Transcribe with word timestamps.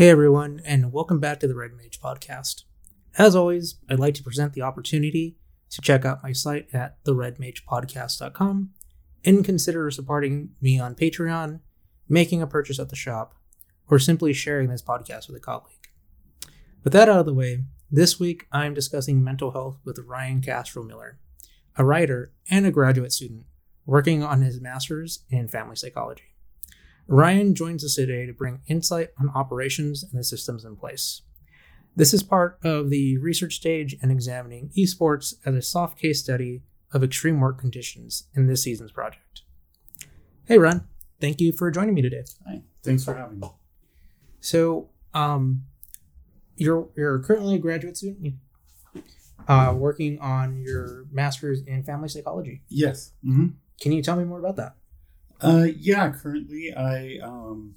Hey 0.00 0.08
everyone, 0.08 0.62
and 0.64 0.94
welcome 0.94 1.20
back 1.20 1.40
to 1.40 1.46
the 1.46 1.54
Red 1.54 1.72
Mage 1.74 2.00
podcast. 2.00 2.62
As 3.18 3.36
always, 3.36 3.74
I'd 3.86 3.98
like 3.98 4.14
to 4.14 4.22
present 4.22 4.54
the 4.54 4.62
opportunity 4.62 5.36
to 5.68 5.82
check 5.82 6.06
out 6.06 6.22
my 6.22 6.32
site 6.32 6.68
at 6.72 7.04
theredmagepodcast.com 7.04 8.70
and 9.26 9.44
consider 9.44 9.90
supporting 9.90 10.52
me 10.58 10.80
on 10.80 10.94
Patreon, 10.94 11.60
making 12.08 12.40
a 12.40 12.46
purchase 12.46 12.78
at 12.78 12.88
the 12.88 12.96
shop, 12.96 13.34
or 13.90 13.98
simply 13.98 14.32
sharing 14.32 14.70
this 14.70 14.80
podcast 14.80 15.26
with 15.26 15.36
a 15.36 15.40
colleague. 15.40 15.90
With 16.82 16.94
that 16.94 17.10
out 17.10 17.20
of 17.20 17.26
the 17.26 17.34
way, 17.34 17.64
this 17.90 18.18
week 18.18 18.46
I 18.50 18.64
am 18.64 18.72
discussing 18.72 19.22
mental 19.22 19.50
health 19.50 19.80
with 19.84 19.98
Ryan 19.98 20.40
Castro 20.40 20.82
Miller, 20.82 21.18
a 21.76 21.84
writer 21.84 22.32
and 22.50 22.64
a 22.64 22.70
graduate 22.70 23.12
student 23.12 23.44
working 23.84 24.22
on 24.22 24.40
his 24.40 24.62
master's 24.62 25.26
in 25.28 25.46
family 25.46 25.76
psychology. 25.76 26.29
Ryan 27.10 27.56
joins 27.56 27.84
us 27.84 27.96
today 27.96 28.24
to 28.24 28.32
bring 28.32 28.60
insight 28.68 29.08
on 29.18 29.30
operations 29.30 30.04
and 30.04 30.16
the 30.16 30.22
systems 30.22 30.64
in 30.64 30.76
place. 30.76 31.22
This 31.96 32.14
is 32.14 32.22
part 32.22 32.60
of 32.62 32.88
the 32.88 33.18
research 33.18 33.56
stage 33.56 33.96
and 34.00 34.12
examining 34.12 34.70
esports 34.78 35.34
as 35.44 35.56
a 35.56 35.60
soft 35.60 35.98
case 35.98 36.20
study 36.20 36.62
of 36.92 37.02
extreme 37.02 37.40
work 37.40 37.58
conditions 37.58 38.28
in 38.32 38.46
this 38.46 38.62
season's 38.62 38.92
project. 38.92 39.42
Hey, 40.44 40.56
Ryan, 40.56 40.84
thank 41.20 41.40
you 41.40 41.50
for 41.50 41.68
joining 41.72 41.94
me 41.94 42.02
today. 42.02 42.22
Hi, 42.46 42.62
thanks 42.84 43.04
for 43.04 43.14
having 43.14 43.40
me. 43.40 43.48
So, 44.38 44.90
um, 45.12 45.64
you're 46.54 46.90
you're 46.96 47.18
currently 47.18 47.56
a 47.56 47.58
graduate 47.58 47.96
student, 47.96 48.34
uh, 49.48 49.74
working 49.76 50.20
on 50.20 50.62
your 50.62 51.06
master's 51.10 51.60
in 51.62 51.82
family 51.82 52.08
psychology. 52.08 52.62
Yes. 52.68 53.14
Mm-hmm. 53.24 53.48
Can 53.80 53.90
you 53.90 54.00
tell 54.00 54.14
me 54.14 54.22
more 54.22 54.38
about 54.38 54.54
that? 54.56 54.76
Uh, 55.40 55.66
yeah, 55.78 56.10
currently 56.10 56.74
I 56.74 57.18
um, 57.22 57.74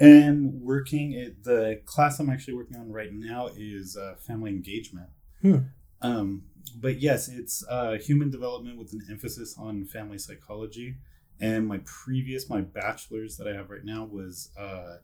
am 0.00 0.64
working 0.64 1.14
at 1.14 1.44
the 1.44 1.80
class 1.84 2.18
I'm 2.18 2.30
actually 2.30 2.54
working 2.54 2.76
on 2.76 2.90
right 2.90 3.12
now 3.12 3.48
is 3.56 3.96
uh, 3.96 4.14
family 4.16 4.50
engagement. 4.50 5.08
Hmm. 5.42 5.56
Um, 6.02 6.42
but 6.76 7.00
yes, 7.00 7.28
it's 7.28 7.64
uh, 7.68 7.98
human 7.98 8.30
development 8.30 8.78
with 8.78 8.92
an 8.92 9.02
emphasis 9.10 9.56
on 9.58 9.84
family 9.84 10.18
psychology. 10.18 10.96
And 11.40 11.66
my 11.66 11.80
previous, 11.84 12.48
my 12.48 12.60
bachelor's 12.60 13.36
that 13.38 13.48
I 13.48 13.54
have 13.54 13.70
right 13.70 13.84
now 13.84 14.04
was 14.04 14.50
uh, 14.58 14.96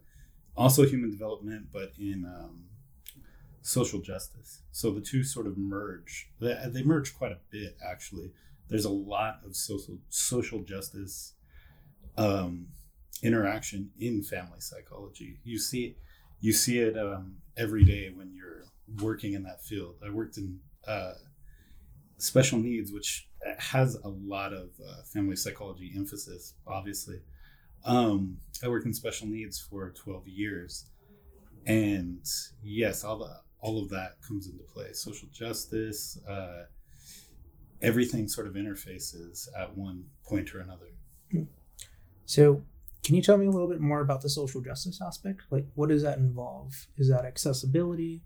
also 0.56 0.84
human 0.84 1.10
development, 1.10 1.68
but 1.72 1.92
in 1.98 2.24
um, 2.26 2.64
social 3.62 4.00
justice. 4.00 4.62
So 4.70 4.90
the 4.90 5.00
two 5.00 5.24
sort 5.24 5.46
of 5.46 5.56
merge. 5.56 6.30
They, 6.40 6.56
they 6.66 6.82
merge 6.82 7.16
quite 7.16 7.32
a 7.32 7.38
bit, 7.50 7.76
actually. 7.86 8.32
There's 8.68 8.84
a 8.84 8.90
lot 8.90 9.40
of 9.44 9.56
social 9.56 9.98
social 10.08 10.62
justice 10.62 11.34
um, 12.16 12.68
interaction 13.22 13.90
in 13.98 14.22
family 14.22 14.60
psychology. 14.60 15.38
You 15.44 15.58
see, 15.58 15.96
you 16.40 16.52
see 16.52 16.78
it 16.80 16.98
um, 16.98 17.36
every 17.56 17.84
day 17.84 18.10
when 18.14 18.32
you're 18.34 18.64
working 19.02 19.34
in 19.34 19.42
that 19.44 19.62
field. 19.62 19.96
I 20.04 20.10
worked 20.10 20.36
in 20.36 20.60
uh, 20.86 21.14
special 22.18 22.58
needs, 22.58 22.92
which 22.92 23.28
has 23.58 23.96
a 23.96 24.08
lot 24.08 24.52
of 24.52 24.70
uh, 24.86 25.02
family 25.12 25.36
psychology 25.36 25.92
emphasis. 25.96 26.54
Obviously, 26.66 27.20
um, 27.84 28.38
I 28.62 28.68
worked 28.68 28.86
in 28.86 28.94
special 28.94 29.26
needs 29.28 29.60
for 29.60 29.90
12 29.90 30.28
years, 30.28 30.86
and 31.66 32.24
yes, 32.62 33.04
all 33.04 33.18
the 33.18 33.40
all 33.60 33.82
of 33.82 33.88
that 33.90 34.16
comes 34.26 34.46
into 34.46 34.62
play. 34.64 34.92
Social 34.92 35.28
justice, 35.32 36.18
uh, 36.28 36.64
everything 37.82 38.28
sort 38.28 38.46
of 38.46 38.54
interfaces 38.54 39.48
at 39.58 39.76
one 39.76 40.04
point 40.24 40.54
or 40.54 40.60
another. 40.60 40.86
So, 42.26 42.62
can 43.04 43.14
you 43.14 43.22
tell 43.22 43.36
me 43.36 43.46
a 43.46 43.50
little 43.50 43.68
bit 43.68 43.80
more 43.80 44.00
about 44.00 44.22
the 44.22 44.28
social 44.28 44.60
justice 44.60 45.00
aspect? 45.00 45.42
Like, 45.50 45.66
what 45.74 45.88
does 45.88 46.02
that 46.02 46.18
involve? 46.18 46.88
Is 46.96 47.08
that 47.08 47.24
accessibility? 47.24 48.22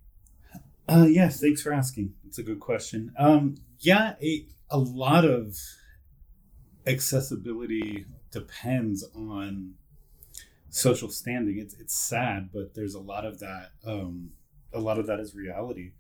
Uh, 0.88 1.06
yes, 1.06 1.38
thanks 1.38 1.62
for 1.62 1.72
asking. 1.72 2.14
It's 2.26 2.38
a 2.38 2.42
good 2.42 2.60
question. 2.60 3.12
Um, 3.18 3.56
yeah, 3.78 4.14
a, 4.20 4.78
lot 4.78 5.24
of 5.24 5.56
accessibility 6.86 8.06
depends 8.32 9.04
on 9.14 9.74
social 10.70 11.10
standing. 11.10 11.58
It's 11.58 11.74
it's 11.74 11.94
sad, 11.94 12.50
but 12.52 12.74
there's 12.74 12.94
a 12.94 13.00
lot 13.00 13.24
of 13.24 13.38
that. 13.40 13.70
Um, 13.84 14.30
a 14.72 14.80
lot 14.80 14.98
of 14.98 15.06
that 15.06 15.20
is 15.20 15.34
reality 15.34 15.92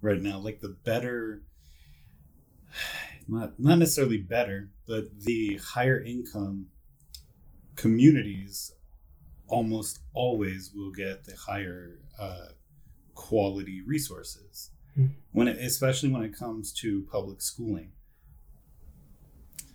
right 0.00 0.20
now. 0.20 0.38
Like 0.38 0.60
the 0.60 0.76
better, 0.84 1.42
not 3.28 3.58
not 3.58 3.78
necessarily 3.78 4.18
better, 4.18 4.70
but 4.86 5.06
the 5.20 5.60
higher 5.62 6.02
income 6.02 6.68
communities 7.78 8.72
almost 9.46 10.00
always 10.12 10.72
will 10.74 10.90
get 10.90 11.24
the 11.24 11.34
higher 11.34 12.00
uh, 12.18 12.48
quality 13.14 13.80
resources. 13.86 14.70
Mm. 14.98 15.10
when 15.30 15.46
it, 15.46 15.58
especially 15.58 16.08
when 16.08 16.22
it 16.22 16.36
comes 16.36 16.72
to 16.72 17.06
public 17.12 17.40
schooling. 17.40 17.92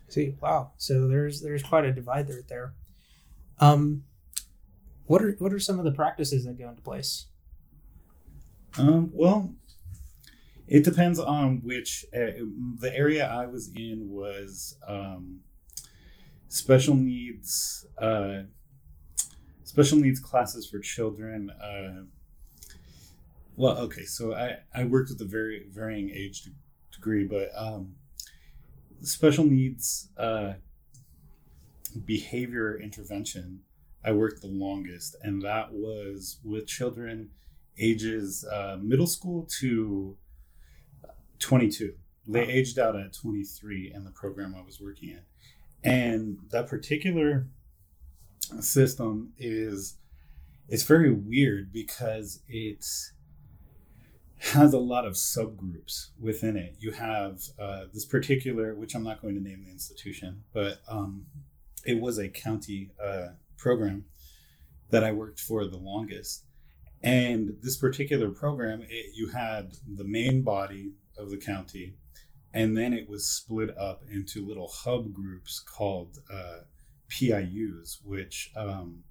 See 0.10 0.36
wow. 0.42 0.74
So 0.78 1.08
there's 1.08 1.42
there's 1.42 1.64
quite 1.64 1.86
a 1.86 1.94
divide 1.94 2.28
there 2.28 2.42
there. 2.50 2.74
Um 3.60 4.04
what 5.06 5.22
are 5.22 5.32
what 5.40 5.54
are 5.54 5.60
some 5.60 5.80
of 5.80 5.86
the 5.86 5.94
practices 5.94 6.44
that 6.44 6.60
go 6.60 6.68
into 6.68 6.82
place? 6.82 7.28
Um 8.78 9.12
well 9.14 9.56
it 10.68 10.84
depends 10.84 11.20
on 11.20 11.62
which 11.64 12.06
uh, 12.16 12.44
the 12.80 12.92
area 12.96 13.28
i 13.28 13.46
was 13.46 13.70
in 13.76 14.10
was 14.10 14.78
um 14.88 15.42
special 16.54 16.94
needs 16.96 17.88
uh, 17.98 18.44
special 19.64 19.98
needs 19.98 20.20
classes 20.20 20.70
for 20.70 20.78
children. 20.78 21.50
Uh, 21.50 22.04
well, 23.56 23.78
okay, 23.80 24.06
so 24.06 24.36
I 24.36 24.58
I 24.74 24.84
worked 24.84 25.10
with 25.10 25.22
a 25.22 25.26
very 25.26 25.66
varying 25.72 26.12
age 26.12 26.48
degree, 26.92 27.26
but 27.26 27.50
um, 27.58 27.96
special 29.02 29.46
needs 29.46 30.10
uh, 30.16 30.54
behavior 32.06 32.80
intervention. 32.80 33.62
I 34.06 34.12
worked 34.12 34.42
the 34.42 34.48
longest, 34.48 35.16
and 35.24 35.42
that 35.42 35.74
was 35.74 36.38
with 36.44 36.68
children 36.68 37.32
ages 37.80 38.46
uh, 38.46 38.78
middle 38.80 39.08
school 39.08 39.48
to 39.60 40.16
22. 41.40 41.96
They 42.28 42.44
aged 42.44 42.78
out 42.78 42.96
at 42.96 43.14
23 43.14 43.92
in 43.94 44.04
the 44.04 44.12
program 44.12 44.56
I 44.56 44.64
was 44.64 44.80
working 44.80 45.10
in. 45.10 45.22
And 45.84 46.38
that 46.52 46.68
particular 46.68 47.48
system 48.60 49.34
is 49.38 49.98
it's 50.70 50.84
very 50.84 51.12
weird 51.12 51.72
because 51.74 52.42
it 52.48 52.86
has 54.40 54.74
a 54.74 54.80
lot 54.80 55.06
of 55.06 55.14
subgroups 55.14 56.10
within 56.20 56.58
it. 56.58 56.76
You 56.80 56.92
have 56.92 57.42
uh, 57.60 57.86
this 57.94 58.06
particular, 58.06 58.76
which 58.76 58.96
I'm 58.96 59.04
not 59.04 59.22
going 59.22 59.36
to 59.36 59.42
name 59.42 59.64
the 59.66 59.72
institution, 59.72 60.44
but 60.54 60.82
um, 60.88 61.26
it 61.86 62.00
was 62.00 62.18
a 62.18 62.28
county 62.30 62.92
uh, 63.04 63.30
program 63.58 64.06
that 64.90 65.04
I 65.04 65.12
worked 65.12 65.40
for 65.40 65.66
the 65.66 65.78
longest. 65.78 66.44
And 67.02 67.58
this 67.62 67.78
particular 67.78 68.30
program, 68.30 68.82
it, 68.82 69.08
you 69.16 69.30
had 69.30 69.74
the 69.88 70.04
main 70.04 70.42
body 70.42 70.92
of 71.18 71.30
the 71.30 71.38
county, 71.38 71.94
and 72.54 72.78
then 72.78 72.94
it 72.94 73.10
was 73.10 73.26
split 73.26 73.76
up 73.78 74.04
into 74.12 74.46
little 74.46 74.68
hub 74.68 75.12
groups 75.12 75.60
called 75.60 76.20
uh, 76.32 76.60
PIUs, 77.10 77.98
which 78.04 78.52
um, 78.56 79.04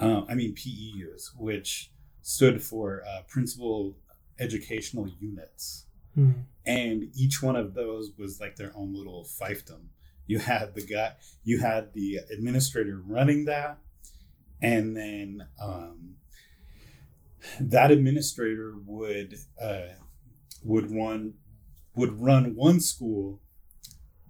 uh, 0.00 0.22
I 0.28 0.34
mean 0.34 0.54
PEUs, 0.54 1.36
which 1.36 1.90
stood 2.22 2.62
for 2.62 3.02
uh, 3.06 3.22
Principal 3.28 3.96
Educational 4.38 5.08
Units, 5.20 5.86
mm-hmm. 6.16 6.40
and 6.66 7.08
each 7.14 7.42
one 7.42 7.56
of 7.56 7.74
those 7.74 8.12
was 8.18 8.40
like 8.40 8.56
their 8.56 8.72
own 8.74 8.94
little 8.94 9.24
fiefdom. 9.24 9.88
You 10.26 10.38
had 10.38 10.74
the 10.74 10.82
guy, 10.82 11.12
you 11.44 11.60
had 11.60 11.92
the 11.92 12.20
administrator 12.32 13.02
running 13.06 13.44
that, 13.44 13.78
and 14.62 14.96
then 14.96 15.46
um, 15.62 16.14
that 17.60 17.90
administrator 17.90 18.74
would 18.86 19.36
uh, 19.62 19.92
would 20.64 20.90
run 20.90 21.34
would 21.94 22.20
run 22.20 22.54
one 22.54 22.80
school 22.80 23.40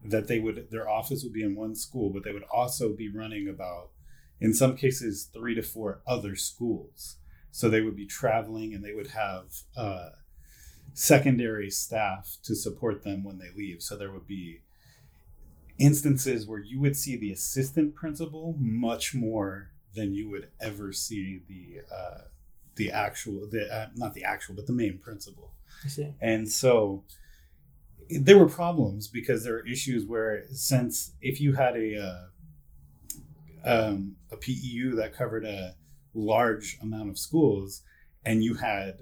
that 0.04 0.28
they 0.28 0.38
would 0.38 0.70
their 0.70 0.88
office 0.88 1.22
would 1.24 1.32
be 1.32 1.42
in 1.42 1.54
one 1.54 1.74
school 1.74 2.10
but 2.10 2.24
they 2.24 2.32
would 2.32 2.44
also 2.52 2.92
be 2.92 3.08
running 3.08 3.48
about 3.48 3.90
in 4.40 4.52
some 4.52 4.76
cases 4.76 5.28
three 5.32 5.54
to 5.54 5.62
four 5.62 6.02
other 6.06 6.36
schools. 6.36 7.16
So 7.50 7.68
they 7.68 7.80
would 7.80 7.96
be 7.96 8.06
traveling 8.06 8.74
and 8.74 8.84
they 8.84 8.92
would 8.92 9.08
have 9.08 9.44
uh, 9.76 10.10
secondary 10.92 11.70
staff 11.70 12.36
to 12.42 12.54
support 12.54 13.04
them 13.04 13.22
when 13.22 13.38
they 13.38 13.50
leave. 13.56 13.80
So 13.82 13.96
there 13.96 14.10
would 14.10 14.26
be 14.26 14.60
instances 15.78 16.46
where 16.46 16.58
you 16.58 16.80
would 16.80 16.96
see 16.96 17.16
the 17.16 17.32
assistant 17.32 17.94
principal 17.94 18.54
much 18.58 19.14
more 19.14 19.70
than 19.94 20.14
you 20.14 20.28
would 20.30 20.48
ever 20.60 20.92
see 20.92 21.40
the 21.48 21.80
uh, 21.94 22.22
the 22.76 22.90
actual 22.90 23.48
the 23.50 23.72
uh, 23.72 23.86
not 23.94 24.14
the 24.14 24.24
actual 24.24 24.54
but 24.54 24.66
the 24.66 24.72
main 24.72 24.98
principal. 24.98 25.52
I 25.84 25.88
see. 25.88 26.12
and 26.20 26.50
so 26.50 27.04
there 28.10 28.38
were 28.38 28.48
problems 28.48 29.08
because 29.08 29.44
there 29.44 29.54
were 29.54 29.66
issues 29.66 30.04
where 30.04 30.44
since 30.52 31.12
if 31.20 31.40
you 31.40 31.54
had 31.54 31.76
a 31.76 31.98
uh, 31.98 32.24
um, 33.64 34.16
a 34.30 34.36
PEU 34.36 34.94
that 34.96 35.14
covered 35.14 35.44
a 35.44 35.74
large 36.12 36.78
amount 36.82 37.10
of 37.10 37.18
schools 37.18 37.82
and 38.24 38.42
you 38.42 38.54
had 38.54 39.00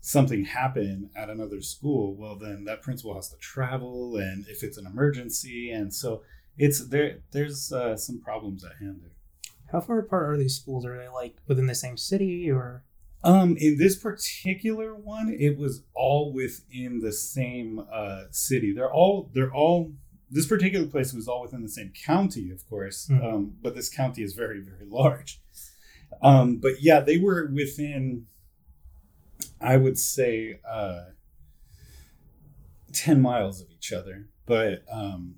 something 0.00 0.44
happen 0.44 1.10
at 1.16 1.28
another 1.28 1.60
school, 1.60 2.14
well, 2.14 2.36
then 2.36 2.64
that 2.64 2.80
principal 2.80 3.14
has 3.14 3.28
to 3.28 3.36
travel, 3.38 4.16
and 4.16 4.46
if 4.48 4.62
it's 4.62 4.78
an 4.78 4.86
emergency, 4.86 5.70
and 5.70 5.92
so 5.92 6.22
it's 6.56 6.88
there. 6.88 7.18
There's 7.32 7.72
uh, 7.72 7.96
some 7.96 8.20
problems 8.20 8.64
at 8.64 8.76
hand 8.78 9.00
there. 9.02 9.10
How 9.72 9.80
far 9.80 9.98
apart 9.98 10.30
are 10.30 10.36
these 10.36 10.54
schools? 10.56 10.86
Are 10.86 10.96
they 10.96 11.08
like 11.08 11.36
within 11.46 11.66
the 11.66 11.74
same 11.74 11.96
city 11.96 12.50
or? 12.50 12.84
Um, 13.26 13.56
in 13.58 13.76
this 13.76 13.96
particular 13.96 14.94
one, 14.94 15.34
it 15.36 15.58
was 15.58 15.82
all 15.94 16.32
within 16.32 17.00
the 17.00 17.10
same 17.10 17.84
uh, 17.92 18.24
city. 18.30 18.72
They're 18.72 18.92
all 18.92 19.30
they're 19.34 19.52
all 19.52 19.92
this 20.30 20.46
particular 20.46 20.86
place 20.86 21.12
was 21.12 21.26
all 21.26 21.42
within 21.42 21.62
the 21.62 21.68
same 21.68 21.92
county, 22.04 22.52
of 22.52 22.64
course. 22.68 23.08
Mm. 23.10 23.24
Um, 23.24 23.54
but 23.60 23.74
this 23.74 23.88
county 23.88 24.22
is 24.22 24.34
very 24.34 24.60
very 24.60 24.86
large. 24.88 25.40
Um, 26.22 26.58
but 26.58 26.80
yeah, 26.80 27.00
they 27.00 27.18
were 27.18 27.50
within 27.52 28.26
I 29.60 29.76
would 29.76 29.98
say 29.98 30.60
uh, 30.68 31.06
10 32.92 33.20
miles 33.20 33.60
of 33.60 33.70
each 33.72 33.92
other, 33.92 34.28
but 34.46 34.84
um, 34.88 35.34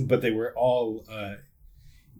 but 0.00 0.20
they 0.20 0.32
were 0.32 0.52
all 0.56 1.04
uh, 1.08 1.34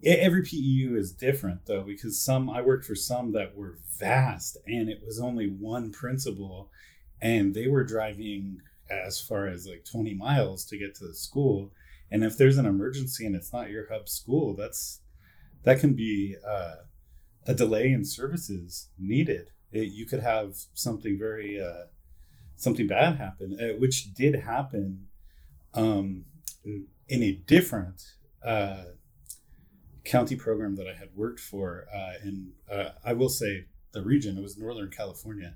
every 0.04 0.42
PEU 0.42 0.96
is 0.96 1.12
different 1.12 1.66
though 1.66 1.82
because 1.82 2.20
some 2.20 2.48
I 2.50 2.60
worked 2.60 2.84
for 2.84 2.94
some 2.94 3.32
that 3.32 3.56
were 3.56 3.78
vast 3.98 4.56
and 4.66 4.88
it 4.88 5.02
was 5.04 5.20
only 5.20 5.46
one 5.48 5.90
principal 5.90 6.70
and 7.20 7.54
they 7.54 7.66
were 7.68 7.84
driving 7.84 8.60
as 8.90 9.20
far 9.20 9.46
as 9.46 9.66
like 9.66 9.84
20 9.84 10.14
miles 10.14 10.64
to 10.66 10.78
get 10.78 10.94
to 10.96 11.06
the 11.06 11.14
school. 11.14 11.72
And 12.10 12.24
if 12.24 12.38
there's 12.38 12.58
an 12.58 12.66
emergency 12.66 13.26
and 13.26 13.36
it's 13.36 13.52
not 13.52 13.70
your 13.70 13.88
hub 13.90 14.08
school 14.08 14.54
that's 14.54 15.00
that 15.64 15.80
can 15.80 15.94
be 15.94 16.36
uh, 16.46 16.76
a 17.46 17.54
delay 17.54 17.90
in 17.92 18.04
services 18.04 18.88
needed. 18.98 19.50
It, 19.72 19.92
you 19.92 20.06
could 20.06 20.20
have 20.20 20.56
something 20.74 21.18
very 21.18 21.60
uh, 21.60 21.86
something 22.56 22.86
bad 22.86 23.16
happen, 23.16 23.58
uh, 23.60 23.78
which 23.78 24.14
did 24.14 24.34
happen 24.34 25.06
um, 25.74 26.24
in 26.64 27.22
a 27.22 27.32
different 27.32 28.02
uh, 28.44 28.84
county 30.08 30.36
program 30.36 30.76
that 30.76 30.88
I 30.88 30.94
had 30.94 31.10
worked 31.14 31.40
for. 31.40 31.86
Uh, 31.94 32.14
in 32.24 32.52
uh, 32.70 32.90
I 33.04 33.12
will 33.12 33.28
say 33.28 33.66
the 33.92 34.02
region 34.02 34.38
it 34.38 34.42
was 34.42 34.58
Northern 34.58 34.90
California, 34.90 35.54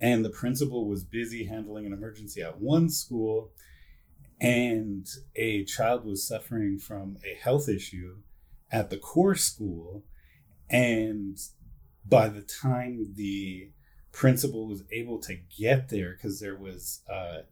and 0.00 0.24
the 0.24 0.30
principal 0.30 0.88
was 0.88 1.04
busy 1.04 1.44
handling 1.44 1.86
an 1.86 1.92
emergency 1.92 2.42
at 2.42 2.60
one 2.60 2.88
school, 2.88 3.52
and 4.40 5.06
a 5.36 5.64
child 5.64 6.04
was 6.04 6.26
suffering 6.26 6.78
from 6.78 7.18
a 7.24 7.34
health 7.34 7.68
issue 7.68 8.16
at 8.70 8.90
the 8.90 8.96
core 8.96 9.34
school. 9.34 10.04
And 10.70 11.38
by 12.04 12.28
the 12.28 12.42
time 12.42 13.14
the 13.14 13.70
principal 14.12 14.66
was 14.66 14.82
able 14.90 15.18
to 15.20 15.36
get 15.58 15.88
there, 15.88 16.12
because 16.12 16.40
there 16.40 16.56
was 16.56 17.02
uh, 17.10 17.42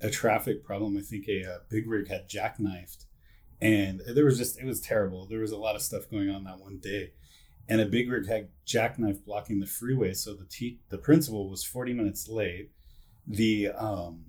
a 0.00 0.10
traffic 0.10 0.64
problem, 0.64 0.96
I 0.96 1.00
think 1.00 1.26
a, 1.28 1.42
a 1.42 1.60
big 1.68 1.88
rig 1.88 2.08
had 2.08 2.28
jackknifed, 2.28 3.06
and 3.60 4.00
there 4.14 4.24
was 4.24 4.38
just 4.38 4.58
it 4.58 4.64
was 4.64 4.80
terrible. 4.80 5.26
There 5.26 5.40
was 5.40 5.52
a 5.52 5.58
lot 5.58 5.76
of 5.76 5.82
stuff 5.82 6.10
going 6.10 6.30
on 6.30 6.44
that 6.44 6.60
one 6.60 6.78
day, 6.78 7.12
and 7.68 7.80
a 7.80 7.86
big 7.86 8.10
rig 8.10 8.26
had 8.28 8.48
jackknife 8.64 9.24
blocking 9.24 9.60
the 9.60 9.66
freeway. 9.66 10.14
So 10.14 10.34
the 10.34 10.46
te- 10.46 10.80
the 10.88 10.98
principal 10.98 11.50
was 11.50 11.64
forty 11.64 11.92
minutes 11.92 12.28
late. 12.28 12.70
The 13.26 13.68
um, 13.68 14.24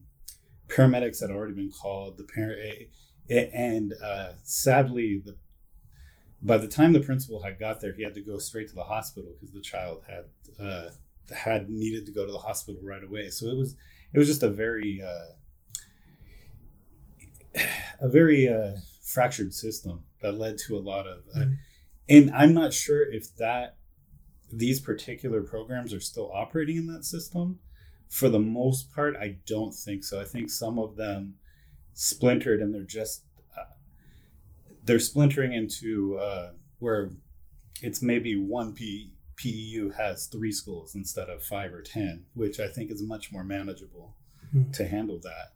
paramedics 0.67 1.21
had 1.21 1.31
already 1.31 1.53
been 1.53 1.71
called. 1.71 2.17
The 2.17 2.23
parent 2.23 2.89
and 3.29 3.93
uh, 4.03 4.33
sadly 4.43 5.21
the 5.23 5.37
by 6.41 6.57
the 6.57 6.67
time 6.67 6.91
the 6.91 6.99
principal 6.99 7.43
had 7.43 7.59
got 7.59 7.81
there, 7.81 7.93
he 7.93 8.03
had 8.03 8.15
to 8.15 8.21
go 8.21 8.39
straight 8.39 8.67
to 8.69 8.75
the 8.75 8.83
hospital 8.83 9.31
because 9.39 9.53
the 9.53 9.61
child 9.61 10.03
had 10.07 10.25
uh, 10.59 10.89
had 11.33 11.69
needed 11.69 12.05
to 12.07 12.11
go 12.11 12.25
to 12.25 12.31
the 12.31 12.39
hospital 12.39 12.81
right 12.83 13.03
away. 13.03 13.29
So 13.29 13.47
it 13.47 13.57
was 13.57 13.75
it 14.13 14.17
was 14.17 14.27
just 14.27 14.43
a 14.43 14.49
very 14.49 15.01
uh, 15.01 15.33
a 18.01 18.09
very 18.09 18.47
uh, 18.47 18.77
fractured 19.11 19.53
system 19.53 20.03
that 20.21 20.33
led 20.33 20.57
to 20.57 20.77
a 20.77 20.79
lot 20.79 21.07
of. 21.07 21.23
Uh, 21.35 21.39
mm-hmm. 21.39 21.53
And 22.09 22.31
I'm 22.31 22.53
not 22.53 22.73
sure 22.73 23.03
if 23.11 23.35
that 23.37 23.77
these 24.51 24.79
particular 24.79 25.41
programs 25.41 25.93
are 25.93 25.99
still 25.99 26.31
operating 26.33 26.77
in 26.77 26.87
that 26.87 27.05
system. 27.05 27.59
For 28.09 28.27
the 28.27 28.39
most 28.39 28.93
part, 28.93 29.15
I 29.15 29.37
don't 29.45 29.73
think 29.73 30.03
so. 30.03 30.19
I 30.19 30.25
think 30.25 30.49
some 30.49 30.77
of 30.77 30.97
them 30.97 31.35
splintered 31.93 32.61
and 32.61 32.73
they're 32.73 32.83
just 32.83 33.23
they're 34.83 34.99
splintering 34.99 35.53
into 35.53 36.17
uh, 36.17 36.51
where 36.79 37.11
it's 37.81 38.01
maybe 38.01 38.35
one 38.35 38.73
P, 38.73 39.13
PEU 39.35 39.91
has 39.91 40.25
three 40.25 40.51
schools 40.51 40.95
instead 40.95 41.29
of 41.29 41.43
five 41.43 41.73
or 41.73 41.81
ten, 41.81 42.25
which 42.33 42.59
I 42.59 42.67
think 42.67 42.91
is 42.91 43.01
much 43.03 43.31
more 43.31 43.43
manageable 43.43 44.15
mm-hmm. 44.53 44.71
to 44.71 44.87
handle 44.87 45.19
that. 45.19 45.53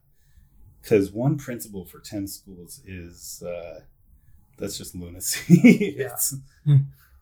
Because 0.86 1.10
one 1.10 1.36
principal 1.36 1.84
for 1.84 1.98
ten 1.98 2.28
schools 2.28 2.80
is 2.86 3.42
uh, 3.42 3.80
that's 4.56 4.78
just 4.78 4.94
lunacy. 4.94 5.94
yeah, 5.98 6.16
hmm. 6.64 6.76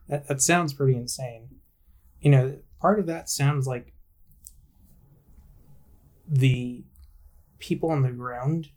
that, 0.07 0.27
that 0.27 0.41
sounds 0.41 0.73
pretty 0.73 0.95
insane. 0.95 1.47
You 2.21 2.31
know, 2.31 2.57
part 2.79 2.99
of 2.99 3.07
that 3.07 3.29
sounds 3.29 3.65
like 3.65 3.93
the 6.27 6.83
people 7.57 7.89
on 7.89 8.03
the 8.03 8.11
ground 8.11 8.69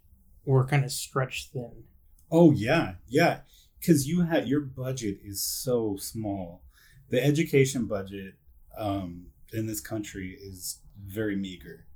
were 0.46 0.64
kind 0.64 0.84
of 0.84 0.92
stretched 0.92 1.52
thin 1.52 1.84
Oh 2.30 2.52
yeah, 2.52 2.94
yeah. 3.08 3.40
Because 3.78 4.08
you 4.08 4.22
had 4.22 4.48
your 4.48 4.60
budget 4.60 5.20
is 5.24 5.42
so 5.42 5.96
small. 5.96 6.62
The 7.10 7.24
education 7.24 7.86
budget 7.86 8.34
um, 8.76 9.26
in 9.52 9.66
this 9.66 9.80
country 9.80 10.36
is 10.40 10.80
very 11.06 11.36
meager, 11.36 11.86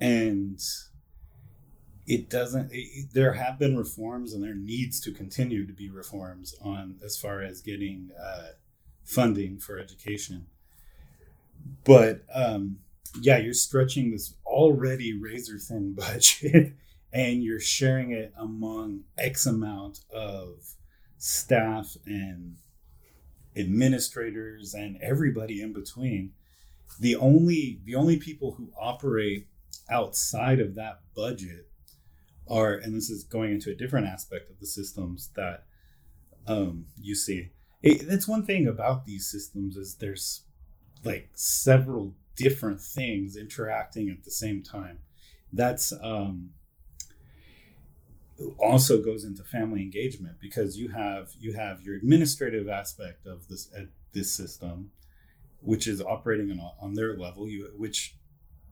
and 0.00 0.60
it 2.06 2.28
doesn't. 2.28 2.70
It, 2.72 3.08
there 3.12 3.32
have 3.34 3.58
been 3.58 3.76
reforms, 3.76 4.32
and 4.32 4.42
there 4.42 4.54
needs 4.54 5.00
to 5.00 5.12
continue 5.12 5.66
to 5.66 5.72
be 5.72 5.88
reforms 5.88 6.54
on 6.62 6.96
as 7.04 7.16
far 7.16 7.42
as 7.42 7.60
getting 7.60 8.10
uh, 8.20 8.48
funding 9.04 9.58
for 9.58 9.78
education. 9.78 10.46
But 11.84 12.24
um, 12.32 12.78
yeah, 13.20 13.38
you're 13.38 13.54
stretching 13.54 14.10
this 14.10 14.34
already 14.44 15.18
razor 15.18 15.58
thin 15.58 15.94
budget 15.98 16.74
and 17.12 17.44
you're 17.44 17.60
sharing 17.60 18.10
it 18.10 18.32
among 18.36 19.04
X 19.16 19.46
amount 19.46 20.00
of 20.12 20.74
staff 21.16 21.96
and 22.04 22.56
administrators 23.56 24.74
and 24.74 24.98
everybody 25.00 25.62
in 25.62 25.72
between. 25.72 26.32
The 26.98 27.16
only 27.16 27.80
the 27.84 27.94
only 27.94 28.18
people 28.18 28.52
who 28.52 28.72
operate 28.78 29.46
outside 29.88 30.60
of 30.60 30.74
that 30.74 31.00
budget 31.14 31.68
are, 32.48 32.74
and 32.74 32.94
this 32.94 33.10
is 33.10 33.24
going 33.24 33.52
into 33.52 33.70
a 33.70 33.74
different 33.74 34.06
aspect 34.06 34.50
of 34.50 34.58
the 34.60 34.66
systems 34.66 35.30
that 35.36 35.64
um, 36.46 36.86
you 37.00 37.14
see. 37.14 37.50
It, 37.82 38.08
that's 38.08 38.28
one 38.28 38.44
thing 38.44 38.66
about 38.66 39.04
these 39.04 39.30
systems 39.30 39.76
is 39.76 39.96
there's 39.96 40.42
like 41.04 41.30
several 41.34 42.14
different 42.36 42.80
things 42.80 43.36
interacting 43.36 44.08
at 44.08 44.24
the 44.24 44.30
same 44.30 44.62
time. 44.62 44.98
That's 45.52 45.92
um, 46.02 46.50
also 48.58 49.00
goes 49.02 49.24
into 49.24 49.44
family 49.44 49.82
engagement 49.82 50.36
because 50.40 50.76
you 50.76 50.88
have 50.88 51.30
you 51.38 51.52
have 51.52 51.82
your 51.82 51.94
administrative 51.96 52.68
aspect 52.68 53.26
of 53.26 53.48
this 53.48 53.70
uh, 53.76 53.84
this 54.12 54.32
system 54.32 54.90
which 55.60 55.86
is 55.86 56.02
operating 56.02 56.50
on, 56.50 56.72
on 56.80 56.94
their 56.94 57.16
level 57.16 57.48
you 57.48 57.70
which 57.76 58.16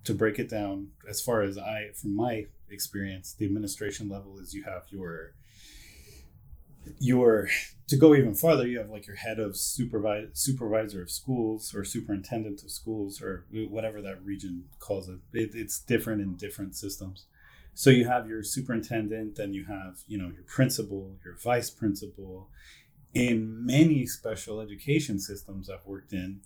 to 0.05 0.13
break 0.15 0.39
it 0.39 0.49
down 0.49 0.89
as 1.09 1.21
far 1.21 1.43
as 1.43 1.57
i 1.57 1.91
from 1.95 2.15
my 2.17 2.47
experience 2.73 3.35
the 3.35 3.45
administration 3.45 4.09
level 4.09 4.39
is 4.39 4.55
you 4.55 4.65
have 4.65 4.85
your 4.91 5.33
your 6.99 7.49
to 7.87 7.97
go 7.97 8.15
even 8.15 8.35
farther 8.35 8.67
you 8.67 8.79
have 8.79 8.91
like 8.91 9.07
your 9.07 9.17
head 9.17 9.39
of 9.39 9.57
supervise, 9.57 10.29
supervisor 10.33 11.03
of 11.03 11.11
schools 11.11 11.75
or 11.75 11.85
superintendent 11.85 12.63
of 12.63 12.71
schools 12.71 13.23
or 13.23 13.45
whatever 13.69 14.03
that 14.03 14.23
region 14.25 14.65
calls 14.81 15.09
it. 15.09 15.19
it 15.33 15.51
it's 15.55 15.79
different 15.79 16.21
in 16.21 16.35
different 16.35 16.75
systems 16.75 17.27
so 17.75 17.91
you 17.91 18.07
have 18.07 18.29
your 18.29 18.43
superintendent, 18.43 19.37
then 19.37 19.55
you 19.55 19.65
have, 19.65 20.03
you 20.07 20.19
know, 20.19 20.31
your 20.31 20.45
principal, 20.45 21.17
your 21.25 21.37
vice 21.37 21.71
principal. 21.71 22.51
In 23.15 23.65
many 23.65 24.07
special 24.07 24.61
education 24.61 25.19
systems 25.19 25.71
I've 25.71 25.87
worked 25.87 26.13
in, 26.13 26.41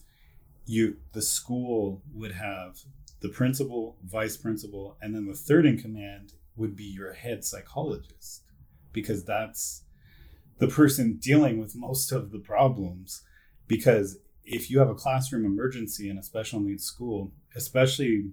you 0.66 0.96
the 1.12 1.22
school 1.22 2.02
would 2.12 2.32
have 2.32 2.78
the 3.20 3.28
principal, 3.28 3.96
vice 4.04 4.36
principal, 4.36 4.96
and 5.00 5.14
then 5.14 5.26
the 5.26 5.34
third 5.34 5.66
in 5.66 5.78
command 5.78 6.32
would 6.56 6.76
be 6.76 6.84
your 6.84 7.12
head 7.12 7.44
psychologist 7.44 8.42
because 8.92 9.24
that's 9.24 9.82
the 10.58 10.68
person 10.68 11.18
dealing 11.20 11.58
with 11.58 11.76
most 11.76 12.12
of 12.12 12.30
the 12.30 12.38
problems 12.38 13.22
because 13.66 14.18
if 14.44 14.70
you 14.70 14.78
have 14.78 14.88
a 14.88 14.94
classroom 14.94 15.44
emergency 15.44 16.08
in 16.08 16.16
a 16.16 16.22
special 16.22 16.60
needs 16.60 16.84
school 16.84 17.30
especially 17.54 18.30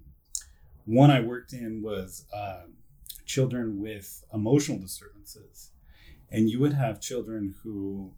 one 0.85 1.11
i 1.11 1.19
worked 1.19 1.51
in 1.51 1.81
was 1.81 2.25
uh, 2.33 2.61
children 3.25 3.79
with 3.79 4.23
emotional 4.33 4.79
disturbances. 4.79 5.71
And 6.29 6.49
you 6.49 6.59
would 6.59 6.73
have 6.73 7.01
children 7.01 7.55
who 7.63 8.13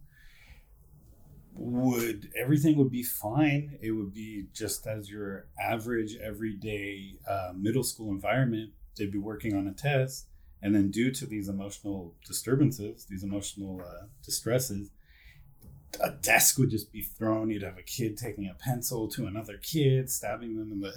would 1.58 2.30
everything 2.40 2.76
would 2.76 2.90
be 2.90 3.02
fine. 3.02 3.78
It 3.80 3.92
would 3.92 4.12
be 4.12 4.46
just 4.52 4.86
as 4.86 5.10
your 5.10 5.46
average 5.60 6.16
everyday 6.16 7.14
uh, 7.28 7.52
middle 7.54 7.84
school 7.84 8.10
environment. 8.10 8.72
They'd 8.96 9.12
be 9.12 9.18
working 9.18 9.54
on 9.54 9.66
a 9.66 9.72
test, 9.72 10.26
and 10.62 10.74
then 10.74 10.90
due 10.90 11.10
to 11.12 11.26
these 11.26 11.48
emotional 11.48 12.14
disturbances, 12.26 13.06
these 13.08 13.22
emotional 13.22 13.82
uh, 13.84 14.06
distresses, 14.24 14.90
a 16.00 16.10
desk 16.10 16.58
would 16.58 16.70
just 16.70 16.92
be 16.92 17.02
thrown. 17.02 17.50
You'd 17.50 17.62
have 17.62 17.78
a 17.78 17.82
kid 17.82 18.16
taking 18.16 18.46
a 18.46 18.54
pencil 18.54 19.08
to 19.08 19.26
another 19.26 19.58
kid, 19.58 20.10
stabbing 20.10 20.56
them 20.56 20.72
in 20.72 20.80
the 20.80 20.92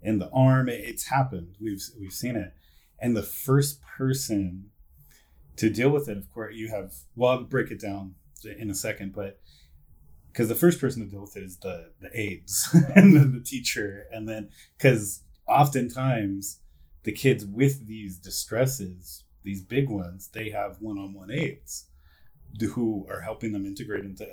in 0.00 0.18
the 0.18 0.30
arm. 0.30 0.68
It's 0.68 1.08
happened. 1.08 1.56
We've 1.60 1.82
we've 1.98 2.12
seen 2.12 2.36
it. 2.36 2.54
And 2.98 3.16
the 3.16 3.22
first 3.22 3.80
person 3.82 4.70
to 5.56 5.68
deal 5.68 5.90
with 5.90 6.08
it, 6.08 6.16
of 6.16 6.32
course, 6.32 6.54
you 6.54 6.68
have. 6.68 6.94
Well, 7.16 7.32
I'll 7.32 7.44
break 7.44 7.70
it 7.70 7.80
down 7.80 8.14
in 8.44 8.70
a 8.70 8.74
second, 8.74 9.12
but 9.12 9.40
because 10.32 10.48
the 10.48 10.54
first 10.54 10.80
person 10.80 11.04
to 11.04 11.10
deal 11.10 11.20
with 11.20 11.36
it 11.36 11.42
is 11.42 11.58
the 11.58 11.90
the 12.00 12.08
aides 12.18 12.68
and 12.96 13.14
then 13.14 13.32
the 13.32 13.44
teacher, 13.44 14.06
and 14.12 14.28
then 14.28 14.48
because 14.76 15.22
oftentimes 15.46 16.60
the 17.02 17.12
kids 17.12 17.44
with 17.44 17.86
these 17.86 18.18
distresses, 18.18 19.24
these 19.42 19.62
big 19.62 19.88
ones, 19.88 20.28
they 20.32 20.50
have 20.50 20.76
one-on-one 20.80 21.30
aides 21.30 21.86
who 22.74 23.06
are 23.10 23.20
helping 23.20 23.52
them 23.52 23.66
integrate 23.66 24.04
into 24.04 24.26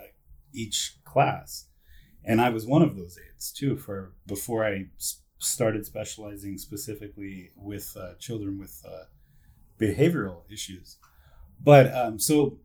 each 0.54 0.98
class. 1.04 1.66
And 2.24 2.42
I 2.42 2.50
was 2.50 2.66
one 2.66 2.82
of 2.82 2.96
those 2.96 3.18
aides 3.18 3.52
too 3.52 3.76
for 3.76 4.14
before 4.28 4.66
I 4.66 4.88
started 5.40 5.86
specializing 5.86 6.58
specifically 6.58 7.52
with 7.56 7.96
uh, 8.00 8.14
children 8.20 8.60
with 8.60 8.84
uh, 8.88 9.06
behavioral 9.80 10.42
issues. 10.52 10.98
But 11.62 11.94
um, 11.94 12.20
so 12.20 12.60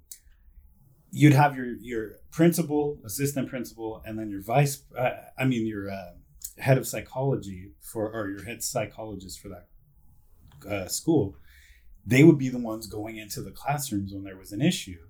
you'd 1.14 1.32
have 1.32 1.56
your 1.56 1.76
your 1.76 2.16
principal, 2.32 2.98
assistant 3.04 3.48
principal, 3.48 4.02
and 4.04 4.18
then 4.18 4.28
your 4.30 4.42
vice. 4.42 4.82
Uh, 4.98 5.10
I 5.38 5.44
mean 5.44 5.66
your 5.66 5.90
uh, 5.90 6.12
head 6.58 6.76
of 6.76 6.86
psychology 6.86 7.70
for 7.80 8.10
or 8.12 8.28
your 8.28 8.44
head 8.44 8.62
psychologist 8.62 9.40
for 9.40 9.48
that 9.48 9.66
uh, 10.68 10.88
school. 10.88 11.36
They 12.04 12.24
would 12.24 12.36
be 12.36 12.48
the 12.48 12.58
ones 12.58 12.86
going 12.86 13.16
into 13.16 13.40
the 13.40 13.52
classrooms 13.52 14.12
when 14.12 14.24
there 14.24 14.36
was 14.36 14.52
an 14.52 14.60
issue, 14.60 15.06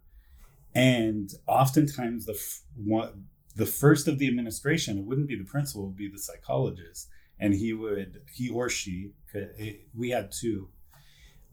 and 0.75 1.31
oftentimes 1.47 2.27
the 2.27 2.39
one, 2.77 3.25
the 3.57 3.67
first 3.67 4.07
of 4.07 4.19
the 4.19 4.29
administration, 4.29 4.99
it 4.99 5.05
wouldn't 5.05 5.29
be 5.29 5.37
the 5.37 5.45
principal, 5.45 5.85
it 5.85 5.87
would 5.87 5.97
be 5.97 6.09
the 6.09 6.19
psychologist, 6.19 7.09
and 7.41 7.55
he 7.55 7.73
would 7.73 8.21
he 8.33 8.51
or 8.51 8.69
she. 8.69 9.13
could 9.33 9.49
We 9.97 10.11
had 10.11 10.31
two, 10.31 10.69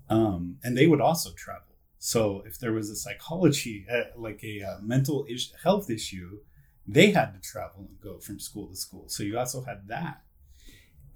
um, 0.10 0.58
and 0.62 0.78
they 0.78 0.88
would 0.88 1.02
also 1.02 1.32
travel 1.32 1.71
so 2.04 2.42
if 2.48 2.58
there 2.58 2.74
was 2.74 2.90
a 2.90 2.96
psychology, 2.96 3.86
uh, 3.88 4.06
like 4.16 4.44
a 4.44 4.64
uh, 4.64 4.78
mental 4.82 5.24
is- 5.30 5.54
health 5.64 5.88
issue, 5.88 6.40
they 6.88 7.12
had 7.12 7.32
to 7.34 7.40
travel 7.40 7.86
and 7.88 8.02
go 8.02 8.18
from 8.18 8.40
school 8.40 8.66
to 8.70 8.76
school. 8.76 9.04
So 9.08 9.22
you 9.22 9.38
also 9.38 9.62
had 9.62 9.88
that. 9.88 10.24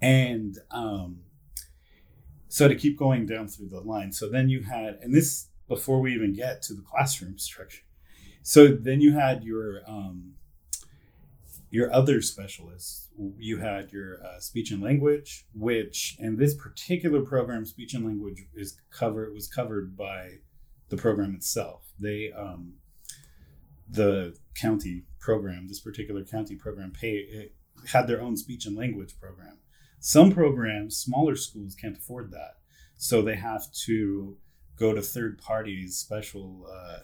And 0.00 0.58
um, 0.70 1.22
so 2.46 2.68
to 2.68 2.76
keep 2.76 2.96
going 2.96 3.26
down 3.26 3.48
through 3.48 3.70
the 3.70 3.80
line, 3.80 4.12
so 4.12 4.28
then 4.28 4.48
you 4.48 4.62
had, 4.62 5.00
and 5.02 5.12
this 5.12 5.48
before 5.66 6.00
we 6.00 6.14
even 6.14 6.32
get 6.32 6.62
to 6.62 6.74
the 6.74 6.82
classroom 6.82 7.36
structure. 7.36 7.82
So 8.42 8.68
then 8.68 9.00
you 9.00 9.14
had 9.14 9.42
your 9.42 9.82
um, 9.88 10.34
your 11.68 11.92
other 11.92 12.22
specialists. 12.22 13.08
You 13.38 13.56
had 13.56 13.90
your 13.90 14.24
uh, 14.24 14.38
speech 14.38 14.70
and 14.70 14.80
language, 14.80 15.46
which 15.52 16.16
in 16.20 16.36
this 16.36 16.54
particular 16.54 17.22
program, 17.22 17.64
speech 17.64 17.92
and 17.94 18.06
language 18.06 18.46
is 18.54 18.78
covered 18.88 19.34
was 19.34 19.48
covered 19.48 19.96
by 19.96 20.38
the 20.88 20.96
program 20.96 21.34
itself. 21.34 21.92
They 21.98 22.32
um, 22.36 22.74
the 23.88 24.36
county 24.54 25.04
program, 25.20 25.68
this 25.68 25.80
particular 25.80 26.24
county 26.24 26.56
program, 26.56 26.92
pay 26.92 27.50
had 27.88 28.06
their 28.06 28.20
own 28.20 28.36
speech 28.36 28.66
and 28.66 28.76
language 28.76 29.18
program. 29.18 29.58
Some 29.98 30.30
programs, 30.32 30.96
smaller 30.96 31.36
schools 31.36 31.74
can't 31.74 31.96
afford 31.96 32.30
that, 32.32 32.56
so 32.96 33.22
they 33.22 33.36
have 33.36 33.72
to 33.86 34.36
go 34.76 34.94
to 34.94 35.02
third 35.02 35.38
parties, 35.38 35.96
special 35.96 36.66
uh, 36.72 36.98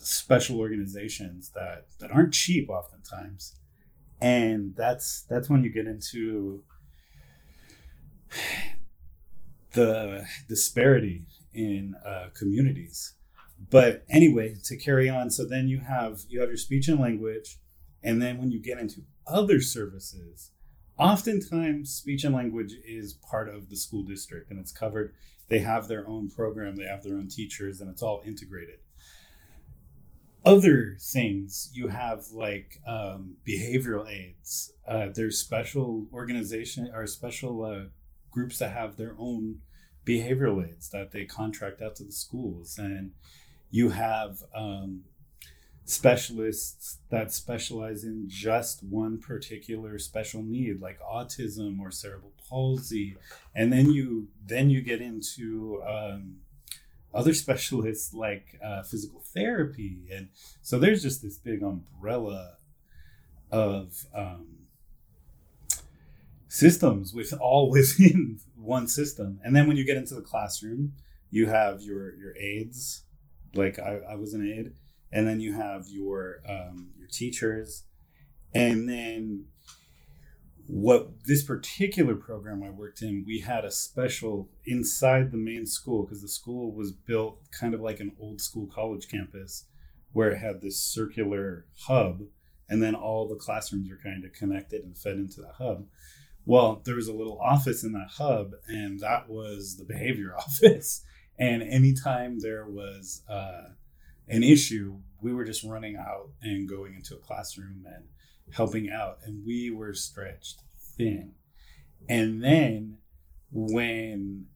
special 0.00 0.58
organizations 0.58 1.50
that 1.50 1.86
that 1.98 2.10
aren't 2.10 2.32
cheap 2.32 2.68
oftentimes, 2.68 3.56
and 4.20 4.74
that's 4.76 5.22
that's 5.28 5.50
when 5.50 5.62
you 5.64 5.70
get 5.70 5.86
into 5.86 6.64
the 9.72 10.26
disparity 10.48 11.26
in 11.54 11.94
uh, 12.04 12.28
communities. 12.34 13.14
But 13.70 14.04
anyway, 14.08 14.56
to 14.64 14.76
carry 14.76 15.08
on, 15.08 15.30
so 15.30 15.44
then 15.44 15.68
you 15.68 15.80
have 15.80 16.22
you 16.28 16.40
have 16.40 16.48
your 16.48 16.56
speech 16.56 16.88
and 16.88 17.00
language, 17.00 17.58
and 18.02 18.20
then 18.20 18.38
when 18.38 18.50
you 18.50 18.60
get 18.60 18.78
into 18.78 19.02
other 19.26 19.60
services, 19.60 20.50
oftentimes 20.98 21.90
speech 21.90 22.24
and 22.24 22.34
language 22.34 22.74
is 22.84 23.14
part 23.14 23.48
of 23.48 23.70
the 23.70 23.76
school 23.76 24.02
district 24.02 24.50
and 24.50 24.58
it's 24.58 24.72
covered. 24.72 25.14
They 25.48 25.60
have 25.60 25.88
their 25.88 26.08
own 26.08 26.30
program, 26.30 26.76
they 26.76 26.84
have 26.84 27.02
their 27.02 27.16
own 27.16 27.28
teachers, 27.28 27.80
and 27.80 27.90
it's 27.90 28.02
all 28.02 28.22
integrated. 28.24 28.78
Other 30.44 30.96
things 31.00 31.70
you 31.72 31.88
have 31.88 32.26
like 32.32 32.80
um, 32.86 33.36
behavioral 33.46 34.08
aids. 34.10 34.72
Uh, 34.86 35.08
there's 35.14 35.38
special 35.38 36.06
organization 36.12 36.90
or 36.92 37.06
special 37.06 37.64
uh, 37.64 37.84
groups 38.30 38.58
that 38.58 38.72
have 38.72 38.96
their 38.96 39.14
own 39.18 39.58
behavioral 40.06 40.66
aids 40.66 40.88
that 40.90 41.12
they 41.12 41.24
contract 41.24 41.80
out 41.80 41.96
to 41.96 42.04
the 42.04 42.12
schools. 42.12 42.78
And 42.78 43.12
you 43.70 43.90
have 43.90 44.42
um, 44.54 45.04
specialists 45.84 46.98
that 47.10 47.32
specialize 47.32 48.04
in 48.04 48.24
just 48.28 48.82
one 48.82 49.18
particular 49.18 49.98
special 49.98 50.42
need 50.42 50.80
like 50.80 51.00
autism 51.00 51.80
or 51.80 51.90
cerebral 51.90 52.32
palsy. 52.48 53.16
And 53.54 53.72
then 53.72 53.90
you 53.90 54.28
then 54.44 54.70
you 54.70 54.80
get 54.80 55.00
into 55.00 55.82
um, 55.86 56.36
other 57.14 57.34
specialists 57.34 58.14
like 58.14 58.58
uh, 58.64 58.82
physical 58.82 59.20
therapy. 59.20 59.98
And 60.12 60.28
so 60.62 60.78
there's 60.78 61.02
just 61.02 61.22
this 61.22 61.38
big 61.38 61.62
umbrella 61.62 62.56
of 63.50 64.06
um, 64.14 64.46
systems 66.48 67.12
with 67.14 67.32
all 67.40 67.70
within 67.76 68.40
one 68.62 68.88
system. 68.88 69.40
And 69.42 69.54
then 69.54 69.66
when 69.66 69.76
you 69.76 69.84
get 69.84 69.96
into 69.96 70.14
the 70.14 70.22
classroom, 70.22 70.94
you 71.30 71.46
have 71.46 71.82
your 71.82 72.14
your 72.16 72.36
aides, 72.36 73.04
like 73.54 73.78
I, 73.78 74.00
I 74.10 74.14
was 74.16 74.34
an 74.34 74.46
aide, 74.46 74.72
and 75.10 75.26
then 75.26 75.40
you 75.40 75.54
have 75.54 75.86
your 75.88 76.42
um, 76.48 76.90
your 76.98 77.08
teachers, 77.08 77.84
and 78.54 78.88
then 78.88 79.46
what 80.66 81.24
this 81.24 81.42
particular 81.42 82.14
program 82.14 82.62
I 82.62 82.70
worked 82.70 83.02
in, 83.02 83.24
we 83.26 83.40
had 83.40 83.64
a 83.64 83.70
special 83.70 84.48
inside 84.64 85.32
the 85.32 85.36
main 85.36 85.66
school 85.66 86.04
because 86.04 86.22
the 86.22 86.28
school 86.28 86.72
was 86.72 86.92
built 86.92 87.40
kind 87.50 87.74
of 87.74 87.80
like 87.80 88.00
an 88.00 88.12
old 88.20 88.40
school 88.40 88.68
college 88.72 89.08
campus 89.08 89.64
where 90.12 90.30
it 90.30 90.38
had 90.38 90.60
this 90.60 90.78
circular 90.78 91.66
hub 91.86 92.22
and 92.68 92.82
then 92.82 92.94
all 92.94 93.28
the 93.28 93.34
classrooms 93.34 93.90
are 93.90 93.98
kind 94.02 94.24
of 94.24 94.32
connected 94.32 94.82
and 94.84 94.96
fed 94.96 95.16
into 95.16 95.40
the 95.40 95.52
hub 95.52 95.86
well, 96.44 96.82
there 96.84 96.96
was 96.96 97.08
a 97.08 97.14
little 97.14 97.38
office 97.38 97.84
in 97.84 97.92
that 97.92 98.10
hub, 98.12 98.52
and 98.68 99.00
that 99.00 99.28
was 99.28 99.76
the 99.76 99.84
behavior 99.84 100.34
office. 100.38 101.04
And 101.38 101.62
anytime 101.62 102.40
there 102.40 102.66
was 102.66 103.22
uh, 103.28 103.70
an 104.28 104.42
issue, 104.42 104.98
we 105.20 105.32
were 105.32 105.44
just 105.44 105.64
running 105.64 105.96
out 105.96 106.30
and 106.42 106.68
going 106.68 106.94
into 106.94 107.14
a 107.14 107.18
classroom 107.18 107.84
and 107.86 108.04
helping 108.52 108.90
out. 108.90 109.18
And 109.24 109.44
we 109.46 109.70
were 109.70 109.94
stretched 109.94 110.60
thin. 110.96 111.32
And 112.08 112.42
then 112.42 112.98
when 113.50 114.46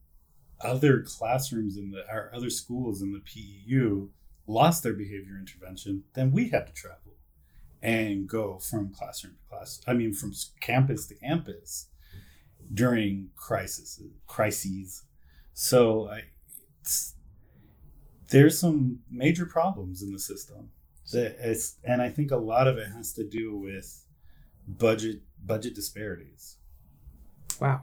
other 0.60 1.02
classrooms 1.02 1.76
in 1.76 1.90
the 1.90 2.04
or 2.10 2.30
other 2.34 2.50
schools 2.50 3.02
in 3.02 3.12
the 3.12 3.20
PEU 3.20 4.10
lost 4.46 4.82
their 4.82 4.94
behavior 4.94 5.36
intervention, 5.38 6.04
then 6.14 6.32
we 6.32 6.48
had 6.48 6.66
to 6.66 6.72
travel 6.72 7.05
and 7.86 8.26
go 8.26 8.58
from 8.58 8.92
classroom 8.92 9.34
to 9.34 9.48
class. 9.48 9.80
I 9.86 9.92
mean, 9.92 10.12
from 10.12 10.32
campus 10.60 11.06
to 11.06 11.14
campus 11.14 11.86
during 12.74 13.30
crises. 13.36 14.02
Crises. 14.26 15.04
So 15.54 16.08
I, 16.08 16.22
there's 18.28 18.58
some 18.58 18.98
major 19.08 19.46
problems 19.46 20.02
in 20.02 20.12
the 20.12 20.18
system. 20.18 20.70
It's, 21.12 21.76
and 21.84 22.02
I 22.02 22.08
think 22.08 22.32
a 22.32 22.36
lot 22.36 22.66
of 22.66 22.76
it 22.76 22.88
has 22.88 23.12
to 23.12 23.24
do 23.24 23.56
with 23.56 24.04
budget 24.66 25.20
budget 25.44 25.76
disparities. 25.76 26.56
Wow, 27.60 27.82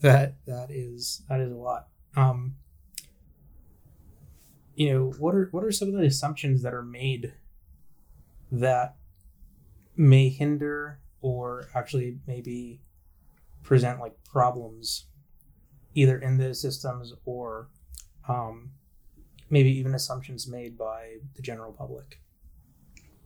that 0.00 0.36
that 0.46 0.70
is 0.70 1.20
that 1.28 1.40
is 1.40 1.52
a 1.52 1.56
lot. 1.56 1.88
Um, 2.16 2.56
you 4.74 4.90
know, 4.90 5.12
what 5.18 5.34
are 5.34 5.48
what 5.50 5.64
are 5.64 5.70
some 5.70 5.88
of 5.88 5.94
the 5.94 6.06
assumptions 6.06 6.62
that 6.62 6.72
are 6.72 6.82
made 6.82 7.34
that 8.50 8.96
may 9.96 10.28
hinder 10.28 11.00
or 11.20 11.68
actually 11.74 12.18
maybe 12.26 12.80
present 13.62 14.00
like 14.00 14.12
problems 14.24 15.06
either 15.94 16.18
in 16.18 16.36
the 16.36 16.54
systems 16.54 17.14
or 17.24 17.68
um, 18.28 18.70
maybe 19.50 19.70
even 19.70 19.94
assumptions 19.94 20.48
made 20.48 20.76
by 20.76 21.16
the 21.36 21.42
general 21.42 21.72
public 21.72 22.20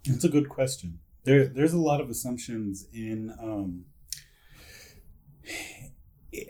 That's 0.06 0.24
a 0.24 0.28
good 0.28 0.48
question. 0.48 1.00
There, 1.24 1.46
there's 1.46 1.72
a 1.72 1.78
lot 1.78 2.00
of 2.00 2.10
assumptions 2.10 2.86
in 2.92 3.34
um, 3.40 3.86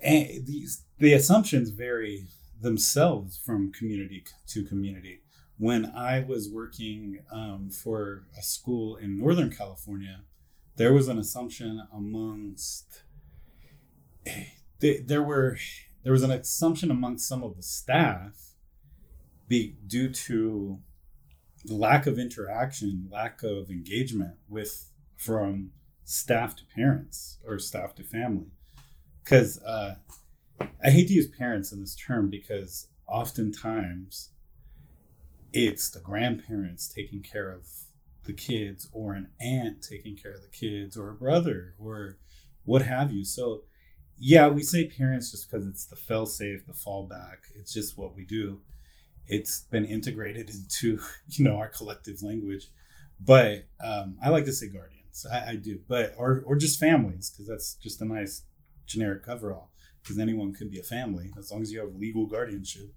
and 0.02 0.26
these 0.46 0.84
the 0.98 1.12
assumptions 1.12 1.70
vary 1.70 2.26
themselves 2.60 3.38
from 3.38 3.72
community 3.72 4.24
to 4.48 4.64
community. 4.64 5.20
When 5.58 5.86
I 5.86 6.20
was 6.20 6.48
working 6.48 7.18
um, 7.32 7.70
for 7.70 8.24
a 8.38 8.42
school 8.42 8.96
in 8.96 9.18
Northern 9.18 9.50
California, 9.50 10.20
there 10.76 10.92
was 10.92 11.08
an 11.08 11.18
assumption 11.18 11.82
amongst 11.92 13.02
there 14.80 15.22
were 15.22 15.58
there 16.04 16.12
was 16.12 16.22
an 16.22 16.30
assumption 16.30 16.90
amongst 16.90 17.26
some 17.26 17.42
of 17.42 17.56
the 17.56 17.62
staff 17.62 18.54
be 19.48 19.76
due 19.86 20.10
to 20.10 20.78
lack 21.66 22.06
of 22.06 22.18
interaction, 22.18 23.08
lack 23.10 23.42
of 23.42 23.70
engagement 23.70 24.36
with 24.48 24.90
from 25.16 25.70
staff 26.04 26.54
to 26.56 26.62
parents 26.74 27.38
or 27.44 27.58
staff 27.58 27.94
to 27.96 28.04
family. 28.04 28.52
Because 29.24 29.60
uh, 29.62 29.96
I 30.60 30.90
hate 30.90 31.08
to 31.08 31.14
use 31.14 31.26
parents 31.26 31.72
in 31.72 31.80
this 31.80 31.96
term 31.96 32.30
because 32.30 32.88
oftentimes 33.06 34.30
it's 35.52 35.90
the 35.90 36.00
grandparents 36.00 36.88
taking 36.88 37.22
care 37.22 37.50
of 37.50 37.66
the 38.24 38.32
kids 38.32 38.88
or 38.92 39.14
an 39.14 39.28
aunt 39.40 39.82
taking 39.82 40.16
care 40.16 40.32
of 40.32 40.42
the 40.42 40.48
kids 40.48 40.96
or 40.96 41.10
a 41.10 41.14
brother 41.14 41.74
or 41.78 42.18
what 42.64 42.82
have 42.82 43.10
you. 43.10 43.24
So 43.24 43.62
yeah, 44.18 44.48
we 44.48 44.62
say 44.62 44.88
parents 44.88 45.30
just 45.30 45.50
because 45.50 45.66
it's 45.66 45.86
the 45.86 45.96
fail 45.96 46.26
safe, 46.26 46.66
the 46.66 46.72
fallback. 46.72 47.36
It's 47.56 47.72
just 47.72 47.96
what 47.96 48.14
we 48.14 48.24
do. 48.24 48.60
It's 49.26 49.60
been 49.70 49.84
integrated 49.84 50.50
into 50.50 51.00
you 51.28 51.44
know 51.44 51.56
our 51.56 51.68
collective 51.68 52.22
language, 52.22 52.68
but 53.20 53.66
um, 53.82 54.16
I 54.22 54.30
like 54.30 54.44
to 54.46 54.52
say 54.52 54.68
guardians. 54.68 55.26
I, 55.30 55.50
I 55.50 55.56
do, 55.56 55.80
but 55.88 56.14
or 56.18 56.42
or 56.44 56.56
just 56.56 56.80
families 56.80 57.30
because 57.30 57.48
that's 57.48 57.74
just 57.74 58.00
a 58.02 58.04
nice 58.04 58.42
generic 58.86 59.24
coverall. 59.24 59.70
Because 60.02 60.18
anyone 60.18 60.54
could 60.54 60.70
be 60.70 60.78
a 60.78 60.84
family 60.84 61.30
as 61.38 61.50
long 61.50 61.60
as 61.60 61.70
you 61.70 61.80
have 61.80 61.94
legal 61.94 62.26
guardianship. 62.26 62.94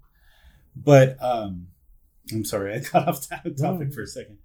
But 0.74 1.22
um, 1.22 1.68
I'm 2.32 2.44
sorry, 2.44 2.74
I 2.74 2.78
got 2.92 3.08
off 3.08 3.28
topic 3.28 3.58
no. 3.58 3.90
for 3.90 4.02
a 4.02 4.06
second. 4.06 4.38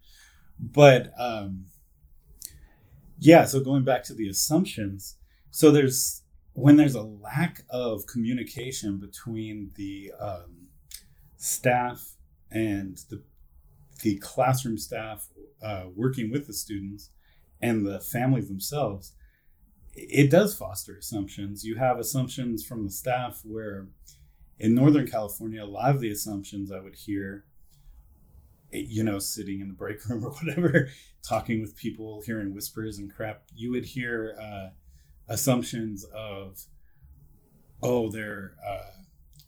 But 0.60 1.12
um, 1.20 1.66
yeah, 3.20 3.46
so 3.46 3.60
going 3.60 3.84
back 3.84 4.04
to 4.06 4.14
the 4.14 4.28
assumptions, 4.28 5.16
so 5.52 5.72
there's 5.72 6.24
when 6.54 6.76
there's 6.76 6.96
a 6.96 7.04
lack 7.04 7.64
of 7.70 8.08
communication 8.08 8.98
between 8.98 9.72
the 9.76 10.12
um, 10.20 10.68
staff 11.38 12.16
and 12.52 12.98
the 13.10 13.22
the 14.04 14.18
classroom 14.18 14.78
staff 14.78 15.28
uh, 15.62 15.86
working 15.96 16.32
with 16.32 16.48
the 16.48 16.54
students 16.54 17.10
and 17.62 17.86
the 17.86 18.00
families 18.00 18.48
themselves, 18.48 19.14
it 19.96 20.30
does 20.30 20.56
foster 20.56 20.96
assumptions. 20.98 21.64
You 21.64 21.76
have 21.78 21.98
assumptions 21.98 22.64
from 22.64 22.84
the 22.84 22.92
staff 22.92 23.42
where 23.44 23.88
in 24.60 24.76
Northern 24.76 25.08
California, 25.08 25.64
a 25.64 25.66
lot 25.66 25.94
of 25.94 26.02
the 26.02 26.12
assumptions 26.12 26.72
I 26.72 26.80
would 26.80 26.96
hear, 26.96 27.46
you 28.72 29.04
know, 29.04 29.20
sitting 29.20 29.62
in 29.62 29.68
the 29.68 29.74
break 29.74 30.06
room 30.08 30.24
or 30.26 30.32
whatever, 30.32 30.90
talking 31.24 31.62
with 31.62 31.76
people, 31.76 32.22
hearing 32.26 32.54
whispers 32.54 32.98
and 32.98 33.14
crap, 33.14 33.44
you 33.56 33.72
would 33.72 33.86
hear 33.86 34.38
uh, 34.42 34.70
assumptions 35.28 36.06
of 36.14 36.64
oh 37.82 38.10
they're 38.10 38.54
uh, 38.68 38.92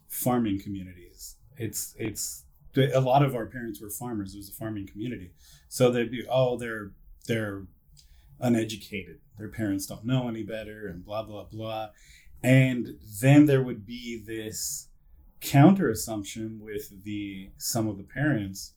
farming 0.07 0.61
communities. 0.61 1.37
It's 1.57 1.95
it's 1.97 2.45
a 2.77 3.01
lot 3.01 3.23
of 3.23 3.35
our 3.35 3.45
parents 3.45 3.81
were 3.81 3.89
farmers. 3.89 4.33
It 4.33 4.37
was 4.37 4.49
a 4.49 4.53
farming 4.53 4.87
community. 4.87 5.31
So 5.67 5.91
they'd 5.91 6.11
be 6.11 6.25
oh 6.29 6.57
they're 6.57 6.91
they're 7.27 7.63
uneducated. 8.39 9.19
Their 9.37 9.49
parents 9.49 9.85
don't 9.85 10.05
know 10.05 10.27
any 10.27 10.43
better 10.43 10.87
and 10.87 11.03
blah 11.03 11.23
blah 11.23 11.45
blah. 11.45 11.89
And 12.41 12.97
then 13.21 13.47
there 13.47 13.61
would 13.61 13.85
be 13.85 14.21
this 14.25 14.87
counter 15.41 15.89
assumption 15.89 16.59
with 16.61 17.03
the 17.03 17.51
some 17.57 17.87
of 17.87 17.97
the 17.97 18.03
parents 18.03 18.73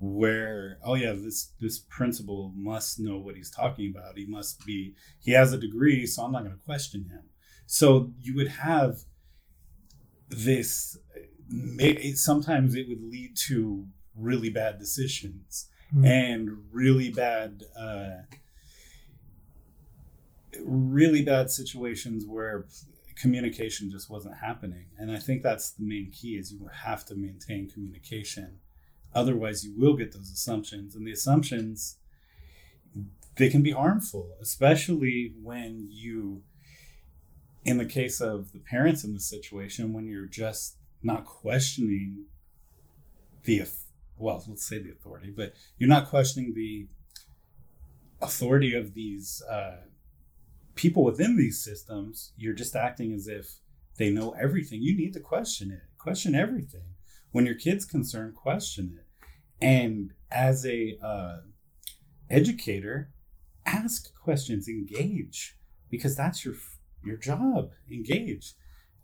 where 0.00 0.78
oh 0.84 0.94
yeah 0.94 1.12
this 1.12 1.52
this 1.60 1.78
principal 1.78 2.52
must 2.54 3.00
know 3.00 3.18
what 3.18 3.36
he's 3.36 3.50
talking 3.50 3.92
about. 3.94 4.16
He 4.16 4.26
must 4.26 4.64
be 4.64 4.94
he 5.20 5.32
has 5.32 5.52
a 5.52 5.58
degree 5.58 6.06
so 6.06 6.24
i'm 6.24 6.32
not 6.32 6.44
going 6.44 6.56
to 6.56 6.64
question 6.64 7.08
him. 7.10 7.24
So 7.66 8.12
you 8.20 8.34
would 8.36 8.48
have 8.48 8.98
this 10.28 10.98
it, 11.50 12.18
sometimes 12.18 12.74
it 12.74 12.88
would 12.88 13.02
lead 13.02 13.36
to 13.48 13.86
really 14.14 14.50
bad 14.50 14.78
decisions 14.78 15.68
mm-hmm. 15.94 16.04
and 16.04 16.50
really 16.70 17.10
bad 17.10 17.64
uh, 17.78 18.22
really 20.64 21.22
bad 21.22 21.50
situations 21.50 22.24
where 22.26 22.66
communication 23.16 23.90
just 23.90 24.08
wasn't 24.08 24.36
happening. 24.36 24.86
And 24.96 25.10
i 25.10 25.18
think 25.18 25.42
that's 25.42 25.72
the 25.72 25.84
main 25.84 26.12
key 26.12 26.36
is 26.36 26.52
you 26.52 26.68
have 26.72 27.04
to 27.06 27.16
maintain 27.16 27.68
communication 27.68 28.60
Otherwise, 29.18 29.64
you 29.64 29.74
will 29.76 29.96
get 29.96 30.12
those 30.12 30.30
assumptions, 30.30 30.94
and 30.94 31.04
the 31.04 31.10
assumptions 31.10 31.96
they 33.34 33.48
can 33.48 33.62
be 33.62 33.72
harmful, 33.72 34.36
especially 34.40 35.34
when 35.42 35.88
you, 35.90 36.42
in 37.64 37.78
the 37.78 37.84
case 37.84 38.20
of 38.20 38.52
the 38.52 38.60
parents 38.60 39.02
in 39.02 39.14
the 39.14 39.20
situation, 39.20 39.92
when 39.92 40.06
you're 40.06 40.26
just 40.26 40.76
not 41.02 41.24
questioning 41.24 42.26
the 43.42 43.62
well, 44.16 44.44
let's 44.48 44.66
say 44.66 44.78
the 44.78 44.90
authority, 44.90 45.32
but 45.36 45.52
you're 45.78 45.88
not 45.88 46.08
questioning 46.08 46.54
the 46.54 46.86
authority 48.20 48.72
of 48.72 48.94
these 48.94 49.42
uh, 49.50 49.78
people 50.76 51.02
within 51.04 51.36
these 51.36 51.62
systems. 51.62 52.32
You're 52.36 52.54
just 52.54 52.76
acting 52.76 53.12
as 53.12 53.26
if 53.26 53.46
they 53.96 54.10
know 54.10 54.36
everything. 54.40 54.80
You 54.82 54.96
need 54.96 55.12
to 55.14 55.20
question 55.20 55.72
it. 55.72 55.82
Question 55.98 56.36
everything 56.36 56.94
when 57.32 57.46
your 57.46 57.54
kid's 57.54 57.84
concerned, 57.84 58.34
question 58.34 58.98
it. 58.98 59.07
And 59.60 60.12
as 60.30 60.64
a 60.64 60.98
uh, 61.02 61.38
educator, 62.30 63.10
ask 63.66 64.14
questions, 64.14 64.68
engage, 64.68 65.56
because 65.90 66.16
that's 66.16 66.44
your 66.44 66.54
your 67.04 67.16
job. 67.16 67.70
Engage. 67.90 68.54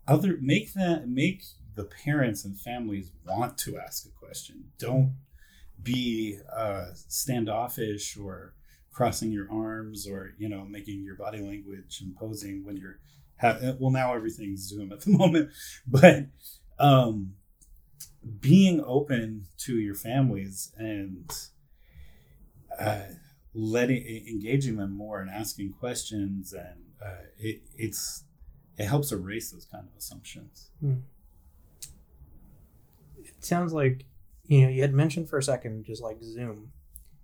Other 0.07 0.37
make 0.41 0.73
that 0.73 1.07
make 1.07 1.43
the 1.75 1.85
parents 1.85 2.45
and 2.45 2.59
families 2.59 3.11
want 3.25 3.57
to 3.59 3.77
ask 3.77 4.05
a 4.05 4.25
question. 4.25 4.65
Don't 4.77 5.15
be 5.81 6.39
uh, 6.55 6.87
standoffish 6.93 8.17
or 8.17 8.53
crossing 8.95 9.31
your 9.31 9.51
arms 9.51 10.07
or 10.07 10.31
you 10.37 10.47
know 10.47 10.63
making 10.63 11.03
your 11.03 11.15
body 11.15 11.41
language 11.41 12.01
imposing 12.01 12.63
when 12.63 12.77
you're 12.77 12.97
ha- 13.41 13.73
well 13.77 13.91
now 13.91 14.13
everything's 14.13 14.61
zoom 14.61 14.89
at 14.93 15.01
the 15.01 15.09
moment 15.17 15.49
but 15.85 16.27
um 16.79 17.33
being 18.39 18.83
open 18.85 19.47
to 19.57 19.77
your 19.79 19.95
families 19.95 20.71
and 20.77 21.31
uh, 22.79 23.01
letting 23.53 24.05
engaging 24.27 24.77
them 24.77 24.91
more 24.91 25.21
and 25.21 25.29
asking 25.29 25.73
questions 25.73 26.53
and 26.53 26.83
uh, 27.03 27.23
it, 27.37 27.61
it's 27.77 28.23
it 28.77 28.85
helps 28.85 29.11
erase 29.11 29.51
those 29.51 29.65
kind 29.65 29.87
of 29.87 29.97
assumptions 29.97 30.69
hmm. 30.81 30.95
it 33.17 33.43
sounds 33.43 33.71
like 33.71 34.05
you 34.47 34.61
know 34.61 34.69
you 34.69 34.81
had 34.81 34.93
mentioned 34.93 35.29
for 35.29 35.37
a 35.37 35.43
second 35.43 35.85
just 35.85 36.01
like 36.01 36.17
zoom 36.21 36.71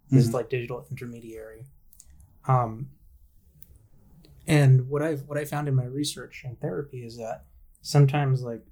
this 0.10 0.28
mm-hmm. 0.28 0.36
like 0.36 0.50
digital 0.50 0.86
intermediary 0.90 1.66
um 2.48 2.88
and 4.48 4.88
what 4.88 5.02
i've 5.02 5.24
what 5.24 5.38
i 5.38 5.44
found 5.44 5.68
in 5.68 5.76
my 5.76 5.86
research 5.86 6.44
and 6.46 6.60
therapy 6.62 7.04
is 7.04 7.18
that 7.18 7.44
sometimes 7.82 8.42
like 8.42 8.64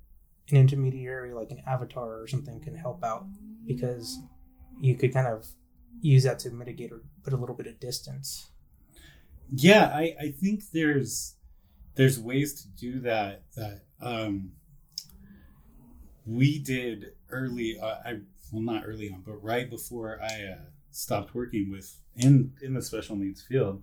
an 0.52 0.58
intermediary 0.58 1.34
like 1.34 1.52
an 1.52 1.62
avatar 1.68 2.22
or 2.22 2.28
something 2.28 2.60
can 2.60 2.76
help 2.76 3.04
out 3.04 3.26
because 3.66 4.20
you 4.80 4.96
could 4.96 5.14
kind 5.14 5.28
of 5.28 5.46
use 6.02 6.24
that 6.24 6.40
to 6.40 6.50
mitigate 6.50 6.92
or 6.92 7.02
put 7.24 7.34
a 7.34 7.38
little 7.38 7.56
bit 7.56 7.68
of 7.68 7.80
distance. 7.80 8.52
Yeah 9.52 9.92
i 9.94 10.16
i 10.22 10.30
think 10.30 10.70
there's 10.72 11.36
there's 11.96 12.20
ways 12.20 12.62
to 12.62 12.68
do 12.80 13.00
that 13.02 13.44
that 13.56 13.82
um 14.02 14.52
we 16.26 16.60
did 16.60 17.14
early 17.32 17.80
uh, 17.80 17.96
i 18.06 18.20
well 18.52 18.62
not 18.62 18.84
early 18.86 19.12
on 19.12 19.24
but 19.26 19.44
right 19.44 19.68
before 19.70 20.20
i 20.22 20.54
uh, 20.54 20.66
stopped 20.92 21.34
working 21.34 21.72
with 21.72 22.00
in 22.16 22.54
in 22.62 22.74
the 22.74 22.82
special 22.82 23.16
needs 23.16 23.42
field. 23.42 23.82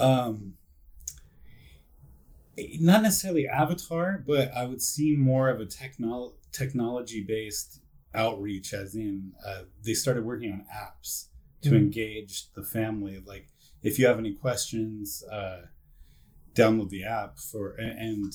Um 0.00 0.54
not 2.80 3.02
necessarily 3.02 3.48
avatar, 3.48 4.22
but 4.26 4.52
I 4.54 4.66
would 4.66 4.82
see 4.82 5.16
more 5.16 5.48
of 5.48 5.60
a 5.60 5.66
technol- 5.66 6.34
technology 6.52 7.22
based 7.22 7.80
outreach, 8.14 8.72
as 8.72 8.94
in 8.94 9.32
uh, 9.46 9.62
they 9.82 9.94
started 9.94 10.24
working 10.24 10.52
on 10.52 10.66
apps 10.74 11.28
to 11.62 11.70
mm-hmm. 11.70 11.78
engage 11.78 12.52
the 12.52 12.62
family. 12.62 13.22
Like, 13.24 13.48
if 13.82 13.98
you 13.98 14.06
have 14.06 14.18
any 14.18 14.34
questions, 14.34 15.24
uh, 15.30 15.62
download 16.54 16.90
the 16.90 17.04
app 17.04 17.38
for 17.38 17.74
and 17.78 18.32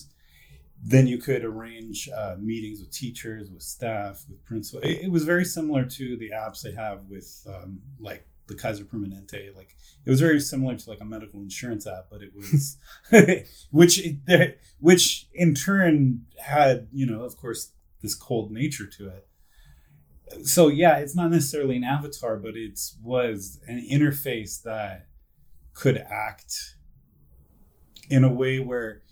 then 0.81 1.07
you 1.07 1.17
could 1.17 1.43
arrange 1.43 2.09
uh, 2.15 2.35
meetings 2.39 2.79
with 2.79 2.91
teachers, 2.91 3.49
with 3.51 3.61
staff, 3.61 4.23
with 4.29 4.43
principal. 4.45 4.81
It, 4.87 5.03
it, 5.03 5.11
was 5.11 5.25
very 5.25 5.43
similar 5.43 5.83
to 5.83 6.17
the 6.17 6.31
apps 6.31 6.61
they 6.61 6.71
have 6.71 7.01
with 7.09 7.45
um, 7.47 7.81
like 7.99 8.25
the 8.49 8.55
Kaiser 8.55 8.83
Permanente. 8.83 9.55
Like 9.55 9.75
it 10.05 10.09
was 10.09 10.19
very 10.19 10.39
similar 10.39 10.75
to 10.75 10.89
like 10.89 11.01
a 11.01 11.05
medical 11.05 11.39
insurance 11.39 11.87
app, 11.87 12.07
but 12.11 12.21
it 12.21 12.33
was 12.35 12.77
which 13.71 14.01
which 14.79 15.27
in 15.33 15.55
turn 15.55 16.25
had 16.37 16.87
you 16.91 17.05
know 17.05 17.23
of 17.23 17.37
course 17.37 17.71
this 18.01 18.15
cold 18.15 18.51
nature 18.51 18.85
to 18.85 19.07
it. 19.07 19.27
So 20.45 20.67
yeah, 20.67 20.97
it's 20.97 21.15
not 21.15 21.31
necessarily 21.31 21.77
an 21.77 21.83
avatar, 21.83 22.37
but 22.37 22.55
it 22.55 22.79
was 23.01 23.59
an 23.67 23.85
interface 23.89 24.61
that 24.63 25.07
could 25.73 25.97
act 25.97 26.75
in 28.09 28.23
a 28.23 28.31
way 28.31 28.59
where 28.59 29.03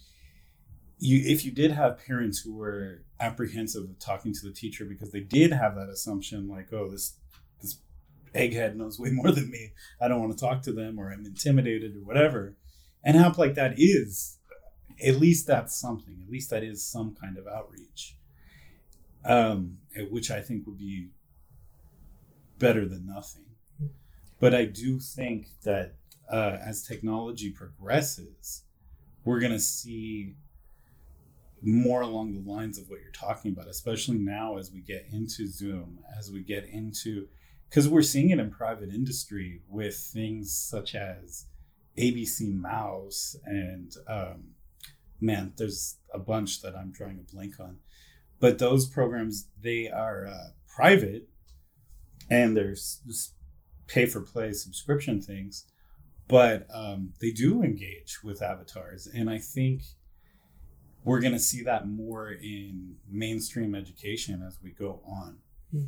you 1.00 1.22
if 1.26 1.46
you 1.46 1.52
did 1.52 1.72
have 1.72 2.04
parents 2.06 2.40
who 2.40 2.56
were 2.56 3.04
apprehensive 3.20 3.84
of 3.84 4.00
talking 4.00 4.34
to 4.34 4.42
the 4.44 4.52
teacher 4.52 4.86
because 4.86 5.12
they 5.12 5.20
did 5.20 5.52
have 5.52 5.76
that 5.76 5.90
assumption 5.90 6.48
like 6.48 6.72
oh 6.72 6.90
this 6.90 7.14
this 7.16 7.18
egghead 8.34 8.76
knows 8.76 9.00
way 9.00 9.10
more 9.12 9.32
than 9.32 9.50
me. 9.50 9.72
I 10.02 10.08
don't 10.08 10.20
want 10.20 10.38
to 10.38 10.44
talk 10.44 10.62
to 10.64 10.72
them 10.72 11.00
or 11.00 11.12
i'm 11.12 11.26
intimidated 11.26 11.96
or 11.96 12.06
whatever. 12.06 12.56
And 13.04 13.16
help 13.16 13.38
like 13.38 13.56
that 13.56 13.76
is 13.78 14.38
at 15.06 15.18
least 15.18 15.48
that's 15.48 15.76
something. 15.76 16.18
At 16.24 16.32
least 16.32 16.50
that 16.50 16.64
is 16.64 16.84
some 16.84 17.16
kind 17.20 17.38
of 17.38 17.48
outreach. 17.48 18.16
Um, 19.26 19.80
which 20.10 20.32
i 20.32 20.40
think 20.42 20.66
would 20.68 20.78
be 20.78 21.10
better 22.60 22.88
than 22.88 23.06
nothing. 23.06 23.46
But 24.40 24.54
i 24.54 24.66
do 24.66 25.00
think 25.00 25.48
that 25.64 25.96
uh, 26.32 26.58
as 26.62 26.84
technology 26.84 27.52
progresses 27.52 28.64
we're 29.28 29.42
going 29.42 29.52
to 29.52 29.60
see 29.60 30.36
more 31.62 32.02
along 32.02 32.34
the 32.34 32.50
lines 32.50 32.78
of 32.78 32.90
what 32.90 33.02
you're 33.02 33.12
talking 33.12 33.52
about, 33.52 33.68
especially 33.68 34.18
now 34.18 34.58
as 34.58 34.72
we 34.72 34.80
get 34.80 35.06
into 35.12 35.48
Zoom, 35.48 36.00
as 36.18 36.32
we 36.32 36.42
get 36.42 36.66
into, 36.70 37.28
because 37.70 37.88
we're 37.88 38.02
seeing 38.02 38.30
it 38.30 38.40
in 38.40 38.50
private 38.52 38.90
industry 38.90 39.62
with 39.68 39.96
things 39.96 40.54
such 40.54 40.96
as 40.96 41.46
ABC 41.98 42.54
Mouse 42.54 43.36
and 43.46 43.94
um, 44.08 44.52
man, 45.20 45.54
there's 45.58 45.98
a 46.14 46.20
bunch 46.20 46.62
that 46.62 46.76
I'm 46.76 46.92
drawing 46.92 47.20
a 47.20 47.34
blank 47.34 47.60
on, 47.60 47.78
but 48.40 48.60
those 48.60 48.88
programs 48.88 49.48
they 49.62 49.90
are 49.90 50.28
uh, 50.28 50.50
private 50.68 51.28
and 52.30 52.56
there's 52.56 53.02
pay 53.88 54.06
for 54.06 54.22
play 54.22 54.52
subscription 54.52 55.22
things, 55.22 55.66
but 56.28 56.68
um, 56.74 57.14
they 57.22 57.32
do 57.32 57.64
engage 57.64 58.22
with 58.24 58.42
avatars, 58.42 59.08
and 59.08 59.30
I 59.30 59.40
think 59.40 59.82
we're 61.04 61.22
going 61.22 61.34
to 61.34 61.40
see 61.40 61.64
that 61.64 61.88
more 61.88 62.32
in 62.32 62.98
mainstream 63.10 63.74
education 63.74 64.44
as 64.46 64.60
we 64.62 64.72
go 64.72 65.02
on. 65.08 65.38
Hmm. 65.72 65.86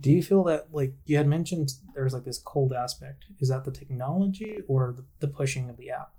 Do 0.00 0.12
you 0.12 0.22
feel 0.22 0.44
that, 0.44 0.68
like 0.72 0.94
you 1.06 1.16
had 1.16 1.26
mentioned, 1.26 1.70
there's 1.94 2.12
like 2.12 2.24
this 2.24 2.38
cold 2.38 2.72
aspect? 2.72 3.24
Is 3.40 3.48
that 3.48 3.64
the 3.64 3.72
technology 3.72 4.58
or 4.68 4.94
the, 4.96 5.04
the 5.18 5.28
pushing 5.28 5.68
of 5.68 5.76
the 5.76 5.90
app? 5.90 6.12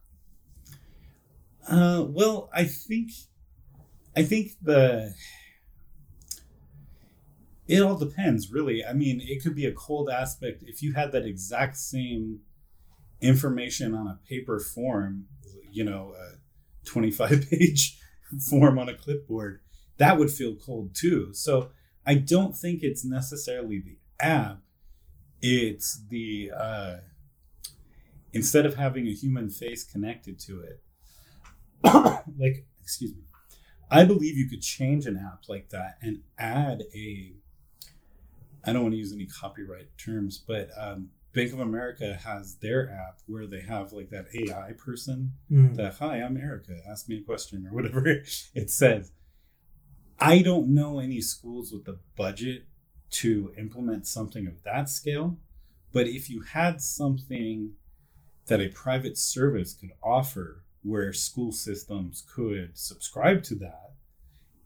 Uh, 1.68 2.06
well, 2.08 2.50
I 2.54 2.66
think, 2.66 3.12
I 4.18 4.24
think 4.24 4.52
the 4.62 5.14
it 7.70 7.84
all 7.84 7.96
depends, 7.96 8.52
really. 8.52 8.84
I 8.84 8.94
mean, 8.94 9.22
it 9.24 9.44
could 9.44 9.56
be 9.56 9.68
a 9.68 9.72
cold 9.72 10.10
aspect 10.10 10.64
if 10.66 10.82
you 10.82 10.94
had 10.94 11.12
that 11.12 11.24
exact 11.24 11.78
same 11.78 12.40
information 13.22 13.94
on 13.94 14.08
a 14.08 14.20
paper 14.28 14.60
form, 14.60 15.26
you 15.72 15.84
know, 15.84 16.16
a 16.18 16.88
25 16.88 17.48
page 17.48 18.00
form 18.50 18.80
on 18.80 18.90
a 18.90 18.96
clipboard, 18.96 19.62
that 19.98 20.18
would 20.18 20.32
feel 20.32 20.56
cold 20.56 20.96
too. 20.96 21.32
So 21.34 21.70
I 22.10 22.16
don't 22.16 22.58
think 22.58 22.82
it's 22.82 23.06
necessarily 23.06 23.80
the 23.80 23.98
app. 24.20 24.62
It's 25.44 26.02
the 26.10 26.52
uh, 26.58 26.96
instead 28.34 28.66
of 28.66 28.78
having 28.78 29.06
a 29.06 29.14
human 29.14 29.52
face 29.52 29.84
connected 29.84 30.40
to 30.40 30.62
it, 30.62 30.82
like 32.40 32.66
excuse 32.82 33.12
me, 33.12 33.22
I 33.92 34.06
believe 34.06 34.36
you 34.36 34.50
could 34.50 34.64
change 34.64 35.06
an 35.06 35.18
app 35.18 35.44
like 35.48 35.70
that 35.70 36.00
and 36.02 36.22
add 36.40 36.82
a. 36.96 37.34
I 38.66 38.74
don't 38.74 38.82
want 38.82 38.94
to 38.94 38.98
use 38.98 39.14
any 39.14 39.28
copyright 39.28 39.96
terms, 40.00 40.40
but 40.40 40.72
um, 40.76 41.12
Bank 41.36 41.54
of 41.54 41.60
America 41.60 42.20
has 42.26 42.56
their 42.56 42.90
app 42.90 43.20
where 43.28 43.46
they 43.46 43.62
have 43.62 43.94
like 43.94 44.10
that 44.10 44.26
AI 44.34 44.74
person 44.74 45.34
mm. 45.50 45.76
that, 45.76 45.94
hi, 45.94 46.18
I'm 46.18 46.38
Erica, 46.38 46.74
ask 46.90 47.08
me 47.08 47.20
a 47.20 47.22
question 47.22 47.68
or 47.68 47.74
whatever 47.74 48.08
it 48.56 48.72
says. 48.72 49.12
I 50.20 50.42
don't 50.42 50.68
know 50.70 51.00
any 51.00 51.22
schools 51.22 51.72
with 51.72 51.86
the 51.86 52.00
budget 52.16 52.66
to 53.12 53.54
implement 53.58 54.08
something 54.08 54.48
of 54.48 54.64
that 54.64 54.90
scale, 54.90 55.38
but 55.92 56.08
if 56.08 56.30
you 56.30 56.42
had 56.42 56.82
something 56.82 57.74
that 58.48 58.62
a 58.62 58.70
private 58.70 59.18
service 59.18 59.74
could 59.74 59.92
offer 60.04 60.64
where 60.84 61.14
school 61.14 61.52
systems 61.52 62.24
could 62.34 62.78
subscribe 62.78 63.44
to 63.44 63.56
that 63.56 63.94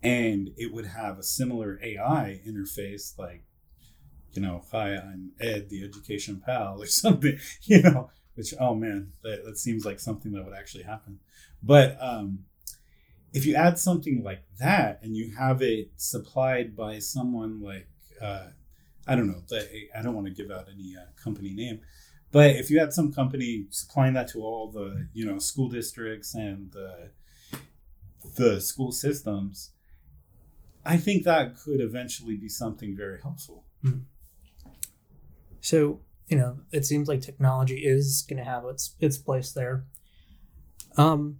and 0.01 0.51
it 0.57 0.73
would 0.73 0.85
have 0.85 1.17
a 1.17 1.23
similar 1.23 1.79
AI 1.81 2.41
interface 2.45 3.17
like 3.17 3.43
you 4.35 4.41
know, 4.41 4.63
hi, 4.71 4.95
I'm 4.95 5.31
Ed, 5.39 5.69
the 5.69 5.83
education 5.83 6.41
pal, 6.43 6.81
or 6.81 6.85
something, 6.87 7.37
you 7.63 7.81
know, 7.81 8.09
which, 8.35 8.53
oh 8.59 8.75
man, 8.75 9.13
that, 9.23 9.45
that 9.45 9.57
seems 9.57 9.85
like 9.85 9.99
something 9.99 10.31
that 10.33 10.43
would 10.43 10.55
actually 10.55 10.83
happen. 10.83 11.19
But 11.61 11.97
um, 12.01 12.45
if 13.33 13.45
you 13.45 13.55
add 13.55 13.79
something 13.79 14.23
like 14.23 14.43
that 14.59 14.99
and 15.01 15.17
you 15.17 15.31
have 15.35 15.61
it 15.61 15.91
supplied 15.97 16.75
by 16.75 16.99
someone 16.99 17.61
like, 17.61 17.87
uh, 18.21 18.47
I 19.07 19.15
don't 19.15 19.27
know, 19.27 19.41
I 19.97 20.01
don't 20.01 20.13
want 20.13 20.27
to 20.27 20.33
give 20.33 20.51
out 20.51 20.67
any 20.71 20.95
uh, 20.95 21.05
company 21.21 21.53
name, 21.53 21.81
but 22.31 22.55
if 22.55 22.69
you 22.69 22.79
had 22.79 22.93
some 22.93 23.11
company 23.11 23.65
supplying 23.69 24.13
that 24.13 24.27
to 24.29 24.41
all 24.41 24.71
the, 24.71 25.07
you 25.13 25.25
know, 25.25 25.39
school 25.39 25.67
districts 25.67 26.35
and 26.35 26.71
the, 26.71 27.09
the 28.35 28.61
school 28.61 28.91
systems, 28.91 29.71
I 30.85 30.97
think 30.97 31.23
that 31.23 31.57
could 31.57 31.81
eventually 31.81 32.35
be 32.35 32.49
something 32.49 32.95
very 32.95 33.19
helpful. 33.21 33.65
Mm-hmm. 33.83 33.99
So, 35.61 36.01
you 36.27 36.37
know, 36.37 36.59
it 36.71 36.85
seems 36.85 37.07
like 37.07 37.21
technology 37.21 37.77
is 37.77 38.25
going 38.27 38.37
to 38.37 38.43
have 38.43 38.65
its 38.65 38.95
its 38.99 39.17
place 39.17 39.53
there. 39.53 39.85
Um, 40.97 41.39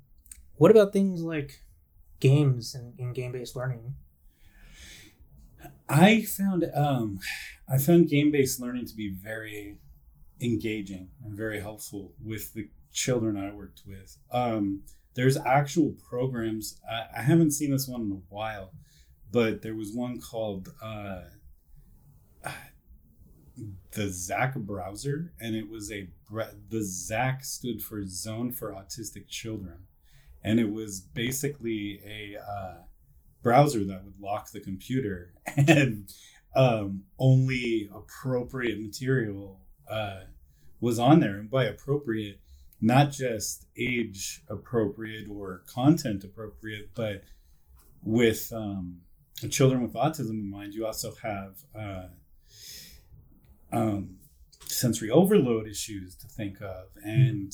what 0.55 0.71
about 0.71 0.93
things 0.93 1.21
like 1.21 1.61
games 2.23 2.73
and, 2.73 2.97
and 2.97 3.13
game 3.13 3.33
based 3.33 3.55
learning? 3.55 3.95
I 5.89 6.21
found 6.21 6.65
um, 6.73 7.19
I 7.69 7.77
found 7.77 8.07
game 8.07 8.31
based 8.31 8.61
learning 8.61 8.85
to 8.87 8.95
be 8.95 9.09
very 9.09 9.77
engaging 10.41 11.09
and 11.23 11.35
very 11.35 11.59
helpful 11.59 12.13
with 12.23 12.53
the 12.53 12.69
children 12.91 13.37
I 13.37 13.53
worked 13.53 13.81
with. 13.85 14.17
Um, 14.31 14.83
there's 15.15 15.37
actual 15.37 15.95
programs. 16.09 16.79
I, 16.89 17.19
I, 17.19 17.21
haven't 17.21 17.51
seen 17.51 17.71
this 17.71 17.87
one 17.87 18.01
in 18.01 18.11
a 18.11 18.33
while, 18.33 18.71
but 19.31 19.61
there 19.61 19.75
was 19.75 19.91
one 19.93 20.19
called 20.19 20.69
uh, 20.81 21.21
the 23.91 24.07
ZAC 24.09 24.55
browser, 24.55 25.33
and 25.39 25.55
it 25.55 25.69
was 25.69 25.91
a 25.91 26.07
the 26.69 26.81
ZAC 26.81 27.43
stood 27.43 27.83
for 27.83 28.05
Zone 28.05 28.51
for 28.51 28.71
Autistic 28.71 29.27
Children, 29.27 29.85
and 30.43 30.59
it 30.59 30.71
was 30.71 30.99
basically 30.99 32.01
a 32.05 32.37
uh, 32.39 32.77
browser 33.41 33.83
that 33.85 34.03
would 34.03 34.19
lock 34.19 34.51
the 34.51 34.59
computer, 34.59 35.33
and 35.57 36.11
um, 36.55 37.03
only 37.19 37.89
appropriate 37.93 38.79
material 38.79 39.59
uh, 39.89 40.21
was 40.79 40.99
on 40.99 41.19
there, 41.19 41.37
and 41.37 41.49
by 41.49 41.65
appropriate, 41.65 42.39
not 42.81 43.11
just 43.11 43.65
age 43.77 44.41
appropriate 44.49 45.27
or 45.29 45.63
content 45.65 46.23
appropriate, 46.23 46.89
but 46.93 47.23
with 48.03 48.51
um, 48.53 48.99
children 49.49 49.81
with 49.81 49.93
autism 49.93 50.31
in 50.31 50.49
mind, 50.49 50.73
you 50.73 50.85
also 50.85 51.13
have 51.21 51.55
uh, 51.73 52.07
um, 53.71 54.17
sensory 54.65 55.09
overload 55.09 55.67
issues 55.67 56.15
to 56.15 56.27
think 56.27 56.61
of, 56.61 56.87
and 57.03 57.53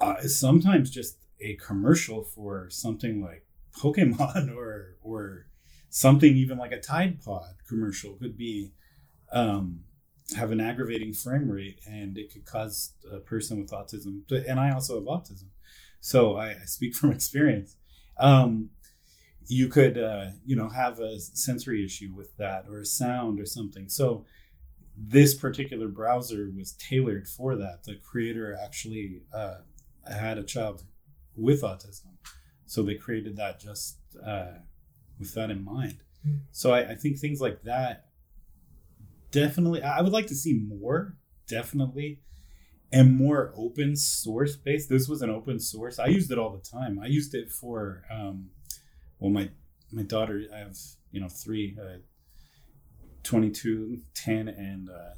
uh, 0.00 0.20
sometimes 0.22 0.90
just 0.90 1.16
a 1.44 1.54
commercial 1.56 2.24
for 2.24 2.68
something 2.70 3.22
like 3.22 3.46
Pokemon 3.78 4.54
or 4.56 4.96
or 5.02 5.46
something 5.90 6.36
even 6.36 6.58
like 6.58 6.72
a 6.72 6.80
Tide 6.80 7.22
Pod 7.22 7.54
commercial 7.68 8.14
could 8.14 8.36
be 8.36 8.72
um, 9.32 9.80
have 10.36 10.50
an 10.50 10.60
aggravating 10.60 11.12
frame 11.12 11.50
rate, 11.50 11.80
and 11.86 12.16
it 12.16 12.32
could 12.32 12.44
cause 12.44 12.94
a 13.12 13.18
person 13.18 13.60
with 13.60 13.70
autism. 13.70 14.22
And 14.48 14.58
I 14.58 14.72
also 14.72 14.94
have 14.94 15.04
autism, 15.04 15.48
so 16.00 16.36
I, 16.36 16.50
I 16.50 16.64
speak 16.64 16.94
from 16.94 17.12
experience. 17.18 17.76
Um, 18.18 18.70
you 19.46 19.68
could 19.68 19.98
uh, 19.98 20.26
you 20.44 20.56
know 20.56 20.68
have 20.68 21.00
a 21.00 21.20
sensory 21.20 21.84
issue 21.84 22.12
with 22.14 22.36
that 22.38 22.64
or 22.68 22.80
a 22.80 22.86
sound 22.86 23.40
or 23.40 23.46
something. 23.46 23.88
So 23.88 24.24
this 24.96 25.34
particular 25.34 25.88
browser 25.88 26.50
was 26.56 26.72
tailored 26.72 27.28
for 27.28 27.56
that. 27.56 27.84
The 27.84 27.96
creator 27.96 28.56
actually 28.62 29.22
uh, 29.32 29.56
had 30.08 30.38
a 30.38 30.44
child 30.44 30.84
with 31.36 31.62
autism, 31.62 32.16
so 32.66 32.82
they 32.82 32.94
created 32.94 33.36
that 33.36 33.60
just 33.60 33.98
uh, 34.24 34.58
with 35.18 35.34
that 35.34 35.50
in 35.50 35.64
mind. 35.64 35.98
Mm. 36.26 36.40
So 36.52 36.72
I, 36.72 36.90
I, 36.90 36.94
think 36.94 37.18
things 37.18 37.40
like 37.40 37.62
that 37.62 38.06
definitely. 39.34 39.82
I 39.82 40.00
would 40.00 40.12
like 40.12 40.28
to 40.28 40.34
see 40.34 40.54
more 40.54 41.16
definitely 41.48 42.20
and 42.92 43.16
more 43.16 43.52
open 43.56 43.96
source 43.96 44.56
based. 44.56 44.88
This 44.88 45.08
was 45.08 45.20
an 45.20 45.30
open 45.30 45.58
source. 45.58 45.98
I 45.98 46.06
used 46.06 46.30
it 46.30 46.38
all 46.38 46.50
the 46.50 46.62
time. 46.62 46.98
I 47.02 47.06
used 47.06 47.34
it 47.34 47.50
for 47.50 48.04
um, 48.10 48.50
well, 49.18 49.30
my 49.30 49.50
my 49.92 50.02
daughter. 50.02 50.42
I 50.54 50.58
have 50.58 50.76
you 51.10 51.20
know 51.20 51.28
three, 51.28 51.76
uh, 51.80 51.98
22, 53.24 53.98
10, 54.14 54.48
and 54.48 54.88
uh, 54.88 55.14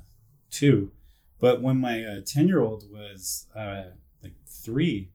two. 0.51 0.93
But 1.39 1.61
when 1.61 1.79
my 1.79 2.03
uh, 2.03 2.21
ten 2.27 2.49
year 2.49 2.63
old 2.63 2.85
was 2.91 3.47
uh, 3.55 3.91
like 4.23 4.35
three, 4.47 5.11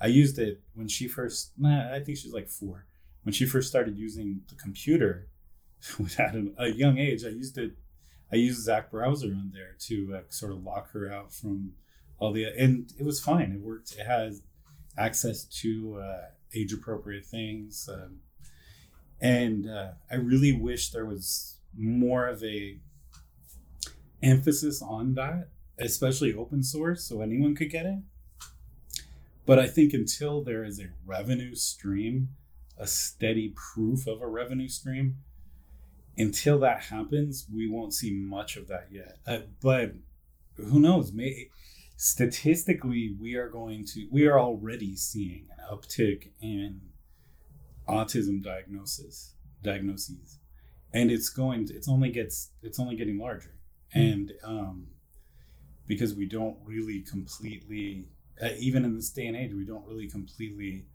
I 0.00 0.06
used 0.06 0.38
it 0.38 0.60
when 0.74 0.88
she 0.88 1.08
first. 1.08 1.52
Nah, 1.56 1.94
I 1.94 2.00
think 2.00 2.18
she's 2.18 2.32
like 2.32 2.48
four 2.48 2.86
when 3.22 3.32
she 3.32 3.46
first 3.46 3.68
started 3.68 3.96
using 3.96 4.42
the 4.48 4.54
computer. 4.54 5.28
At 6.18 6.34
a 6.58 6.72
young 6.72 6.98
age, 6.98 7.24
I 7.24 7.28
used 7.28 7.58
it. 7.58 7.72
I 8.32 8.36
used 8.36 8.66
ZAC 8.66 8.90
Browser 8.90 9.28
on 9.28 9.52
there 9.52 9.76
to 9.86 10.16
uh, 10.16 10.20
sort 10.28 10.52
of 10.52 10.62
lock 10.62 10.90
her 10.92 11.10
out 11.10 11.32
from 11.32 11.72
all 12.18 12.32
the 12.32 12.44
and 12.44 12.92
it 12.98 13.04
was 13.04 13.20
fine. 13.20 13.52
It 13.52 13.60
worked. 13.60 13.92
It 13.92 14.06
has 14.06 14.42
access 14.98 15.44
to 15.44 15.98
uh, 16.00 16.22
age 16.54 16.72
appropriate 16.72 17.26
things, 17.26 17.88
um, 17.92 18.18
and 19.20 19.68
uh, 19.68 19.92
I 20.10 20.16
really 20.16 20.52
wish 20.52 20.90
there 20.90 21.06
was 21.06 21.58
more 21.76 22.26
of 22.26 22.42
a 22.42 22.78
emphasis 24.22 24.82
on 24.82 25.14
that, 25.14 25.48
especially 25.78 26.34
open 26.34 26.62
source, 26.62 27.04
so 27.04 27.20
anyone 27.20 27.54
could 27.54 27.70
get 27.70 27.86
it. 27.86 27.98
But 29.46 29.60
I 29.60 29.68
think 29.68 29.94
until 29.94 30.42
there 30.42 30.64
is 30.64 30.80
a 30.80 30.88
revenue 31.06 31.54
stream, 31.54 32.30
a 32.76 32.86
steady 32.86 33.54
proof 33.54 34.06
of 34.08 34.20
a 34.20 34.26
revenue 34.26 34.68
stream, 34.68 35.18
until 36.18 36.58
that 36.60 36.84
happens, 36.84 37.46
we 37.52 37.68
won't 37.68 37.94
see 37.94 38.12
much 38.12 38.56
of 38.56 38.66
that 38.68 38.88
yet. 38.90 39.18
Uh, 39.26 39.40
but 39.62 39.92
who 40.56 40.80
knows? 40.80 41.12
May 41.12 41.50
statistically, 41.96 43.14
we 43.20 43.34
are 43.36 43.48
going 43.48 43.84
to 43.86 44.08
we 44.10 44.26
are 44.26 44.38
already 44.38 44.96
seeing 44.96 45.46
an 45.56 45.76
uptick 45.76 46.30
in 46.40 46.80
autism 47.88 48.42
diagnosis 48.42 49.34
diagnoses, 49.62 50.38
and 50.92 51.10
it's 51.10 51.28
going 51.28 51.66
to 51.66 51.74
it's 51.74 51.88
only 51.88 52.10
gets 52.10 52.50
it's 52.62 52.80
only 52.80 52.96
getting 52.96 53.18
larger, 53.18 53.54
mm. 53.94 54.12
and 54.12 54.32
um, 54.42 54.88
because 55.86 56.14
we 56.14 56.26
don't 56.26 56.56
really 56.64 57.00
completely 57.00 58.08
uh, 58.42 58.50
even 58.58 58.84
in 58.84 58.94
this 58.94 59.10
day 59.10 59.26
and 59.26 59.36
age 59.36 59.52
we 59.54 59.64
don't 59.64 59.86
really 59.86 60.08
completely 60.08 60.86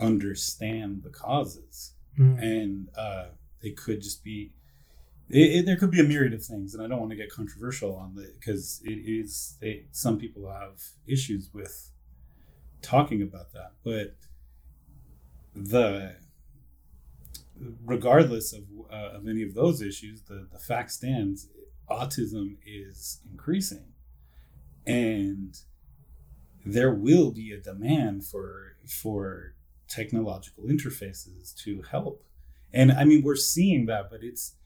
understand 0.00 1.02
the 1.02 1.10
causes, 1.10 1.92
mm. 2.18 2.40
and 2.40 2.88
uh, 2.96 3.26
it 3.62 3.76
could 3.76 4.02
just 4.02 4.22
be 4.24 4.52
it, 5.30 5.38
it, 5.38 5.66
there 5.66 5.76
could 5.76 5.90
be 5.90 6.00
a 6.00 6.04
myriad 6.04 6.34
of 6.34 6.44
things, 6.44 6.74
and 6.74 6.82
I 6.82 6.88
don't 6.88 7.00
want 7.00 7.10
to 7.10 7.16
get 7.16 7.30
controversial 7.30 7.96
on 7.96 8.14
it 8.22 8.38
because 8.38 8.82
it 8.84 8.98
is 9.06 9.56
it, 9.60 9.86
some 9.92 10.18
people 10.18 10.50
have 10.50 10.80
issues 11.06 11.50
with 11.52 11.90
talking 12.82 13.22
about 13.22 13.52
that, 13.52 13.72
but 13.82 14.16
the 15.54 16.16
regardless 17.84 18.52
of 18.52 18.64
uh, 18.92 19.16
of 19.16 19.28
any 19.28 19.42
of 19.42 19.54
those 19.54 19.80
issues, 19.80 20.22
the 20.22 20.46
the 20.52 20.58
fact 20.58 20.90
stands: 20.90 21.48
autism 21.88 22.56
is 22.66 23.20
increasing, 23.30 23.92
and 24.86 25.56
there 26.64 26.92
will 26.92 27.30
be 27.30 27.52
a 27.52 27.60
demand 27.60 28.24
for 28.26 28.76
for 28.86 29.54
technological 29.88 30.64
interfaces 30.64 31.54
to 31.64 31.82
help. 31.90 32.24
And 32.72 32.90
I 32.90 33.04
mean, 33.04 33.22
we're 33.22 33.36
seeing 33.36 33.86
that, 33.86 34.10
but 34.10 34.22
it's 34.22 34.56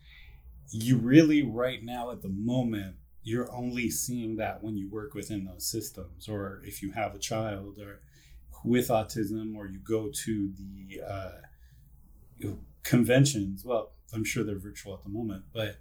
you 0.70 0.96
really 0.96 1.42
right 1.42 1.82
now 1.82 2.10
at 2.10 2.22
the 2.22 2.28
moment 2.28 2.96
you're 3.22 3.50
only 3.52 3.90
seeing 3.90 4.36
that 4.36 4.62
when 4.62 4.76
you 4.76 4.88
work 4.88 5.14
within 5.14 5.44
those 5.44 5.66
systems 5.66 6.28
or 6.28 6.62
if 6.64 6.82
you 6.82 6.92
have 6.92 7.14
a 7.14 7.18
child 7.18 7.78
or 7.78 8.00
with 8.64 8.88
autism 8.88 9.56
or 9.56 9.66
you 9.66 9.78
go 9.78 10.10
to 10.12 10.50
the 10.58 11.00
uh, 11.06 12.50
conventions 12.82 13.64
well 13.64 13.92
i'm 14.12 14.24
sure 14.24 14.44
they're 14.44 14.58
virtual 14.58 14.94
at 14.94 15.02
the 15.02 15.08
moment 15.08 15.42
but 15.52 15.76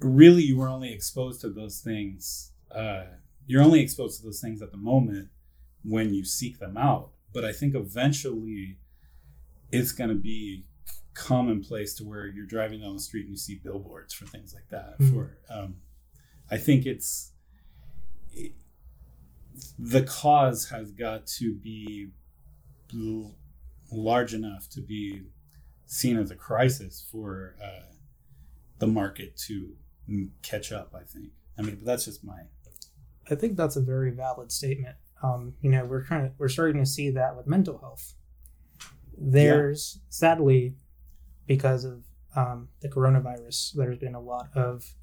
really 0.00 0.42
you 0.42 0.56
were 0.56 0.68
only 0.68 0.92
exposed 0.92 1.40
to 1.40 1.48
those 1.48 1.80
things 1.80 2.52
uh, 2.74 3.04
you're 3.48 3.62
only 3.62 3.80
exposed 3.80 4.20
to 4.20 4.24
those 4.24 4.40
things 4.40 4.62
at 4.62 4.70
the 4.70 4.78
moment 4.78 5.28
when 5.82 6.14
you 6.14 6.24
seek 6.24 6.58
them 6.58 6.76
out 6.76 7.10
but 7.34 7.44
i 7.44 7.52
think 7.52 7.74
eventually 7.74 8.78
it's 9.70 9.92
going 9.92 10.08
to 10.08 10.16
be 10.16 10.64
commonplace 11.18 11.94
to 11.94 12.04
where 12.04 12.26
you're 12.26 12.46
driving 12.46 12.80
down 12.80 12.94
the 12.94 13.00
street 13.00 13.22
and 13.22 13.30
you 13.30 13.36
see 13.36 13.56
billboards 13.56 14.14
for 14.14 14.24
things 14.26 14.54
like 14.54 14.68
that. 14.70 14.98
Mm-hmm. 15.00 15.14
For 15.14 15.38
um, 15.50 15.76
I 16.50 16.56
think 16.56 16.86
it's 16.86 17.32
it, 18.32 18.52
the 19.78 20.02
cause 20.02 20.70
has 20.70 20.92
got 20.92 21.26
to 21.38 21.54
be 21.54 22.10
l- 22.94 23.34
large 23.90 24.32
enough 24.32 24.68
to 24.70 24.80
be 24.80 25.22
seen 25.86 26.16
as 26.16 26.30
a 26.30 26.36
crisis 26.36 27.06
for 27.10 27.56
uh, 27.62 27.92
the 28.78 28.86
market 28.86 29.36
to 29.48 29.74
catch 30.42 30.70
up. 30.72 30.94
I 30.94 31.02
think. 31.02 31.30
I 31.58 31.62
mean, 31.62 31.76
but 31.76 31.84
that's 31.84 32.04
just 32.04 32.24
my. 32.24 32.42
I 33.30 33.34
think 33.34 33.56
that's 33.56 33.76
a 33.76 33.80
very 33.80 34.10
valid 34.10 34.52
statement. 34.52 34.96
Um, 35.22 35.54
you 35.60 35.70
know, 35.70 35.84
we're 35.84 36.04
trying 36.04 36.28
to 36.28 36.32
we're 36.38 36.48
starting 36.48 36.82
to 36.82 36.86
see 36.88 37.10
that 37.10 37.36
with 37.36 37.46
mental 37.46 37.78
health. 37.78 38.14
There's 39.16 39.96
yeah. 39.96 40.02
sadly 40.10 40.74
because 41.46 41.84
of 41.84 42.04
um, 42.36 42.68
the 42.80 42.88
coronavirus, 42.88 43.74
there's 43.74 43.98
been 43.98 44.14
a 44.14 44.20
lot 44.20 44.50
of 44.54 44.94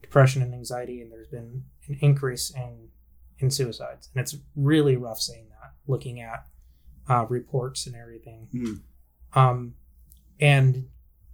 depression 0.00 0.42
and 0.42 0.52
anxiety, 0.52 1.00
and 1.00 1.12
there's 1.12 1.28
been 1.28 1.64
an 1.88 1.98
increase 2.00 2.50
in 2.50 2.88
in 3.38 3.50
suicides, 3.50 4.08
and 4.14 4.20
it's 4.20 4.36
really 4.56 4.96
rough 4.96 5.20
saying 5.20 5.46
that. 5.50 5.72
Looking 5.86 6.20
at 6.20 6.46
uh, 7.08 7.26
reports 7.28 7.86
and 7.86 7.96
everything, 7.96 8.48
mm. 8.54 8.80
um, 9.34 9.74
and 10.40 10.88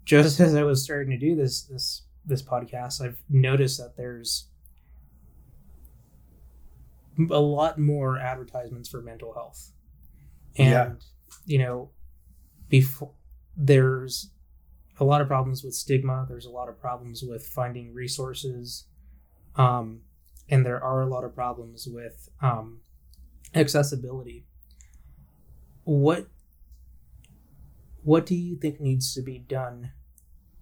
just 0.05 0.41
as 0.41 0.55
I 0.55 0.63
was 0.63 0.83
starting 0.83 1.11
to 1.11 1.19
do 1.19 1.35
this 1.35 1.63
this 1.63 2.03
this 2.25 2.43
podcast, 2.43 3.01
I've 3.01 3.23
noticed 3.29 3.79
that 3.79 3.97
there's 3.97 4.49
a 7.31 7.41
lot 7.41 7.79
more 7.79 8.19
advertisements 8.19 8.89
for 8.89 9.01
mental 9.01 9.35
health, 9.35 9.73
and 10.57 10.71
yeah. 10.71 10.93
you 11.47 11.59
know, 11.59 11.91
before 12.69 13.13
there's 13.57 14.31
a 15.01 15.05
lot 15.05 15.21
of 15.21 15.29
problems 15.29 15.63
with 15.63 15.75
stigma. 15.75 16.27
There's 16.29 16.47
a 16.47 16.51
lot 16.51 16.69
of 16.69 16.81
problems 16.81 17.23
with 17.23 17.47
finding 17.47 17.95
resources. 17.95 18.87
Um, 19.57 20.03
and 20.49 20.65
there 20.65 20.83
are 20.83 21.03
a 21.03 21.07
lot 21.07 21.25
of 21.25 21.35
problems 21.35 21.87
with 21.87 22.29
um, 22.41 22.81
accessibility. 23.55 24.47
What 25.85 26.29
what 28.03 28.25
do 28.25 28.35
you 28.35 28.57
think 28.57 28.81
needs 28.81 29.13
to 29.15 29.23
be 29.23 29.39
done 29.39 29.91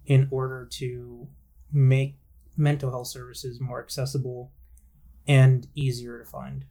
in 0.05 0.27
order 0.31 0.67
to 0.69 1.27
make 1.71 2.17
mental 2.57 2.89
health 2.89 3.07
services 3.07 3.61
more 3.61 3.81
accessible 3.81 4.51
and 5.27 5.67
easier 5.75 6.19
to 6.19 6.25
find? 6.25 6.65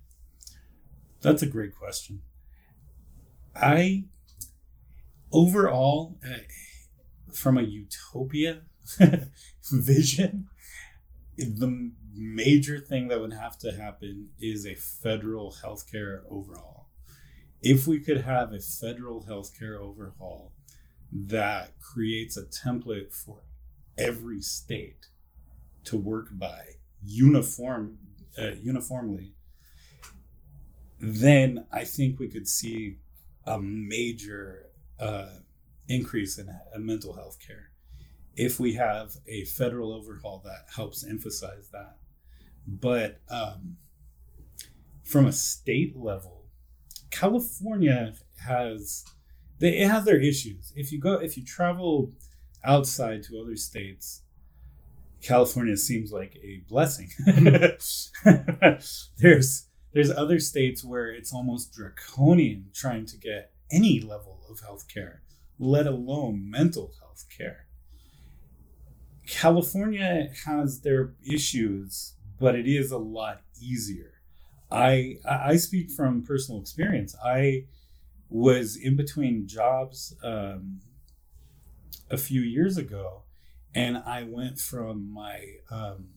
That's 1.20 1.42
a 1.42 1.46
great 1.46 1.76
question. 1.76 2.22
I 3.54 4.04
overall, 5.32 6.18
uh, 6.24 6.38
from 7.32 7.58
a 7.58 7.62
utopia 7.62 8.62
vision, 9.70 10.48
the 11.36 11.92
major 12.14 12.78
thing 12.78 13.08
that 13.08 13.20
would 13.20 13.32
have 13.32 13.58
to 13.58 13.72
happen 13.72 14.30
is 14.40 14.66
a 14.66 14.74
federal 14.74 15.54
healthcare 15.62 16.20
overhaul. 16.30 16.88
If 17.60 17.86
we 17.86 18.00
could 18.00 18.22
have 18.22 18.52
a 18.52 18.60
federal 18.60 19.24
healthcare 19.24 19.78
overhaul 19.78 20.52
that 21.12 21.78
creates 21.80 22.36
a 22.36 22.44
template 22.44 23.12
for 23.12 23.42
every 23.98 24.40
state 24.40 25.06
to 25.84 25.96
work 25.96 26.28
by 26.32 26.62
uniform 27.04 27.98
uh, 28.38 28.52
uniformly, 28.62 29.34
then 30.98 31.66
I 31.72 31.84
think 31.84 32.18
we 32.18 32.28
could 32.28 32.48
see 32.48 32.98
a 33.44 33.58
major 33.58 34.70
uh, 34.98 35.28
increase 35.88 36.38
in, 36.38 36.48
in 36.74 36.86
mental 36.86 37.14
health 37.14 37.38
care 37.44 37.70
if 38.36 38.60
we 38.60 38.74
have 38.74 39.16
a 39.26 39.44
federal 39.44 39.92
overhaul 39.92 40.42
that 40.44 40.66
helps 40.74 41.04
emphasize 41.04 41.70
that. 41.72 41.96
But 42.66 43.20
um, 43.30 43.78
from 45.04 45.26
a 45.26 45.32
state 45.32 45.96
level, 45.96 46.44
California 47.10 48.14
has 48.44 49.04
they, 49.58 49.78
it 49.78 49.88
has 49.88 50.04
their 50.04 50.20
issues. 50.20 50.72
If 50.76 50.92
you 50.92 51.00
go 51.00 51.14
if 51.14 51.36
you 51.36 51.44
travel 51.44 52.12
outside 52.64 53.22
to 53.24 53.40
other 53.40 53.56
states, 53.56 54.22
California 55.26 55.76
seems 55.76 56.12
like 56.12 56.36
a 56.42 56.62
blessing. 56.68 57.10
there's 59.18 59.68
there's 59.92 60.10
other 60.10 60.38
states 60.38 60.84
where 60.84 61.08
it's 61.08 61.32
almost 61.32 61.72
draconian 61.72 62.66
trying 62.74 63.06
to 63.06 63.16
get 63.16 63.52
any 63.70 64.00
level 64.00 64.40
of 64.48 64.60
health 64.60 64.86
care 64.92 65.22
let 65.58 65.86
alone 65.86 66.48
mental 66.48 66.92
health 67.00 67.26
care. 67.36 67.66
California 69.26 70.28
has 70.44 70.80
their 70.80 71.14
issues, 71.24 72.14
but 72.38 72.54
it 72.54 72.66
is 72.66 72.90
a 72.92 72.98
lot 72.98 73.42
easier. 73.60 74.12
I 74.70 75.16
I 75.28 75.56
speak 75.56 75.90
from 75.90 76.22
personal 76.22 76.60
experience. 76.60 77.16
I 77.24 77.66
was 78.28 78.76
in 78.76 78.96
between 78.96 79.46
jobs 79.46 80.14
um, 80.22 80.80
a 82.10 82.16
few 82.16 82.40
years 82.40 82.76
ago, 82.76 83.22
and 83.76 83.98
I 83.98 84.22
went 84.22 84.58
from 84.58 85.12
my 85.12 85.38
um, 85.70 86.08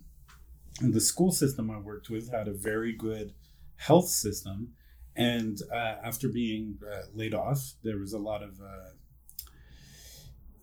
the 0.81 1.01
school 1.01 1.33
system 1.33 1.69
I 1.69 1.77
worked 1.77 2.09
with 2.09 2.31
had 2.31 2.47
a 2.47 2.53
very 2.53 2.93
good 2.93 3.33
health 3.75 4.07
system, 4.07 4.69
and 5.15 5.59
uh, 5.69 5.95
after 6.01 6.29
being 6.29 6.79
uh, 6.89 7.01
laid 7.13 7.33
off, 7.33 7.73
there 7.83 7.97
was 7.97 8.13
a 8.13 8.17
lot 8.17 8.41
of 8.41 8.61
uh, 8.61 8.91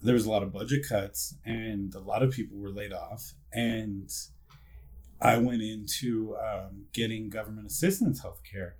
there 0.02 0.14
was 0.14 0.24
a 0.24 0.30
lot 0.30 0.42
of 0.42 0.54
budget 0.54 0.86
cuts, 0.88 1.34
and 1.44 1.94
a 1.94 2.00
lot 2.00 2.22
of 2.22 2.32
people 2.32 2.56
were 2.56 2.70
laid 2.70 2.94
off, 2.94 3.34
and 3.52 4.10
I 5.20 5.36
went 5.36 5.60
into 5.60 6.34
um, 6.36 6.86
getting 6.94 7.28
government 7.28 7.66
assistance 7.66 8.22
healthcare 8.22 8.72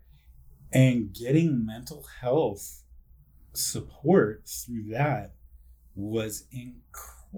and 0.73 1.13
getting 1.13 1.67
mental 1.67 2.07
health 2.23 2.83
support 3.53 4.49
through 4.49 4.85
that 4.91 5.35
was 5.95 6.45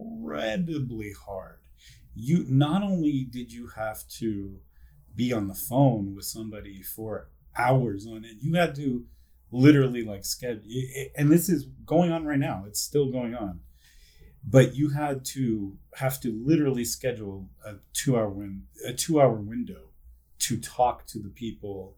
incredibly 0.00 1.12
hard. 1.12 1.58
You 2.14 2.44
not 2.48 2.82
only 2.82 3.26
did 3.30 3.52
you 3.52 3.68
have 3.76 4.06
to 4.18 4.58
be 5.14 5.32
on 5.32 5.48
the 5.48 5.54
phone 5.54 6.14
with 6.14 6.24
somebody 6.24 6.82
for 6.82 7.28
hours 7.56 8.06
on 8.06 8.24
it, 8.24 8.36
you 8.40 8.54
had 8.54 8.74
to 8.76 9.04
literally 9.50 10.04
like 10.04 10.24
schedule, 10.24 10.62
and 11.16 11.30
this 11.30 11.48
is 11.48 11.64
going 11.84 12.12
on 12.12 12.24
right 12.24 12.38
now. 12.38 12.64
It's 12.66 12.80
still 12.80 13.10
going 13.10 13.34
on 13.34 13.60
but 14.44 14.74
you 14.74 14.90
had 14.90 15.24
to 15.24 15.76
have 15.96 16.20
to 16.20 16.32
literally 16.44 16.84
schedule 16.84 17.48
a 17.64 17.74
two 17.92 18.16
hour 18.16 18.28
win 18.28 18.62
a 18.86 18.92
two 18.92 19.20
hour 19.20 19.34
window 19.34 19.90
to 20.38 20.56
talk 20.58 21.06
to 21.06 21.18
the 21.18 21.28
people 21.28 21.96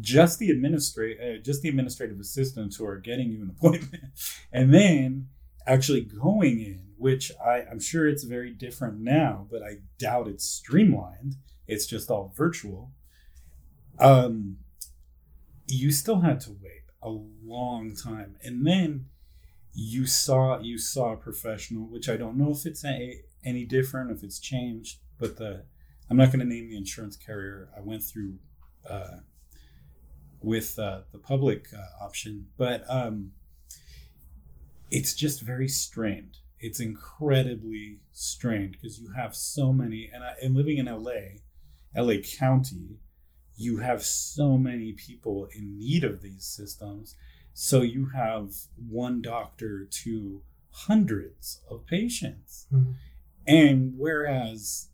just 0.00 0.38
the 0.38 0.50
administrate 0.50 1.18
uh, 1.20 1.42
just 1.42 1.62
the 1.62 1.68
administrative 1.68 2.20
assistants 2.20 2.76
who 2.76 2.86
are 2.86 2.98
getting 2.98 3.30
you 3.30 3.42
an 3.42 3.50
appointment 3.56 4.04
and 4.52 4.72
then 4.72 5.28
actually 5.66 6.02
going 6.02 6.60
in 6.60 6.82
which 6.98 7.32
I, 7.44 7.62
i'm 7.70 7.80
sure 7.80 8.06
it's 8.06 8.24
very 8.24 8.50
different 8.50 9.00
now 9.00 9.46
but 9.50 9.62
i 9.62 9.78
doubt 9.98 10.28
it's 10.28 10.44
streamlined. 10.44 11.36
It's 11.66 11.86
just 11.86 12.10
all 12.10 12.32
virtual. 12.36 12.92
Um 13.98 14.58
you 15.66 15.92
still 15.92 16.20
had 16.20 16.40
to 16.40 16.50
wait 16.50 16.78
a 17.02 17.10
long 17.10 17.94
time. 17.94 18.36
And 18.42 18.66
then 18.66 19.06
you 19.72 20.06
saw 20.06 20.58
you 20.60 20.78
saw 20.78 21.12
a 21.12 21.16
professional, 21.16 21.84
which 21.84 22.08
I 22.08 22.16
don't 22.16 22.36
know 22.36 22.50
if 22.50 22.66
it's 22.66 22.84
a, 22.84 23.20
any 23.44 23.64
different, 23.64 24.10
if 24.10 24.22
it's 24.22 24.38
changed, 24.38 24.98
but 25.18 25.36
the 25.36 25.64
I'm 26.10 26.16
not 26.16 26.28
going 26.28 26.40
to 26.40 26.46
name 26.46 26.70
the 26.70 26.76
insurance 26.76 27.16
carrier. 27.16 27.68
I 27.76 27.80
went 27.80 28.02
through 28.02 28.38
uh, 28.88 29.18
with 30.40 30.78
uh, 30.78 31.02
the 31.12 31.18
public 31.18 31.66
uh, 31.74 32.02
option, 32.04 32.46
but 32.56 32.82
um, 32.88 33.32
it's 34.90 35.14
just 35.14 35.42
very 35.42 35.68
strained. 35.68 36.38
It's 36.60 36.80
incredibly 36.80 38.00
strained 38.12 38.72
because 38.72 38.98
you 38.98 39.12
have 39.16 39.34
so 39.34 39.72
many, 39.72 40.10
and, 40.12 40.24
I, 40.24 40.34
and 40.42 40.54
living 40.54 40.78
in 40.78 40.86
LA, 40.86 41.40
LA 41.96 42.20
County, 42.38 42.98
you 43.56 43.78
have 43.78 44.02
so 44.02 44.56
many 44.56 44.92
people 44.92 45.48
in 45.54 45.78
need 45.78 46.04
of 46.04 46.22
these 46.22 46.44
systems 46.44 47.16
so 47.60 47.82
you 47.82 48.10
have 48.14 48.52
one 48.88 49.20
doctor 49.20 49.84
to 49.84 50.42
hundreds 50.70 51.60
of 51.68 51.84
patients. 51.86 52.68
Mm-hmm. 52.72 52.92
And 53.48 53.94
whereas 53.96 54.90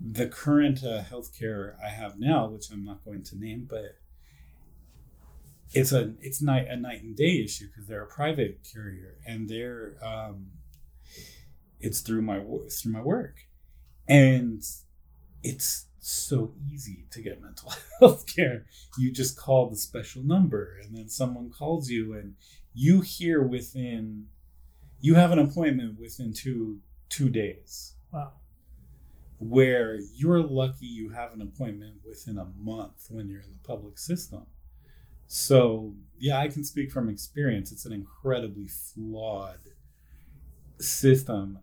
the 0.00 0.26
current 0.26 0.82
uh, 0.82 1.04
healthcare 1.04 1.74
I 1.80 1.90
have 1.90 2.18
now, 2.18 2.48
which 2.48 2.68
I'm 2.72 2.84
not 2.84 3.04
going 3.04 3.22
to 3.22 3.38
name, 3.38 3.68
but 3.70 3.96
it's 5.74 5.92
a 5.92 6.14
it's 6.20 6.42
night 6.42 6.68
a 6.68 6.76
night 6.76 7.02
and 7.02 7.16
day 7.16 7.42
issue 7.44 7.66
because 7.68 7.86
they're 7.86 8.02
a 8.02 8.06
private 8.06 8.60
carrier 8.72 9.16
and 9.26 9.48
they're 9.48 9.96
um, 10.02 10.48
it's 11.80 12.00
through 12.00 12.22
my 12.22 12.40
through 12.70 12.92
my 12.92 13.00
work, 13.00 13.36
and 14.08 14.62
it's 15.42 15.86
so 15.98 16.52
easy 16.70 17.04
to 17.10 17.22
get 17.22 17.40
mental 17.40 17.72
health 18.00 18.26
care. 18.26 18.66
You 18.98 19.12
just 19.12 19.36
call 19.36 19.68
the 19.68 19.76
special 19.76 20.22
number 20.22 20.78
and 20.82 20.96
then 20.96 21.08
someone 21.08 21.50
calls 21.50 21.88
you 21.88 22.14
and 22.14 22.34
you 22.74 23.00
hear 23.00 23.42
within 23.42 24.26
you 25.00 25.14
have 25.14 25.32
an 25.32 25.38
appointment 25.38 25.98
within 25.98 26.32
two 26.32 26.80
two 27.08 27.28
days. 27.28 27.94
Wow. 28.12 28.32
Where 29.38 29.98
you're 30.14 30.42
lucky 30.42 30.86
you 30.86 31.10
have 31.10 31.32
an 31.32 31.42
appointment 31.42 31.96
within 32.06 32.38
a 32.38 32.46
month 32.58 33.06
when 33.08 33.28
you're 33.28 33.40
in 33.40 33.50
the 33.52 33.68
public 33.68 33.98
system. 33.98 34.46
So, 35.34 35.94
yeah, 36.18 36.38
I 36.38 36.48
can 36.48 36.62
speak 36.62 36.92
from 36.92 37.08
experience. 37.08 37.72
It's 37.72 37.86
an 37.86 37.92
incredibly 37.94 38.68
flawed 38.68 39.60
system 40.78 41.60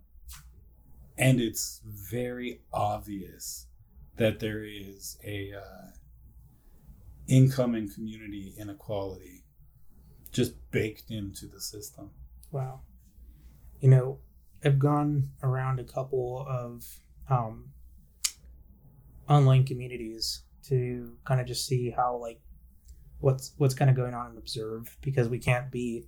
and 1.19 1.39
it's 1.39 1.79
very 1.85 2.61
obvious 2.73 3.67
that 4.15 4.39
there 4.39 4.63
is 4.63 5.19
a 5.23 5.53
uh, 5.55 5.91
income 7.27 7.75
and 7.75 7.93
community 7.93 8.55
inequality 8.57 9.43
just 10.31 10.53
baked 10.71 11.11
into 11.11 11.45
the 11.45 11.61
system. 11.61 12.09
Wow. 12.51 12.79
You 13.81 13.89
know, 13.89 14.17
I've 14.65 14.79
gone 14.79 15.29
around 15.43 15.79
a 15.79 15.83
couple 15.83 16.43
of 16.49 16.83
um, 17.29 17.69
online 19.29 19.63
communities 19.63 20.41
to 20.69 21.17
kind 21.23 21.39
of 21.39 21.45
just 21.45 21.67
see 21.67 21.91
how 21.91 22.17
like 22.17 22.41
what's 23.19 23.53
what's 23.57 23.73
kind 23.73 23.89
of 23.89 23.95
going 23.95 24.13
on 24.13 24.27
and 24.27 24.37
observe 24.37 24.97
because 25.01 25.27
we 25.29 25.39
can't 25.39 25.71
be 25.71 26.07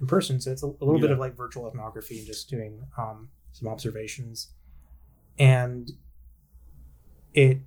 in 0.00 0.06
person, 0.06 0.40
so 0.40 0.52
it's 0.52 0.62
a, 0.62 0.66
a 0.66 0.84
little 0.84 0.96
yeah. 0.96 1.02
bit 1.02 1.10
of 1.10 1.18
like 1.18 1.36
virtual 1.36 1.66
ethnography 1.66 2.18
and 2.18 2.26
just 2.26 2.48
doing 2.50 2.86
um, 2.98 3.28
some 3.52 3.68
observations. 3.68 4.48
And 5.38 5.90
it 7.34 7.60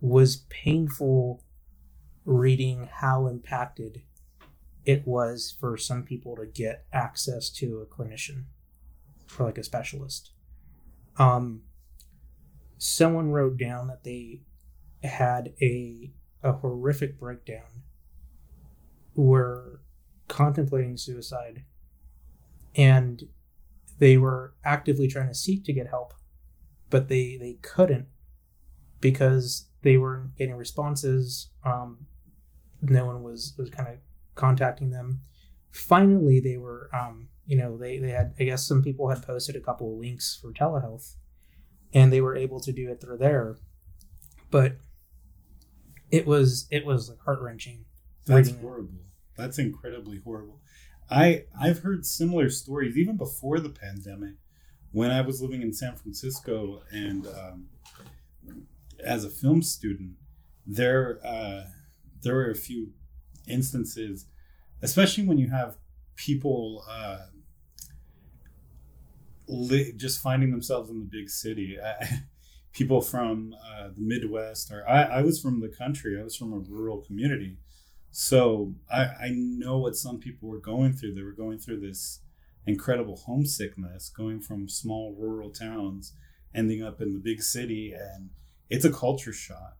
was 0.00 0.44
painful 0.48 1.42
reading 2.24 2.88
how 2.92 3.26
impacted 3.26 4.02
it 4.84 5.06
was 5.06 5.56
for 5.58 5.76
some 5.76 6.02
people 6.02 6.36
to 6.36 6.46
get 6.46 6.84
access 6.92 7.50
to 7.50 7.80
a 7.80 7.86
clinician 7.86 8.44
or 9.38 9.46
like 9.46 9.58
a 9.58 9.64
specialist. 9.64 10.30
Um, 11.18 11.62
someone 12.78 13.30
wrote 13.30 13.56
down 13.56 13.88
that 13.88 14.04
they 14.04 14.40
had 15.02 15.52
a 15.60 16.12
a 16.42 16.52
horrific 16.52 17.20
breakdown, 17.20 17.84
were 19.14 19.80
contemplating 20.28 20.96
suicide, 20.96 21.64
and 22.74 23.24
they 23.98 24.16
were 24.16 24.54
actively 24.64 25.08
trying 25.08 25.28
to 25.28 25.34
seek 25.34 25.64
to 25.64 25.72
get 25.72 25.88
help, 25.88 26.14
but 26.90 27.08
they 27.08 27.36
they 27.36 27.58
couldn't 27.62 28.06
because 29.00 29.68
they 29.82 29.96
weren't 29.96 30.36
getting 30.36 30.54
responses. 30.54 31.50
Um, 31.64 32.06
no 32.80 33.06
one 33.06 33.22
was 33.22 33.54
was 33.58 33.70
kind 33.70 33.88
of 33.88 33.96
contacting 34.34 34.90
them. 34.90 35.20
Finally, 35.70 36.40
they 36.40 36.56
were, 36.56 36.90
um, 36.94 37.28
you 37.46 37.56
know, 37.56 37.76
they 37.76 37.98
they 37.98 38.10
had. 38.10 38.34
I 38.40 38.44
guess 38.44 38.66
some 38.66 38.82
people 38.82 39.08
had 39.08 39.22
posted 39.22 39.56
a 39.56 39.60
couple 39.60 39.92
of 39.92 39.98
links 39.98 40.38
for 40.40 40.52
telehealth, 40.52 41.14
and 41.92 42.12
they 42.12 42.20
were 42.20 42.36
able 42.36 42.60
to 42.60 42.72
do 42.72 42.90
it 42.90 43.00
through 43.00 43.18
there. 43.18 43.56
But 44.50 44.76
it 46.10 46.26
was 46.26 46.66
it 46.70 46.84
was 46.84 47.08
like 47.08 47.20
heart 47.20 47.42
That's 48.26 48.50
horrible. 48.50 48.94
It. 48.94 49.36
That's 49.36 49.58
incredibly 49.58 50.20
horrible. 50.24 50.60
I 51.10 51.44
I've 51.60 51.80
heard 51.80 52.06
similar 52.06 52.48
stories 52.50 52.96
even 52.96 53.16
before 53.16 53.60
the 53.60 53.68
pandemic, 53.68 54.34
when 54.92 55.10
I 55.10 55.20
was 55.22 55.42
living 55.42 55.62
in 55.62 55.72
San 55.72 55.96
Francisco 55.96 56.82
and 56.90 57.26
um, 57.26 57.66
as 59.02 59.24
a 59.24 59.30
film 59.30 59.62
student, 59.62 60.12
there 60.66 61.18
uh, 61.24 61.64
there 62.22 62.34
were 62.34 62.50
a 62.50 62.56
few 62.56 62.92
instances, 63.48 64.26
especially 64.82 65.26
when 65.26 65.38
you 65.38 65.50
have 65.50 65.76
people 66.14 66.84
uh, 66.88 67.26
li- 69.48 69.92
just 69.96 70.20
finding 70.20 70.50
themselves 70.50 70.90
in 70.90 71.00
the 71.00 71.04
big 71.06 71.28
city. 71.28 71.78
people 72.72 73.02
from 73.02 73.54
uh, 73.62 73.88
the 73.88 74.00
Midwest, 74.00 74.72
or 74.72 74.88
I, 74.88 75.02
I 75.02 75.22
was 75.22 75.40
from 75.40 75.60
the 75.60 75.68
country. 75.68 76.18
I 76.18 76.24
was 76.24 76.36
from 76.36 76.52
a 76.52 76.58
rural 76.58 77.02
community, 77.02 77.58
so 78.12 78.74
I, 78.90 79.02
I 79.04 79.28
know 79.32 79.78
what 79.78 79.96
some 79.96 80.18
people 80.20 80.48
were 80.48 80.60
going 80.60 80.92
through. 80.92 81.14
They 81.14 81.22
were 81.22 81.32
going 81.32 81.58
through 81.58 81.80
this 81.80 82.20
incredible 82.66 83.16
homesickness, 83.16 84.10
going 84.10 84.40
from 84.40 84.68
small 84.68 85.16
rural 85.18 85.50
towns, 85.50 86.14
ending 86.54 86.82
up 86.82 87.00
in 87.00 87.14
the 87.14 87.18
big 87.18 87.42
city, 87.42 87.92
and 87.92 88.30
it's 88.68 88.84
a 88.84 88.92
culture 88.92 89.32
shock. 89.32 89.78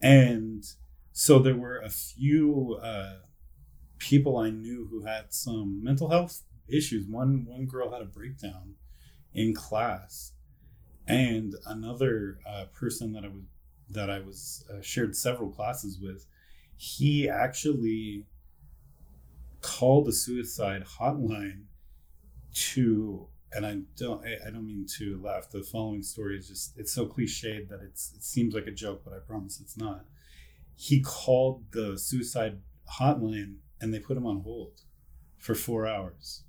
And 0.00 0.64
so 1.12 1.38
there 1.40 1.56
were 1.56 1.78
a 1.80 1.90
few 1.90 2.78
uh, 2.80 3.16
people 3.98 4.36
I 4.36 4.50
knew 4.50 4.86
who 4.90 5.04
had 5.04 5.34
some 5.34 5.82
mental 5.82 6.08
health 6.10 6.44
issues. 6.68 7.06
One 7.06 7.44
one 7.44 7.66
girl 7.66 7.90
had 7.90 8.02
a 8.02 8.06
breakdown 8.06 8.76
in 9.34 9.54
class, 9.54 10.32
And 11.08 11.54
another 11.66 12.38
uh, 12.46 12.66
person 12.66 13.12
that 13.14 13.24
I 13.24 13.28
was 13.28 13.42
that 13.90 14.10
I 14.10 14.20
was 14.20 14.64
uh, 14.70 14.82
shared 14.82 15.16
several 15.16 15.50
classes 15.50 15.98
with, 15.98 16.26
he 16.78 17.28
actually 17.28 18.24
called 19.60 20.06
the 20.06 20.12
suicide 20.12 20.84
hotline 20.84 21.64
to 22.54 23.26
and 23.52 23.66
I 23.66 23.78
don't 23.96 24.24
I 24.24 24.50
don't 24.50 24.66
mean 24.66 24.86
to 24.98 25.20
laugh. 25.20 25.50
The 25.50 25.62
following 25.62 26.02
story 26.02 26.38
is 26.38 26.48
just 26.48 26.78
it's 26.78 26.92
so 26.92 27.06
cliched 27.06 27.68
that 27.68 27.80
it's 27.82 28.12
it 28.14 28.22
seems 28.22 28.54
like 28.54 28.68
a 28.68 28.70
joke, 28.70 29.02
but 29.04 29.12
I 29.12 29.18
promise 29.18 29.60
it's 29.60 29.76
not. 29.76 30.04
He 30.76 31.00
called 31.00 31.64
the 31.72 31.98
suicide 31.98 32.60
hotline 33.00 33.56
and 33.80 33.92
they 33.92 33.98
put 33.98 34.16
him 34.16 34.26
on 34.26 34.40
hold 34.42 34.82
for 35.36 35.56
four 35.56 35.86
hours. 35.86 36.44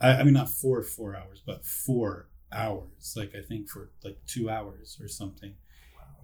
I, 0.00 0.12
I 0.12 0.22
mean 0.22 0.34
not 0.34 0.48
for 0.48 0.82
four 0.82 1.14
hours, 1.14 1.42
but 1.44 1.66
four 1.66 2.28
hours. 2.50 3.14
Like 3.14 3.34
I 3.34 3.42
think 3.42 3.68
for 3.68 3.90
like 4.02 4.16
two 4.26 4.48
hours 4.48 4.98
or 5.02 5.08
something. 5.08 5.54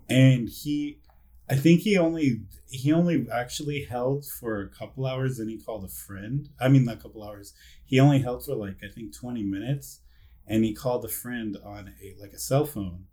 And 0.09 0.49
he 0.49 1.01
I 1.49 1.55
think 1.55 1.83
he 1.83 1.97
only 1.97 2.41
he 2.69 2.93
only 2.93 3.27
actually 3.33 3.85
held 3.85 4.27
for 4.27 4.61
a 4.61 4.69
couple 4.69 5.07
hours 5.07 5.39
and 5.39 5.49
he 5.49 5.59
called 5.59 5.85
a 5.85 5.89
friend. 5.89 6.49
I 6.61 6.69
mean 6.69 6.85
not 6.85 6.97
a 6.97 7.01
couple 7.01 7.23
hours. 7.23 7.55
He 7.85 8.01
only 8.01 8.21
held 8.21 8.45
for 8.45 8.55
like 8.55 8.79
I 8.83 8.89
think 8.89 9.17
20 9.17 9.45
minutes 9.45 10.01
and 10.47 10.65
he 10.65 10.75
called 10.75 11.05
a 11.05 11.09
friend 11.09 11.57
on 11.65 11.95
a 12.03 12.21
like 12.21 12.33
a 12.33 12.39
cell 12.39 12.67
phone 12.67 13.05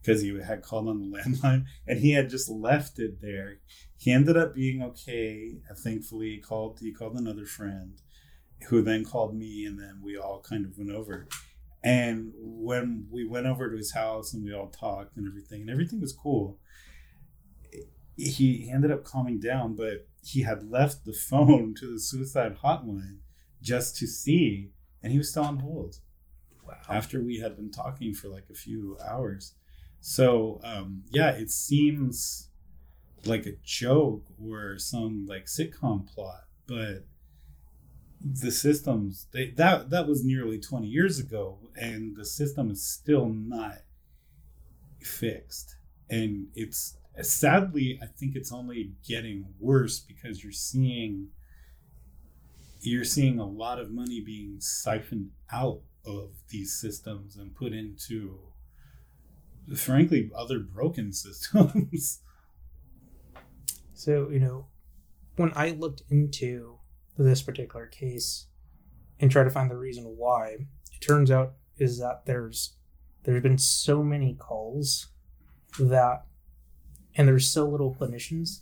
because 0.00 0.22
he 0.22 0.38
had 0.40 0.62
called 0.62 0.88
on 0.88 1.10
the 1.10 1.18
landline 1.18 1.64
and 1.86 1.98
he 1.98 2.12
had 2.12 2.30
just 2.30 2.48
left 2.48 2.98
it 2.98 3.20
there. 3.20 3.58
He 3.96 4.12
ended 4.12 4.36
up 4.36 4.54
being 4.54 4.82
okay. 4.82 5.58
Thankfully, 5.76 6.30
he 6.30 6.38
called 6.38 6.78
he 6.80 6.92
called 6.92 7.18
another 7.18 7.46
friend 7.46 8.00
who 8.68 8.82
then 8.82 9.04
called 9.04 9.34
me 9.34 9.64
and 9.66 9.80
then 9.80 10.00
we 10.02 10.16
all 10.16 10.40
kind 10.40 10.64
of 10.64 10.78
went 10.78 10.92
over. 10.92 11.26
And 11.82 12.32
when 12.36 13.06
we 13.10 13.26
went 13.26 13.46
over 13.46 13.70
to 13.70 13.76
his 13.76 13.94
house 13.94 14.32
and 14.32 14.44
we 14.44 14.54
all 14.54 14.68
talked 14.68 15.16
and 15.16 15.26
everything 15.26 15.62
and 15.62 15.70
everything 15.70 16.00
was 16.00 16.12
cool 16.12 16.58
he 18.24 18.70
ended 18.70 18.90
up 18.90 19.04
calming 19.04 19.40
down, 19.40 19.74
but 19.74 20.06
he 20.22 20.42
had 20.42 20.70
left 20.70 21.04
the 21.04 21.12
phone 21.12 21.74
to 21.78 21.92
the 21.92 22.00
suicide 22.00 22.58
hotline 22.62 23.18
just 23.62 23.96
to 23.96 24.06
see, 24.06 24.70
and 25.02 25.12
he 25.12 25.18
was 25.18 25.30
still 25.30 25.44
on 25.44 25.58
hold. 25.58 25.96
Wow. 26.66 26.76
After 26.88 27.22
we 27.22 27.38
had 27.38 27.56
been 27.56 27.70
talking 27.70 28.14
for 28.14 28.28
like 28.28 28.46
a 28.50 28.54
few 28.54 28.96
hours. 29.06 29.54
So, 30.00 30.60
um, 30.64 31.02
yeah, 31.10 31.30
it 31.30 31.50
seems 31.50 32.48
like 33.24 33.46
a 33.46 33.56
joke 33.62 34.24
or 34.42 34.78
some 34.78 35.26
like 35.26 35.46
sitcom 35.46 36.06
plot, 36.06 36.44
but 36.66 37.04
the 38.22 38.50
systems 38.50 39.26
they, 39.32 39.50
that 39.52 39.88
that 39.88 40.06
was 40.06 40.22
nearly 40.22 40.58
20 40.58 40.86
years 40.86 41.18
ago 41.18 41.58
and 41.74 42.14
the 42.16 42.24
system 42.24 42.70
is 42.70 42.86
still 42.86 43.30
not 43.30 43.78
fixed 45.00 45.76
and 46.10 46.48
it's 46.54 46.98
sadly, 47.22 47.98
I 48.02 48.06
think 48.06 48.36
it's 48.36 48.52
only 48.52 48.92
getting 49.06 49.46
worse 49.58 50.00
because 50.00 50.42
you're 50.42 50.52
seeing 50.52 51.28
you're 52.82 53.04
seeing 53.04 53.38
a 53.38 53.46
lot 53.46 53.78
of 53.78 53.90
money 53.90 54.22
being 54.24 54.56
siphoned 54.58 55.30
out 55.52 55.80
of 56.06 56.30
these 56.48 56.72
systems 56.72 57.36
and 57.36 57.54
put 57.54 57.72
into 57.72 58.38
frankly 59.76 60.30
other 60.36 60.58
broken 60.58 61.12
systems. 61.12 62.22
so, 63.92 64.30
you 64.30 64.40
know, 64.40 64.66
when 65.36 65.52
I 65.54 65.70
looked 65.70 66.02
into 66.10 66.78
this 67.18 67.42
particular 67.42 67.86
case 67.86 68.46
and 69.18 69.30
try 69.30 69.44
to 69.44 69.50
find 69.50 69.70
the 69.70 69.76
reason 69.76 70.04
why, 70.16 70.66
it 70.92 71.00
turns 71.00 71.30
out 71.30 71.54
is 71.76 71.98
that 71.98 72.24
there's 72.26 72.76
there's 73.24 73.42
been 73.42 73.58
so 73.58 74.02
many 74.02 74.34
calls 74.34 75.08
that 75.78 76.24
and 77.16 77.28
there's 77.28 77.48
so 77.48 77.68
little 77.68 77.94
clinicians. 77.94 78.60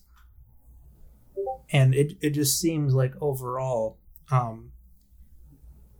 And 1.70 1.94
it, 1.94 2.16
it 2.20 2.30
just 2.30 2.58
seems 2.58 2.94
like 2.94 3.12
overall 3.20 3.98
um, 4.30 4.72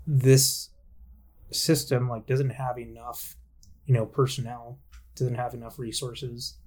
this 0.06 0.70
system 1.50 2.08
like 2.08 2.26
doesn't 2.26 2.50
have 2.50 2.78
enough 2.78 3.36
you 3.86 3.94
know 3.94 4.06
personnel 4.06 4.78
doesn't 5.16 5.34
have 5.34 5.54
enough 5.54 5.78
resources. 5.78 6.58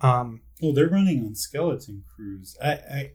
Um 0.00 0.40
well 0.60 0.72
they're 0.72 0.88
running 0.88 1.24
on 1.24 1.34
skeleton 1.34 2.04
crews. 2.14 2.56
I 2.62 2.72
i 2.72 3.12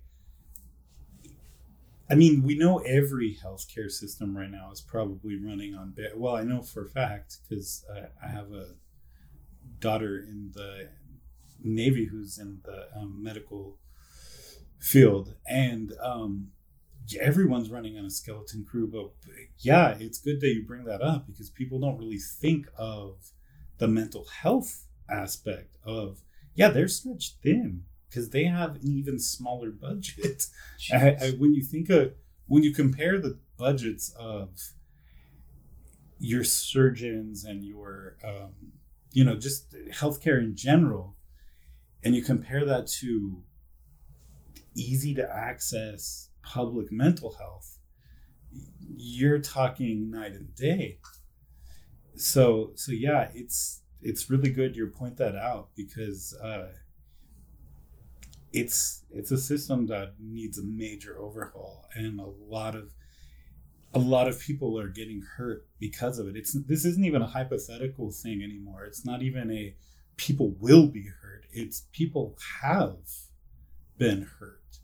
i 2.10 2.16
mean 2.16 2.41
we 2.43 2.57
know 2.57 2.80
every 2.80 3.38
healthcare 3.43 3.91
system 3.91 4.36
right 4.36 4.49
now 4.49 4.72
is 4.72 4.82
probably 4.82 5.36
running 5.36 5.76
on 5.76 5.93
well 6.16 6.36
i 6.36 6.43
know 6.43 6.62
for 6.62 6.86
a 6.86 6.89
fact 6.89 7.38
because 7.47 7.86
I, 7.93 8.26
I 8.26 8.32
have 8.32 8.51
a 8.51 8.70
daughter 9.80 10.18
in 10.18 10.51
the 10.55 10.89
Navy 11.64 12.05
who's 12.05 12.38
in 12.38 12.60
the 12.64 12.88
um, 12.95 13.22
medical 13.22 13.78
field, 14.80 15.36
and 15.47 15.93
um, 16.01 16.49
everyone's 17.20 17.70
running 17.70 17.97
on 17.97 18.05
a 18.05 18.10
skeleton 18.10 18.66
crew. 18.70 18.88
But 18.88 19.12
yeah, 19.60 19.95
it's 19.99 20.20
good 20.20 20.41
that 20.41 20.53
you 20.53 20.64
bring 20.66 20.86
that 20.86 21.01
up 21.01 21.28
because 21.28 21.49
people 21.49 21.80
don't 21.80 21.97
really 21.97 22.20
think 22.20 22.68
of 22.78 23.32
the 23.78 23.88
mental 23.88 24.26
health 24.26 24.86
aspect 25.10 25.78
of 25.84 26.22
yeah, 26.55 26.70
they're 26.70 26.88
stretched 26.88 27.38
thin 27.41 27.84
because 28.10 28.30
they 28.30 28.45
have 28.45 28.76
an 28.76 28.82
even 28.84 29.20
smaller 29.20 29.72
budget. 29.72 30.45
I, 30.93 31.16
I, 31.22 31.30
when 31.38 31.53
you 31.53 31.64
think 31.64 31.89
of 31.89 32.14
when 32.47 32.64
you 32.64 32.74
compare 32.74 33.20
the 33.20 33.38
budgets 33.57 34.14
of 34.18 34.49
your 36.20 36.43
surgeons 36.43 37.45
and 37.45 37.64
your 37.64 38.18
um, 38.24 38.74
you 39.12 39.24
know 39.24 39.36
just 39.36 39.74
healthcare 39.91 40.39
in 40.39 40.55
general 40.55 41.16
and 42.04 42.16
you 42.16 42.22
compare 42.22 42.66
that 42.66 42.88
to 42.88 43.43
easy 44.76 45.14
to 45.16 45.30
access 45.36 46.30
public 46.43 46.91
mental 46.91 47.34
health 47.34 47.78
you're 48.95 49.39
talking 49.39 50.10
night 50.10 50.32
and 50.32 50.56
day 50.56 50.97
so 52.16 52.72
so 52.76 52.91
yeah 52.91 53.30
it's 53.34 53.82
it's 54.02 54.30
really 54.30 54.50
good 54.50 54.76
you 54.76 54.88
point 54.88 55.18
that 55.18 55.36
out 55.36 55.70
because 55.76 56.34
uh 56.43 56.70
it's 58.52 59.04
it's 59.12 59.32
a 59.32 59.38
system 59.38 59.86
that 59.88 60.14
needs 60.20 60.58
a 60.58 60.64
major 60.64 61.20
overhaul 61.20 61.86
and 61.93 62.20
a 62.20 62.26
lot 62.26 62.76
of 62.76 62.93
a 63.93 64.00
lot 64.00 64.28
of 64.28 64.39
people 64.39 64.80
are 64.80 64.88
getting 64.88 65.22
hurt 65.38 65.68
because 65.80 66.18
of 66.20 66.28
it 66.28 66.36
it's 66.36 66.54
this 66.68 66.86
isn't 66.86 67.06
even 67.06 67.22
a 67.22 67.28
hypothetical 67.28 68.12
thing 68.12 68.41
anymore 68.41 68.86
it's 68.86 69.06
not 69.06 69.22
even 69.22 69.52
a 69.52 69.76
people 70.20 70.54
will 70.60 70.88
be. 70.88 71.10
It's 71.52 71.86
people 71.91 72.38
have 72.62 72.97
been 73.97 74.28
hurt. 74.39 74.80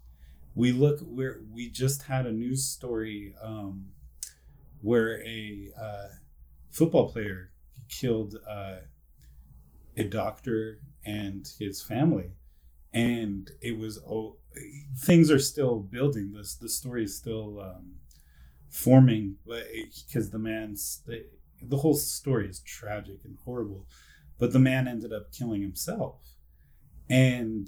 We 0.55 0.71
look 0.71 0.99
where 1.01 1.41
we 1.51 1.69
just 1.69 2.03
had 2.03 2.25
a 2.25 2.31
news 2.31 2.65
story 2.65 3.35
um, 3.41 3.87
where 4.81 5.21
a 5.25 5.69
uh, 5.79 6.07
football 6.71 7.09
player 7.09 7.51
killed 7.89 8.35
uh, 8.47 8.77
a 9.97 10.03
doctor 10.03 10.79
and 11.05 11.47
his 11.59 11.81
family, 11.81 12.31
and 12.93 13.51
it 13.61 13.77
was 13.77 13.99
oh, 13.99 14.37
things 14.97 15.29
are 15.29 15.39
still 15.39 15.79
building. 15.79 16.33
This 16.33 16.55
the 16.55 16.69
story 16.69 17.03
is 17.03 17.15
still 17.15 17.59
um, 17.59 17.95
forming 18.69 19.37
because 19.45 20.31
the 20.31 20.39
man's 20.39 21.01
the, 21.05 21.25
the 21.61 21.77
whole 21.77 21.93
story 21.93 22.47
is 22.47 22.59
tragic 22.59 23.19
and 23.23 23.37
horrible 23.45 23.87
but 24.37 24.51
the 24.51 24.59
man 24.59 24.87
ended 24.87 25.13
up 25.13 25.31
killing 25.31 25.61
himself 25.61 26.34
and 27.09 27.67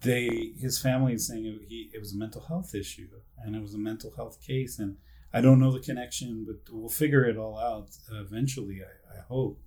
they 0.00 0.52
his 0.58 0.78
family 0.80 1.14
is 1.14 1.26
saying 1.26 1.44
it, 1.46 1.68
he, 1.68 1.90
it 1.92 1.98
was 1.98 2.12
a 2.14 2.16
mental 2.16 2.42
health 2.42 2.74
issue 2.74 3.08
and 3.38 3.56
it 3.56 3.62
was 3.62 3.74
a 3.74 3.78
mental 3.78 4.12
health 4.16 4.40
case. 4.40 4.78
And 4.78 4.96
i 5.32 5.40
don't 5.40 5.60
know 5.60 5.70
the 5.70 5.80
connection 5.80 6.46
but 6.46 6.56
we'll 6.72 6.88
figure 6.88 7.24
it 7.24 7.36
all 7.36 7.58
out 7.58 7.90
eventually 8.12 8.80
i, 8.82 9.18
I 9.18 9.20
hope. 9.28 9.60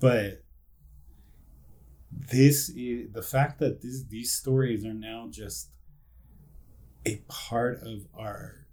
But 0.00 0.42
this 2.10 2.70
is 2.70 3.12
the 3.12 3.22
fact 3.22 3.58
that 3.60 3.82
this, 3.82 4.04
these 4.08 4.32
stories 4.32 4.84
are 4.84 4.94
now 4.94 5.28
just 5.30 5.70
a 7.06 7.22
part 7.28 7.82
of 7.82 8.06
our 8.14 8.66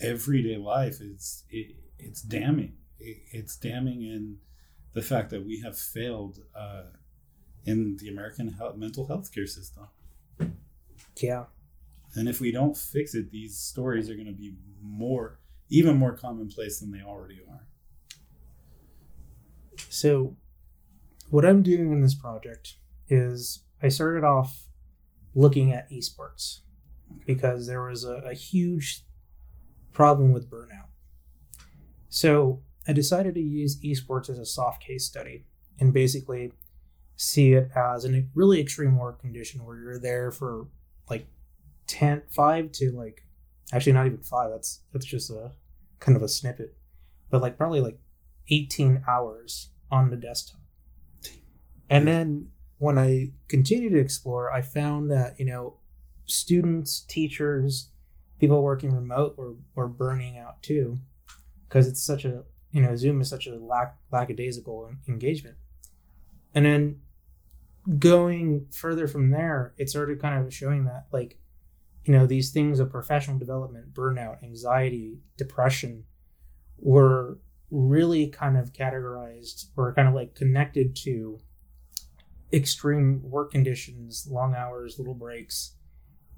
everyday 0.00 0.56
life 0.56 1.00
is 1.00 1.44
it, 1.50 1.76
it's 1.98 2.22
damning. 2.22 2.74
It, 2.98 3.18
it's 3.32 3.56
damning 3.56 4.02
in 4.02 4.38
the 4.92 5.02
fact 5.02 5.30
that 5.30 5.44
we 5.44 5.60
have 5.60 5.78
failed 5.78 6.40
uh, 6.54 6.84
in 7.64 7.96
the 7.96 8.08
American 8.08 8.52
health, 8.52 8.76
mental 8.76 9.06
health 9.06 9.32
care 9.32 9.46
system. 9.46 9.88
Yeah. 11.16 11.44
And 12.14 12.28
if 12.28 12.40
we 12.40 12.50
don't 12.50 12.76
fix 12.76 13.14
it, 13.14 13.30
these 13.30 13.56
stories 13.56 14.10
are 14.10 14.14
going 14.14 14.26
to 14.26 14.32
be 14.32 14.54
more, 14.82 15.38
even 15.68 15.96
more 15.96 16.12
commonplace 16.16 16.80
than 16.80 16.90
they 16.90 17.02
already 17.02 17.40
are. 17.48 17.66
So, 19.88 20.36
what 21.30 21.44
I'm 21.44 21.62
doing 21.62 21.92
in 21.92 22.00
this 22.02 22.14
project 22.14 22.76
is 23.08 23.64
I 23.82 23.88
started 23.88 24.24
off 24.24 24.66
looking 25.34 25.72
at 25.72 25.90
esports 25.90 26.60
because 27.26 27.66
there 27.66 27.82
was 27.82 28.04
a, 28.04 28.22
a 28.26 28.34
huge 28.34 29.04
problem 29.92 30.32
with 30.32 30.50
burnout. 30.50 30.88
So, 32.08 32.62
I 32.88 32.92
decided 32.92 33.34
to 33.34 33.40
use 33.40 33.80
esports 33.80 34.28
as 34.28 34.38
a 34.38 34.46
soft 34.46 34.82
case 34.82 35.04
study 35.04 35.44
and 35.78 35.92
basically 35.92 36.52
see 37.20 37.52
it 37.52 37.70
as 37.76 38.06
a 38.06 38.24
really 38.34 38.58
extreme 38.58 38.96
work 38.96 39.20
condition 39.20 39.62
where 39.62 39.76
you're 39.76 39.98
there 39.98 40.30
for 40.30 40.66
like 41.10 41.26
10, 41.86 42.22
5 42.30 42.72
to 42.72 42.92
like, 42.92 43.26
actually 43.74 43.92
not 43.92 44.06
even 44.06 44.22
5, 44.22 44.50
that's, 44.50 44.80
that's 44.90 45.04
just 45.04 45.28
a 45.28 45.52
kind 45.98 46.16
of 46.16 46.22
a 46.22 46.28
snippet, 46.28 46.78
but 47.28 47.42
like 47.42 47.58
probably 47.58 47.82
like 47.82 47.98
18 48.48 49.04
hours 49.06 49.68
on 49.90 50.08
the 50.08 50.16
desktop. 50.16 50.62
And 51.90 52.08
then 52.08 52.48
when 52.78 52.96
I 52.96 53.32
continued 53.48 53.92
to 53.92 53.98
explore, 53.98 54.50
I 54.50 54.62
found 54.62 55.10
that, 55.10 55.38
you 55.38 55.44
know, 55.44 55.76
students, 56.24 57.00
teachers, 57.00 57.90
people 58.38 58.62
working 58.62 58.94
remote 58.94 59.36
were, 59.36 59.56
were 59.74 59.88
burning 59.88 60.38
out 60.38 60.62
too 60.62 60.98
because 61.68 61.86
it's 61.86 62.02
such 62.02 62.24
a, 62.24 62.44
you 62.72 62.80
know, 62.80 62.96
Zoom 62.96 63.20
is 63.20 63.28
such 63.28 63.46
a 63.46 63.56
lack, 63.56 63.98
lackadaisical 64.10 64.90
engagement. 65.06 65.56
And 66.54 66.64
then 66.64 67.00
going 67.98 68.66
further 68.70 69.08
from 69.08 69.30
there, 69.30 69.74
it 69.78 69.88
started 69.88 70.20
kind 70.20 70.44
of 70.44 70.52
showing 70.52 70.84
that, 70.84 71.06
like, 71.12 71.38
you 72.04 72.12
know, 72.12 72.26
these 72.26 72.50
things 72.50 72.80
of 72.80 72.90
professional 72.90 73.38
development, 73.38 73.94
burnout, 73.94 74.42
anxiety, 74.42 75.18
depression 75.36 76.04
were 76.78 77.38
really 77.70 78.26
kind 78.28 78.56
of 78.56 78.72
categorized 78.72 79.66
or 79.76 79.94
kind 79.94 80.08
of 80.08 80.14
like 80.14 80.34
connected 80.34 80.96
to 80.96 81.38
extreme 82.52 83.22
work 83.22 83.52
conditions, 83.52 84.26
long 84.28 84.54
hours, 84.54 84.98
little 84.98 85.14
breaks, 85.14 85.74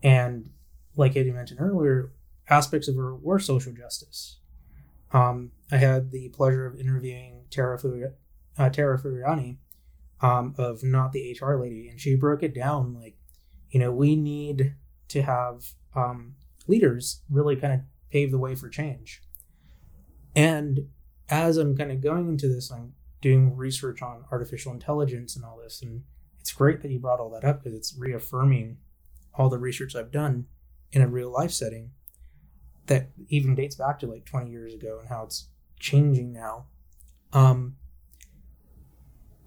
and 0.03 0.51
like 0.97 1.17
Eddie 1.17 1.31
mentioned 1.31 1.61
earlier, 1.61 2.13
aspects 2.49 2.89
of 2.89 2.97
her 2.97 3.15
were 3.17 3.39
social 3.39 3.73
justice. 3.73 4.39
Um, 5.13 5.53
I 5.71 5.77
had 5.77 6.11
the 6.11 6.29
pleasure 6.31 6.67
of 6.67 6.79
interviewing 6.79 7.45
Tara, 7.51 7.79
uh, 8.59 8.69
Tara 8.69 8.99
Furiani 8.99 9.59
um, 10.23 10.55
of 10.57 10.83
Not 10.83 11.13
the 11.13 11.37
HR 11.39 11.55
Lady, 11.57 11.89
and 11.89 12.01
she 12.01 12.15
broke 12.15 12.43
it 12.43 12.55
down 12.55 12.95
like, 12.95 13.17
you 13.71 13.81
know, 13.81 13.93
we 13.93 14.17
need 14.17 14.75
to 15.09 15.23
have 15.23 15.73
um, 15.95 16.37
leaders 16.67 17.23
really 17.29 17.57
kind 17.57 17.75
of 17.75 17.81
pave 18.11 18.31
the 18.31 18.39
way 18.39 18.55
for 18.55 18.69
change. 18.69 19.21
And 20.35 20.89
as 21.29 21.57
I'm 21.57 21.77
kind 21.77 21.91
of 21.91 22.01
going 22.01 22.29
into 22.29 22.49
this, 22.49 22.71
I'm 22.71 22.95
doing 23.21 23.57
research 23.57 24.03
on 24.03 24.25
artificial 24.31 24.73
intelligence 24.73 25.37
and 25.37 25.45
all 25.45 25.59
this. 25.63 25.83
And 25.83 26.03
it's 26.41 26.53
great 26.53 26.83
that 26.83 26.91
you 26.91 26.99
brought 26.99 27.21
all 27.21 27.31
that 27.31 27.45
up 27.45 27.63
because 27.63 27.77
it's 27.77 27.97
reaffirming 27.99 28.79
all 29.35 29.49
the 29.49 29.59
research 29.59 29.97
I've 29.97 30.11
done 30.11 30.47
in 30.93 31.03
a 31.03 31.09
real 31.09 31.31
life 31.31 31.51
setting 31.51 31.91
that 32.87 33.11
even 33.29 33.55
dates 33.55 33.77
back 33.77 33.99
to 34.01 34.07
like 34.07 34.25
20 34.25 34.51
years 34.51 34.75
ago 34.75 34.99
and 35.01 35.09
how 35.09 35.25
it's 35.25 35.49
changing 35.79 36.33
now. 36.33 36.67
Um, 37.33 37.77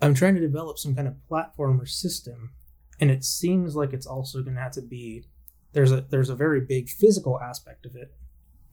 I'm 0.05 0.13
trying 0.13 0.35
to 0.35 0.41
develop 0.41 0.77
some 0.77 0.95
kind 0.95 1.07
of 1.07 1.25
platform 1.27 1.79
or 1.81 1.85
system, 1.85 2.51
and 2.99 3.09
it 3.09 3.23
seems 3.23 3.75
like 3.75 3.93
it's 3.93 4.05
also 4.05 4.41
going 4.41 4.55
to 4.55 4.61
have 4.61 4.73
to 4.73 4.81
be 4.81 5.25
there's 5.73 5.91
a 5.91 6.01
there's 6.01 6.29
a 6.29 6.35
very 6.35 6.61
big 6.61 6.89
physical 6.89 7.39
aspect 7.41 7.85
of 7.85 7.95
it 7.95 8.13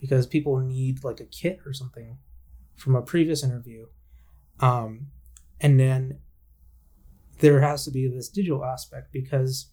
because 0.00 0.26
people 0.26 0.58
need 0.58 1.02
like 1.04 1.20
a 1.20 1.24
kit 1.24 1.60
or 1.66 1.72
something 1.72 2.18
from 2.76 2.96
a 2.96 3.02
previous 3.02 3.44
interview 3.44 3.86
um, 4.60 5.08
and 5.60 5.78
then 5.78 6.18
there 7.40 7.60
has 7.60 7.84
to 7.84 7.90
be 7.90 8.06
this 8.06 8.28
digital 8.28 8.64
aspect 8.64 9.12
because 9.12 9.70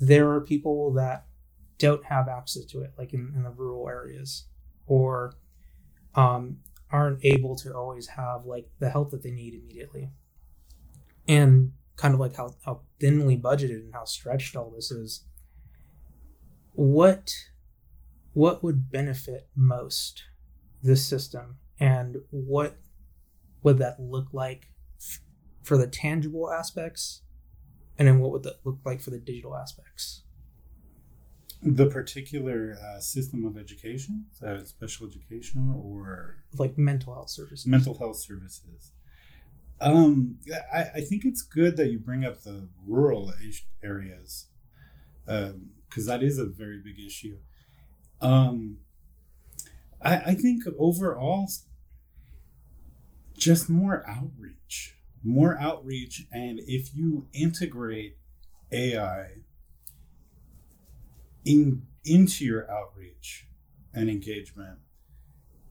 there 0.00 0.30
are 0.30 0.40
people 0.40 0.92
that 0.92 1.26
don't 1.78 2.04
have 2.04 2.28
access 2.28 2.64
to 2.66 2.82
it, 2.82 2.92
like 2.96 3.12
in, 3.12 3.32
in 3.34 3.42
the 3.42 3.50
rural 3.50 3.88
areas, 3.88 4.46
or 4.86 5.34
um, 6.14 6.58
aren't 6.90 7.24
able 7.24 7.56
to 7.56 7.74
always 7.74 8.06
have 8.06 8.46
like 8.46 8.68
the 8.78 8.90
help 8.90 9.10
that 9.10 9.22
they 9.22 9.30
need 9.30 9.54
immediately. 9.54 10.10
And 11.28 11.72
kind 11.96 12.14
of 12.14 12.20
like 12.20 12.36
how, 12.36 12.54
how 12.64 12.80
thinly 13.00 13.36
budgeted 13.36 13.80
and 13.80 13.94
how 13.94 14.04
stretched 14.04 14.56
all 14.56 14.70
this 14.70 14.90
is. 14.90 15.24
What 16.74 17.32
what 18.32 18.62
would 18.62 18.90
benefit 18.90 19.48
most 19.54 20.24
this 20.82 21.06
system? 21.06 21.58
And 21.78 22.16
what 22.30 22.78
would 23.62 23.78
that 23.78 24.00
look 24.00 24.28
like 24.32 24.68
for 25.62 25.76
the 25.76 25.86
tangible 25.86 26.50
aspects? 26.50 27.22
And 27.98 28.08
then 28.08 28.20
what 28.20 28.32
would 28.32 28.42
that 28.44 28.60
look 28.64 28.78
like 28.84 29.00
for 29.00 29.10
the 29.10 29.18
digital 29.18 29.54
aspects? 29.54 30.22
The 31.62 31.86
particular 31.86 32.76
uh, 32.82 33.00
system 33.00 33.44
of 33.44 33.56
education 33.56 34.24
uh, 34.44 34.64
special 34.64 35.06
education 35.06 35.72
or 35.76 36.38
like 36.58 36.76
mental 36.76 37.14
health 37.14 37.30
services. 37.30 37.66
Mental 37.66 37.96
health 37.96 38.16
services 38.16 38.92
um, 39.82 40.38
I, 40.72 40.84
I 40.96 41.00
think 41.00 41.24
it's 41.24 41.42
good 41.42 41.76
that 41.76 41.90
you 41.90 41.98
bring 41.98 42.24
up 42.24 42.42
the 42.42 42.68
rural 42.86 43.32
areas 43.82 44.46
because 45.24 45.54
um, 45.54 46.06
that 46.06 46.22
is 46.22 46.38
a 46.38 46.46
very 46.46 46.78
big 46.78 46.98
issue 46.98 47.36
um, 48.22 48.78
I, 50.00 50.16
I 50.16 50.34
think 50.34 50.62
overall 50.78 51.48
just 53.36 53.68
more 53.68 54.04
outreach, 54.08 54.96
more 55.22 55.58
outreach. 55.58 56.26
And 56.32 56.60
if 56.60 56.94
you 56.94 57.26
integrate 57.32 58.16
AI 58.70 59.26
in 61.44 61.82
into 62.04 62.44
your 62.44 62.70
outreach 62.70 63.46
and 63.92 64.08
engagement, 64.08 64.78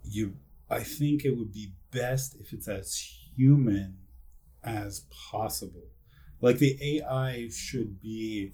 you 0.03 0.35
I 0.69 0.81
think 0.83 1.25
it 1.25 1.37
would 1.37 1.53
be 1.53 1.73
best 1.91 2.35
if 2.39 2.53
it's 2.53 2.67
as 2.67 2.95
human 3.35 3.97
as 4.63 5.05
possible. 5.31 5.87
Like 6.41 6.57
the 6.57 6.77
AI 6.97 7.49
should 7.49 8.01
be 8.01 8.53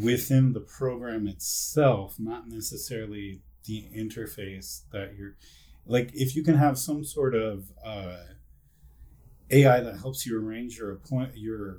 within 0.00 0.52
the 0.52 0.60
program 0.60 1.26
itself, 1.26 2.16
not 2.18 2.48
necessarily 2.48 3.42
the 3.64 3.86
interface 3.96 4.82
that 4.92 5.14
you're 5.16 5.36
like 5.86 6.10
if 6.14 6.34
you 6.34 6.42
can 6.42 6.56
have 6.56 6.78
some 6.78 7.04
sort 7.04 7.34
of 7.34 7.70
uh, 7.84 8.16
AI 9.50 9.80
that 9.80 9.98
helps 9.98 10.26
you 10.26 10.38
arrange 10.38 10.78
your 10.78 10.92
appoint 10.92 11.36
your 11.36 11.78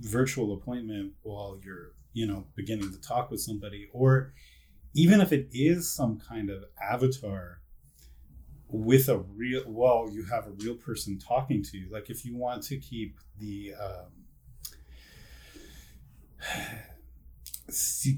virtual 0.00 0.54
appointment 0.54 1.12
while 1.22 1.58
you're 1.62 1.92
you 2.12 2.26
know 2.26 2.46
beginning 2.54 2.90
to 2.92 3.00
talk 3.00 3.30
with 3.30 3.40
somebody, 3.40 3.88
or 3.92 4.32
even 4.94 5.20
if 5.20 5.32
it 5.32 5.48
is 5.52 5.90
some 5.90 6.18
kind 6.18 6.50
of 6.50 6.64
avatar 6.82 7.59
with 8.72 9.08
a 9.08 9.18
real 9.18 9.62
well 9.66 10.08
you 10.10 10.24
have 10.24 10.46
a 10.46 10.50
real 10.50 10.74
person 10.74 11.18
talking 11.18 11.62
to 11.62 11.78
you. 11.78 11.88
Like 11.90 12.10
if 12.10 12.24
you 12.24 12.36
want 12.36 12.62
to 12.64 12.76
keep 12.78 13.18
the 13.38 13.74
um, 13.80 14.06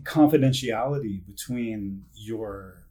confidentiality 0.04 1.24
between 1.26 2.04
your 2.14 2.84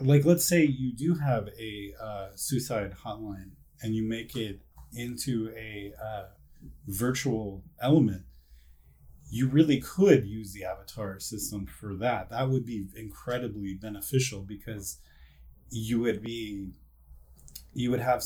like 0.00 0.24
let's 0.24 0.44
say 0.44 0.64
you 0.64 0.92
do 0.92 1.14
have 1.14 1.48
a 1.58 1.92
uh, 2.00 2.28
suicide 2.34 2.94
hotline 3.04 3.50
and 3.82 3.94
you 3.94 4.02
make 4.02 4.36
it 4.36 4.60
into 4.94 5.52
a 5.56 5.92
uh, 6.02 6.24
virtual 6.86 7.62
element 7.80 8.24
you 9.32 9.48
really 9.48 9.80
could 9.80 10.26
use 10.26 10.52
the 10.52 10.62
avatar 10.62 11.18
system 11.18 11.64
for 11.64 11.94
that. 11.94 12.28
That 12.28 12.50
would 12.50 12.66
be 12.66 12.88
incredibly 12.94 13.72
beneficial 13.72 14.42
because 14.42 14.98
you 15.72 16.00
would 16.00 16.22
be 16.22 16.68
you 17.72 17.90
would 17.90 18.00
have 18.00 18.22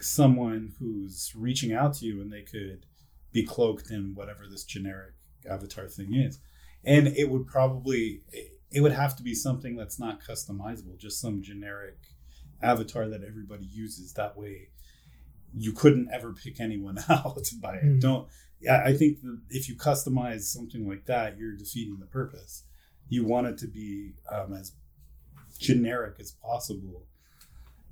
someone 0.00 0.72
who's 0.78 1.32
reaching 1.36 1.72
out 1.72 1.94
to 1.94 2.06
you 2.06 2.20
and 2.20 2.32
they 2.32 2.42
could 2.42 2.86
be 3.32 3.44
cloaked 3.44 3.90
in 3.90 4.12
whatever 4.14 4.44
this 4.50 4.64
generic 4.64 5.14
avatar 5.48 5.88
thing 5.88 6.14
is 6.14 6.38
and 6.84 7.08
it 7.08 7.30
would 7.30 7.46
probably 7.46 8.22
it 8.70 8.80
would 8.80 8.92
have 8.92 9.16
to 9.16 9.22
be 9.22 9.34
something 9.34 9.76
that's 9.76 9.98
not 9.98 10.20
customizable, 10.22 10.98
just 10.98 11.20
some 11.20 11.42
generic 11.42 11.98
avatar 12.62 13.08
that 13.08 13.22
everybody 13.26 13.64
uses. 13.64 14.12
That 14.14 14.36
way, 14.36 14.68
you 15.54 15.72
couldn't 15.72 16.08
ever 16.12 16.32
pick 16.32 16.60
anyone 16.60 16.98
out 17.08 17.38
by 17.60 17.76
it. 17.76 17.84
Mm. 17.84 18.00
Don't. 18.00 18.28
Yeah, 18.60 18.82
I 18.84 18.94
think 18.94 19.18
if 19.50 19.68
you 19.68 19.76
customize 19.76 20.42
something 20.42 20.88
like 20.88 21.04
that, 21.06 21.36
you're 21.36 21.56
defeating 21.56 21.98
the 22.00 22.06
purpose. 22.06 22.64
You 23.08 23.24
want 23.24 23.46
it 23.46 23.58
to 23.58 23.66
be 23.66 24.14
um, 24.32 24.54
as 24.54 24.72
generic 25.56 26.16
as 26.18 26.32
possible 26.32 27.04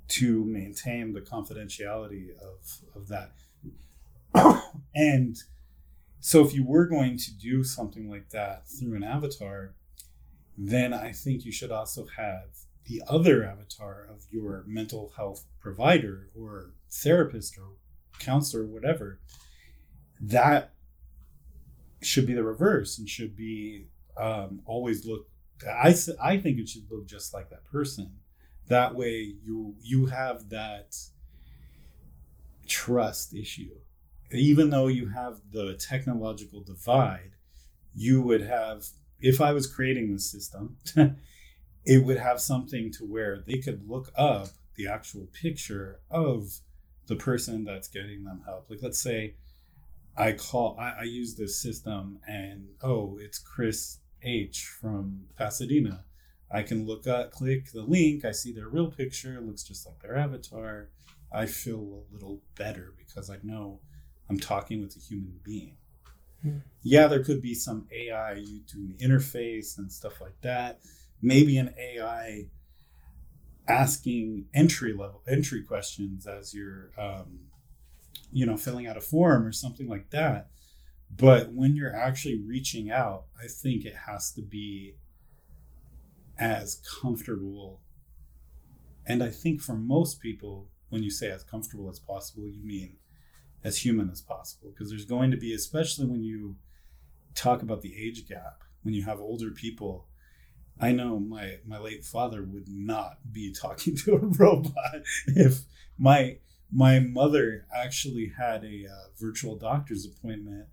to 0.07 0.45
maintain 0.45 1.13
the 1.13 1.21
confidentiality 1.21 2.29
of 2.39 2.79
of 2.95 3.07
that. 3.07 3.31
and 4.95 5.37
so, 6.19 6.43
if 6.43 6.53
you 6.53 6.65
were 6.65 6.87
going 6.87 7.17
to 7.17 7.33
do 7.37 7.63
something 7.63 8.09
like 8.09 8.29
that 8.29 8.67
through 8.67 8.95
an 8.95 9.03
avatar, 9.03 9.75
then 10.57 10.93
I 10.93 11.11
think 11.11 11.45
you 11.45 11.51
should 11.51 11.71
also 11.71 12.07
have 12.17 12.49
the 12.85 13.03
other 13.07 13.43
avatar 13.43 14.07
of 14.09 14.25
your 14.31 14.63
mental 14.67 15.13
health 15.15 15.45
provider 15.59 16.29
or 16.35 16.71
therapist 16.89 17.57
or 17.57 17.73
counselor 18.19 18.63
or 18.63 18.67
whatever. 18.67 19.19
That 20.19 20.73
should 22.01 22.25
be 22.25 22.33
the 22.33 22.43
reverse 22.43 22.97
and 22.97 23.09
should 23.09 23.35
be 23.35 23.87
um, 24.17 24.61
always 24.65 25.05
look. 25.05 25.27
I, 25.67 25.95
I 26.21 26.37
think 26.37 26.59
it 26.59 26.69
should 26.69 26.89
look 26.89 27.07
just 27.07 27.33
like 27.33 27.49
that 27.49 27.65
person. 27.65 28.11
That 28.67 28.95
way 28.95 29.35
you 29.43 29.75
you 29.81 30.07
have 30.07 30.49
that 30.49 30.97
trust 32.67 33.33
issue. 33.33 33.71
Even 34.31 34.69
though 34.71 34.87
you 34.87 35.09
have 35.09 35.39
the 35.51 35.75
technological 35.75 36.61
divide 36.61 37.35
you 37.95 38.21
would 38.21 38.41
have 38.41 38.85
if 39.21 39.39
i 39.39 39.53
was 39.53 39.65
creating 39.65 40.11
this 40.11 40.29
system 40.29 40.77
it 41.85 42.03
would 42.03 42.17
have 42.17 42.41
something 42.41 42.91
to 42.91 43.05
where 43.05 43.39
they 43.47 43.57
could 43.57 43.89
look 43.89 44.11
up 44.15 44.49
the 44.75 44.87
actual 44.87 45.27
picture 45.27 45.99
of 46.11 46.59
the 47.07 47.15
person 47.15 47.63
that's 47.63 47.87
getting 47.87 48.23
them 48.23 48.41
help. 48.45 48.69
Like 48.69 48.79
let's 48.81 48.99
say 48.99 49.35
i 50.17 50.33
call 50.33 50.77
i, 50.79 50.95
I 50.99 51.03
use 51.03 51.35
this 51.35 51.55
system 51.61 52.19
and 52.27 52.67
oh 52.81 53.17
it's 53.21 53.39
chris 53.39 53.99
h 54.25 54.65
from 54.65 55.27
pasadena 55.37 56.05
I 56.51 56.63
can 56.63 56.85
look 56.85 57.07
up, 57.07 57.31
click 57.31 57.71
the 57.71 57.81
link, 57.81 58.23
I 58.23 58.31
see 58.31 58.53
their 58.53 58.69
real 58.69 58.91
picture, 58.91 59.37
it 59.37 59.43
looks 59.43 59.63
just 59.63 59.85
like 59.85 59.99
their 60.01 60.15
avatar. 60.15 60.89
I 61.31 61.47
feel 61.47 61.79
a 61.79 62.13
little 62.13 62.41
better 62.55 62.93
because 62.97 63.29
I 63.29 63.37
know 63.43 63.81
I'm 64.29 64.39
talking 64.39 64.81
with 64.81 64.95
a 64.95 64.99
human 64.99 65.39
being. 65.43 65.75
Hmm. 66.41 66.59
Yeah, 66.81 67.07
there 67.07 67.23
could 67.23 67.41
be 67.41 67.55
some 67.55 67.87
AI 67.91 68.35
you 68.35 68.61
doing 68.71 68.95
the 68.97 69.05
interface 69.05 69.77
and 69.77 69.91
stuff 69.91 70.21
like 70.21 70.39
that. 70.41 70.79
Maybe 71.21 71.57
an 71.57 71.73
AI 71.77 72.45
asking 73.67 74.45
entry 74.53 74.93
level 74.93 75.23
entry 75.27 75.63
questions 75.63 76.27
as 76.27 76.53
you're 76.53 76.91
um, 76.99 77.39
you 78.31 78.45
know 78.45 78.55
filling 78.55 78.85
out 78.85 78.95
a 78.95 79.01
form 79.01 79.45
or 79.45 79.51
something 79.51 79.89
like 79.89 80.11
that 80.11 80.51
but 81.09 81.51
when 81.53 81.75
you're 81.75 81.95
actually 81.95 82.41
reaching 82.41 82.91
out 82.91 83.25
i 83.41 83.47
think 83.47 83.85
it 83.85 83.95
has 84.07 84.31
to 84.31 84.41
be 84.41 84.95
as 86.37 86.81
comfortable. 87.01 87.81
And 89.05 89.23
I 89.23 89.29
think 89.29 89.61
for 89.61 89.75
most 89.75 90.19
people, 90.19 90.69
when 90.89 91.03
you 91.03 91.09
say 91.09 91.29
as 91.29 91.43
comfortable 91.43 91.89
as 91.89 91.99
possible, 91.99 92.47
you 92.47 92.63
mean 92.63 92.97
as 93.63 93.85
human 93.85 94.09
as 94.09 94.21
possible. 94.21 94.69
Because 94.69 94.89
there's 94.89 95.05
going 95.05 95.31
to 95.31 95.37
be, 95.37 95.53
especially 95.53 96.05
when 96.05 96.23
you 96.23 96.55
talk 97.33 97.61
about 97.61 97.81
the 97.81 97.95
age 97.97 98.27
gap, 98.27 98.63
when 98.83 98.93
you 98.93 99.03
have 99.03 99.19
older 99.19 99.51
people. 99.51 100.07
I 100.79 100.91
know 100.91 101.19
my 101.19 101.59
my 101.65 101.77
late 101.77 102.03
father 102.03 102.43
would 102.43 102.67
not 102.67 103.31
be 103.31 103.53
talking 103.61 103.95
to 103.97 104.15
a 104.15 104.19
robot 104.19 105.03
if 105.27 105.61
my 105.97 106.37
my 106.71 106.99
mother 106.99 107.65
actually 107.73 108.33
had 108.37 108.65
a 108.65 108.85
uh, 108.91 109.07
virtual 109.17 109.55
doctor's 109.55 110.05
appointment 110.05 110.67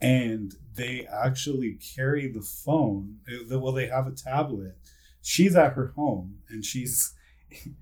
and 0.00 0.54
they 0.74 1.06
actually 1.06 1.78
carry 1.96 2.28
the 2.28 2.42
phone. 2.42 3.18
Well, 3.50 3.72
they 3.72 3.86
have 3.86 4.06
a 4.06 4.12
tablet. 4.12 4.76
She's 5.22 5.56
at 5.56 5.74
her 5.74 5.88
home 5.96 6.38
and 6.48 6.64
she's 6.64 7.14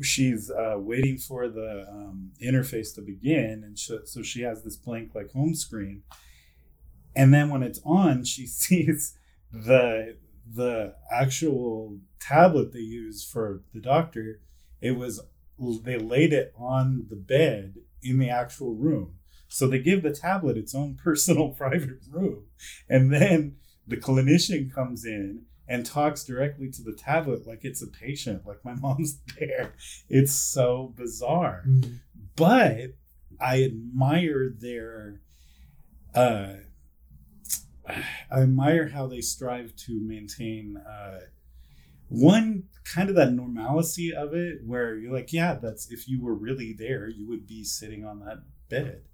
she's 0.00 0.50
uh, 0.50 0.76
waiting 0.78 1.18
for 1.18 1.48
the 1.48 1.86
um, 1.88 2.32
interface 2.42 2.94
to 2.94 3.02
begin, 3.02 3.62
and 3.64 3.78
sh- 3.78 4.04
so 4.04 4.22
she 4.22 4.42
has 4.42 4.62
this 4.62 4.76
blank 4.76 5.14
like 5.14 5.32
home 5.32 5.54
screen. 5.54 6.02
And 7.16 7.32
then 7.32 7.50
when 7.50 7.62
it's 7.62 7.80
on, 7.84 8.24
she 8.24 8.46
sees 8.46 9.16
the 9.52 10.16
the 10.52 10.94
actual 11.10 11.98
tablet 12.20 12.72
they 12.72 12.80
use 12.80 13.24
for 13.24 13.62
the 13.72 13.80
doctor. 13.80 14.40
It 14.80 14.92
was 14.92 15.20
they 15.82 15.98
laid 15.98 16.32
it 16.32 16.52
on 16.56 17.06
the 17.08 17.16
bed 17.16 17.76
in 18.02 18.18
the 18.18 18.28
actual 18.28 18.74
room. 18.74 19.14
So 19.54 19.68
they 19.68 19.78
give 19.78 20.02
the 20.02 20.10
tablet 20.10 20.56
its 20.56 20.74
own 20.74 20.96
personal 20.96 21.50
private 21.56 22.00
room. 22.10 22.46
And 22.88 23.12
then 23.12 23.54
the 23.86 23.96
clinician 23.96 24.74
comes 24.74 25.04
in 25.04 25.42
and 25.68 25.86
talks 25.86 26.24
directly 26.24 26.72
to 26.72 26.82
the 26.82 26.92
tablet 26.92 27.46
like 27.46 27.60
it's 27.64 27.80
a 27.80 27.86
patient, 27.86 28.44
like 28.44 28.64
my 28.64 28.74
mom's 28.80 29.20
there. 29.38 29.76
It's 30.08 30.32
so 30.32 30.92
bizarre. 30.96 31.62
Mm-hmm. 31.68 31.92
But 32.34 32.96
I 33.40 33.62
admire 33.62 34.52
their 34.58 35.20
uh 36.16 36.54
I 37.86 38.40
admire 38.42 38.88
how 38.88 39.06
they 39.06 39.20
strive 39.20 39.76
to 39.86 40.00
maintain 40.00 40.78
uh 40.78 41.20
one 42.08 42.64
kind 42.82 43.08
of 43.08 43.14
that 43.14 43.32
normalcy 43.32 44.12
of 44.12 44.34
it 44.34 44.62
where 44.66 44.96
you're 44.96 45.14
like, 45.14 45.32
yeah, 45.32 45.54
that's 45.54 45.92
if 45.92 46.08
you 46.08 46.20
were 46.20 46.34
really 46.34 46.72
there, 46.76 47.08
you 47.08 47.28
would 47.28 47.46
be 47.46 47.62
sitting 47.62 48.04
on 48.04 48.18
that 48.18 48.38
bed. 48.68 49.04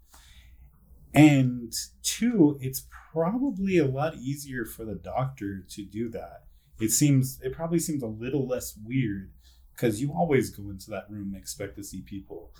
And 1.12 1.72
two, 2.02 2.58
it's 2.61 2.86
probably 3.12 3.78
a 3.78 3.86
lot 3.86 4.14
easier 4.16 4.64
for 4.64 4.84
the 4.84 4.94
doctor 4.94 5.64
to 5.70 5.84
do 5.84 6.08
that. 6.11 6.44
It 6.80 6.90
seems 6.90 7.40
it 7.42 7.52
probably 7.52 7.78
seems 7.78 8.02
a 8.02 8.06
little 8.06 8.46
less 8.46 8.76
weird 8.84 9.32
because 9.72 10.00
you 10.00 10.12
always 10.12 10.50
go 10.50 10.70
into 10.70 10.90
that 10.90 11.11
room 11.11 11.28
and 11.28 11.36
expect 11.36 11.76
to 11.76 11.84
see 11.84 12.02
people. 12.02 12.52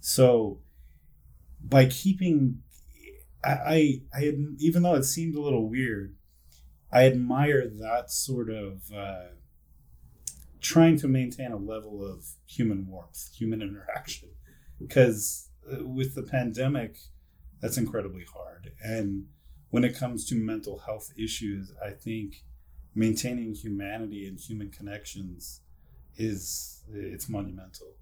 So 0.00 0.60
by 1.62 1.86
keeping 1.86 2.62
I, 3.44 3.50
I, 3.50 4.02
I 4.14 4.32
even 4.58 4.82
though 4.82 4.94
it 4.94 5.04
seemed 5.04 5.34
a 5.36 5.40
little 5.40 5.68
weird, 5.68 6.16
I 6.92 7.06
admire 7.06 7.68
that 7.68 8.10
sort 8.10 8.50
of 8.50 8.90
uh, 8.94 9.26
trying 10.60 10.96
to 10.98 11.08
maintain 11.08 11.52
a 11.52 11.56
level 11.56 12.04
of 12.04 12.24
human 12.46 12.86
warmth, 12.86 13.30
human 13.34 13.62
interaction, 13.62 14.30
because 14.78 15.50
uh, 15.70 15.84
with 15.84 16.14
the 16.14 16.22
pandemic, 16.22 16.96
that's 17.60 17.76
incredibly 17.76 18.24
hard. 18.32 18.72
And 18.82 19.26
when 19.70 19.84
it 19.84 19.96
comes 19.96 20.26
to 20.26 20.34
mental 20.34 20.78
health 20.78 21.12
issues, 21.16 21.72
I 21.84 21.90
think 21.90 22.44
maintaining 22.94 23.54
humanity 23.54 24.26
and 24.26 24.38
human 24.38 24.70
connections 24.70 25.60
is 26.16 26.82
it's 26.92 27.28
monumental. 27.28 27.94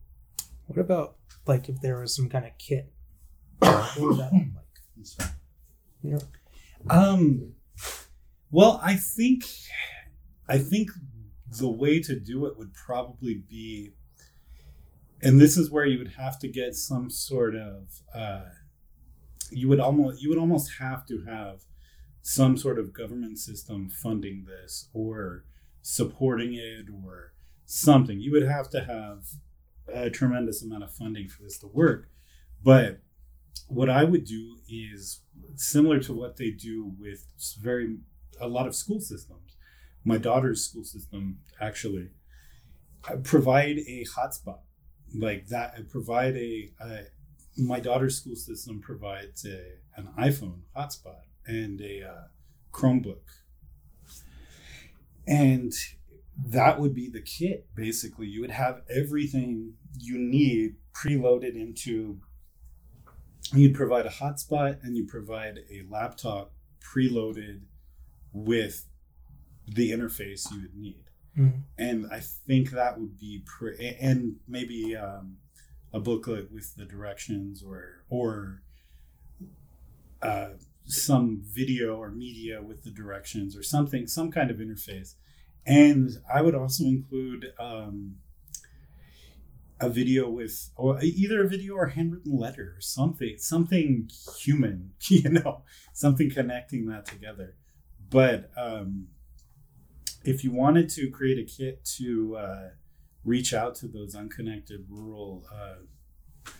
What 0.66 0.78
about 0.78 1.16
like 1.46 1.68
if 1.68 1.80
there 1.80 2.00
was 2.00 2.14
some 2.14 2.28
kind 2.28 2.44
of 2.44 2.52
kit? 2.58 2.92
what 3.58 3.98
would 3.98 4.18
that 4.18 4.32
look 4.32 4.42
like? 5.18 5.30
Yeah. 6.02 6.18
Um. 6.88 7.54
Well, 8.50 8.80
I 8.82 8.94
think, 8.94 9.44
I 10.48 10.58
think 10.58 10.90
the 11.58 11.68
way 11.68 12.00
to 12.00 12.18
do 12.18 12.46
it 12.46 12.56
would 12.56 12.72
probably 12.74 13.42
be, 13.48 13.92
and 15.20 15.40
this 15.40 15.56
is 15.56 15.70
where 15.70 15.84
you 15.84 15.98
would 15.98 16.12
have 16.12 16.38
to 16.40 16.48
get 16.48 16.74
some 16.74 17.10
sort 17.10 17.54
of. 17.54 18.02
Uh, 18.14 18.44
you 19.52 19.68
would 19.68 19.80
almost 19.80 20.22
you 20.22 20.28
would 20.28 20.38
almost 20.38 20.72
have 20.78 21.06
to 21.06 21.24
have 21.26 21.62
some 22.22 22.56
sort 22.56 22.78
of 22.78 22.92
government 22.92 23.38
system 23.38 23.88
funding 23.88 24.46
this 24.46 24.88
or 24.92 25.44
supporting 25.82 26.54
it 26.54 26.86
or 27.04 27.32
something. 27.64 28.20
You 28.20 28.32
would 28.32 28.48
have 28.48 28.68
to 28.70 28.84
have 28.84 29.26
a 29.92 30.10
tremendous 30.10 30.62
amount 30.62 30.82
of 30.82 30.92
funding 30.92 31.28
for 31.28 31.42
this 31.42 31.58
to 31.58 31.68
work. 31.68 32.08
But 32.62 33.00
what 33.68 33.88
I 33.88 34.04
would 34.04 34.24
do 34.24 34.56
is 34.68 35.20
similar 35.54 36.00
to 36.00 36.12
what 36.12 36.36
they 36.36 36.50
do 36.50 36.92
with 36.98 37.26
very 37.60 37.98
a 38.40 38.48
lot 38.48 38.66
of 38.66 38.74
school 38.74 39.00
systems. 39.00 39.56
My 40.04 40.18
daughter's 40.18 40.64
school 40.64 40.84
system 40.84 41.38
actually 41.60 42.10
uh, 43.08 43.16
provide 43.16 43.78
a 43.78 44.04
hotspot 44.16 44.60
like 45.14 45.46
that. 45.48 45.74
Uh, 45.78 45.82
provide 45.88 46.36
a, 46.36 46.70
a 46.80 47.04
my 47.56 47.80
daughter's 47.80 48.16
school 48.18 48.36
system 48.36 48.80
provides 48.80 49.44
a, 49.44 49.78
an 49.96 50.08
iPhone 50.18 50.60
hotspot 50.76 51.22
and 51.46 51.80
a 51.80 52.02
uh, 52.02 52.24
Chromebook. 52.72 53.22
And 55.26 55.72
that 56.44 56.78
would 56.78 56.94
be 56.94 57.08
the 57.08 57.22
kit, 57.22 57.66
basically. 57.74 58.26
You 58.26 58.42
would 58.42 58.50
have 58.50 58.82
everything 58.94 59.74
you 59.98 60.18
need 60.18 60.76
preloaded 60.94 61.54
into. 61.54 62.20
You'd 63.52 63.74
provide 63.74 64.06
a 64.06 64.10
hotspot 64.10 64.82
and 64.82 64.96
you 64.96 65.06
provide 65.06 65.60
a 65.70 65.82
laptop 65.88 66.52
preloaded 66.80 67.62
with 68.32 68.86
the 69.66 69.90
interface 69.90 70.50
you 70.52 70.62
would 70.62 70.76
need. 70.76 71.04
Mm-hmm. 71.38 71.58
And 71.78 72.06
I 72.12 72.20
think 72.20 72.70
that 72.70 72.98
would 72.98 73.18
be, 73.18 73.42
pre- 73.46 73.96
and 74.00 74.36
maybe 74.46 74.96
um, 74.96 75.36
a 75.96 76.00
booklet 76.00 76.52
with 76.52 76.76
the 76.76 76.84
directions 76.84 77.64
or, 77.66 78.04
or, 78.10 78.62
uh, 80.20 80.50
some 80.84 81.42
video 81.42 81.96
or 81.96 82.10
media 82.10 82.62
with 82.62 82.84
the 82.84 82.90
directions 82.90 83.56
or 83.56 83.62
something, 83.62 84.06
some 84.06 84.30
kind 84.30 84.50
of 84.50 84.58
interface. 84.58 85.14
And 85.66 86.10
I 86.32 86.42
would 86.42 86.54
also 86.54 86.84
include 86.84 87.52
um, 87.58 88.16
a 89.80 89.88
video 89.88 90.28
with, 90.28 90.70
or 90.76 91.02
either 91.02 91.42
a 91.42 91.48
video 91.48 91.74
or 91.74 91.86
handwritten 91.86 92.38
letter 92.38 92.74
or 92.76 92.80
something, 92.80 93.36
something 93.38 94.10
human, 94.38 94.92
you 95.08 95.30
know, 95.30 95.62
something 95.92 96.30
connecting 96.30 96.86
that 96.86 97.06
together. 97.06 97.56
But 98.10 98.50
um, 98.56 99.08
if 100.24 100.44
you 100.44 100.52
wanted 100.52 100.88
to 100.90 101.10
create 101.10 101.38
a 101.38 101.44
kit 101.44 101.84
to 101.96 102.36
uh, 102.36 102.68
reach 103.26 103.52
out 103.52 103.74
to 103.74 103.88
those 103.88 104.14
unconnected 104.14 104.86
rural 104.88 105.44
uh, 105.52 106.50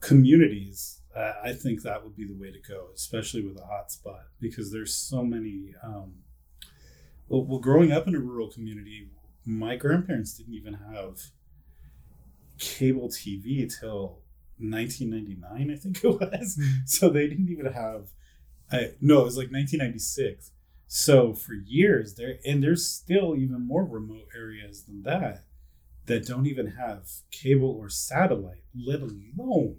communities, 0.00 1.00
uh, 1.16 1.32
I 1.42 1.52
think 1.52 1.82
that 1.82 2.04
would 2.04 2.16
be 2.16 2.24
the 2.26 2.34
way 2.34 2.50
to 2.50 2.58
go, 2.60 2.88
especially 2.94 3.42
with 3.42 3.56
a 3.56 3.62
hotspot, 3.62 4.24
because 4.40 4.70
there's 4.72 4.94
so 4.94 5.24
many. 5.24 5.74
Um, 5.82 6.14
well, 7.28 7.44
well, 7.44 7.58
growing 7.58 7.92
up 7.92 8.06
in 8.08 8.14
a 8.14 8.20
rural 8.20 8.48
community, 8.50 9.10
my 9.44 9.76
grandparents 9.76 10.34
didn't 10.36 10.54
even 10.54 10.74
have 10.74 11.20
cable 12.58 13.08
TV 13.08 13.68
till 13.80 14.20
1999, 14.58 15.70
I 15.70 15.76
think 15.76 16.02
it 16.04 16.08
was. 16.20 16.56
Mhm. 16.56 16.88
So 16.88 17.08
they 17.08 17.26
didn't 17.28 17.48
even 17.48 17.66
have. 17.72 18.10
I 18.70 18.92
no, 19.00 19.20
it 19.22 19.24
was 19.24 19.36
like 19.36 19.50
1996. 19.50 20.50
So 20.86 21.34
for 21.34 21.54
years 21.54 22.14
there, 22.14 22.38
and 22.46 22.62
there's 22.62 22.86
still 22.86 23.36
even 23.36 23.66
more 23.66 23.84
remote 23.84 24.28
areas 24.34 24.84
than 24.84 25.02
that 25.02 25.44
that 26.08 26.26
don't 26.26 26.46
even 26.46 26.66
have 26.66 27.08
cable 27.30 27.70
or 27.70 27.88
satellite, 27.88 28.64
let 28.74 29.00
alone 29.00 29.76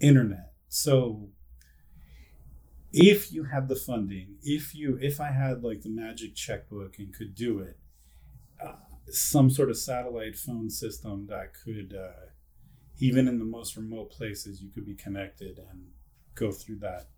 internet. 0.00 0.52
So 0.68 1.30
if 2.92 3.32
you 3.32 3.44
had 3.44 3.68
the 3.68 3.76
funding, 3.76 4.36
if 4.42 4.74
you 4.74 4.98
if 5.00 5.20
I 5.20 5.30
had 5.30 5.62
like 5.62 5.82
the 5.82 5.88
magic 5.88 6.34
checkbook 6.34 6.98
and 6.98 7.14
could 7.14 7.34
do 7.34 7.58
it, 7.58 7.78
uh, 8.62 8.72
some 9.10 9.50
sort 9.50 9.70
of 9.70 9.76
satellite 9.76 10.36
phone 10.36 10.70
system 10.70 11.26
that 11.28 11.52
could, 11.54 11.94
uh, 11.98 12.26
even 12.98 13.28
in 13.28 13.38
the 13.38 13.44
most 13.44 13.76
remote 13.76 14.10
places, 14.10 14.62
you 14.62 14.70
could 14.70 14.86
be 14.86 14.94
connected 14.94 15.58
and 15.58 15.88
go 16.34 16.52
through 16.52 16.78
that 16.78 17.08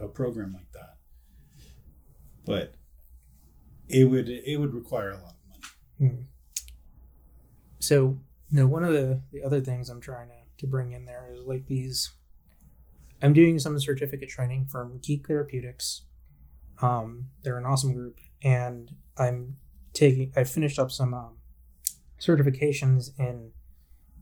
a 0.00 0.08
program 0.08 0.52
like 0.52 0.70
that. 0.72 0.96
But 2.44 2.74
it 3.88 4.04
would 4.04 4.28
it 4.28 4.56
would 4.58 4.74
require 4.74 5.10
a 5.10 5.16
lot 5.16 5.34
of 5.34 5.48
money. 5.48 6.12
Hmm. 6.12 6.22
So, 7.80 8.18
you 8.50 8.60
know, 8.60 8.66
one 8.66 8.84
of 8.84 8.92
the, 8.92 9.20
the 9.32 9.42
other 9.42 9.60
things 9.60 9.88
I'm 9.88 10.00
trying 10.00 10.28
to, 10.28 10.34
to 10.58 10.66
bring 10.66 10.92
in 10.92 11.06
there 11.06 11.28
is 11.32 11.40
like 11.44 11.66
these. 11.66 12.12
I'm 13.22 13.32
doing 13.32 13.58
some 13.58 13.78
certificate 13.78 14.28
training 14.28 14.66
from 14.66 14.98
Geek 15.02 15.26
Therapeutics. 15.26 16.02
Um, 16.80 17.26
they're 17.42 17.58
an 17.58 17.66
awesome 17.66 17.92
group, 17.92 18.16
and 18.42 18.94
I'm 19.18 19.56
taking. 19.92 20.32
I 20.36 20.44
finished 20.44 20.78
up 20.78 20.90
some 20.90 21.12
um, 21.12 21.38
certifications 22.18 23.18
in 23.18 23.50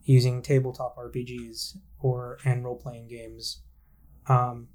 using 0.05 0.41
tabletop 0.41 0.97
RPGs 0.97 1.77
or 2.01 2.39
and 2.45 2.65
role 2.65 2.77
playing 2.77 3.09
games, 3.09 3.61
um, 4.29 4.69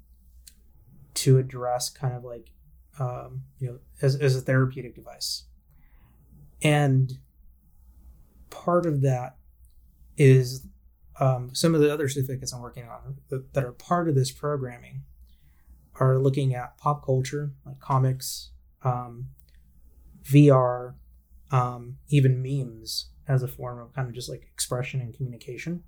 to 1.14 1.38
address 1.38 1.90
kind 1.90 2.14
of 2.14 2.24
like, 2.24 2.50
um, 2.98 3.42
you 3.58 3.68
know, 3.68 3.78
as 4.00 4.16
as 4.16 4.36
a 4.36 4.40
therapeutic 4.40 4.94
device, 4.94 5.44
and 6.62 7.18
part 8.54 8.86
of 8.86 9.02
that 9.02 9.36
is 10.16 10.66
um, 11.20 11.54
some 11.54 11.74
of 11.74 11.80
the 11.80 11.92
other 11.92 12.08
certificates 12.08 12.52
I'm 12.52 12.62
working 12.62 12.88
on 12.88 13.16
that, 13.28 13.52
that 13.54 13.64
are 13.64 13.72
part 13.72 14.08
of 14.08 14.14
this 14.14 14.30
programming 14.30 15.02
are 16.00 16.18
looking 16.18 16.54
at 16.54 16.76
pop 16.76 17.04
culture, 17.04 17.52
like 17.64 17.78
comics, 17.80 18.50
um, 18.82 19.26
VR, 20.24 20.94
um, 21.50 21.98
even 22.08 22.42
memes 22.42 23.10
as 23.28 23.42
a 23.42 23.48
form 23.48 23.78
of 23.78 23.94
kind 23.94 24.08
of 24.08 24.14
just 24.14 24.28
like 24.28 24.42
expression 24.42 25.00
and 25.00 25.14
communication. 25.14 25.84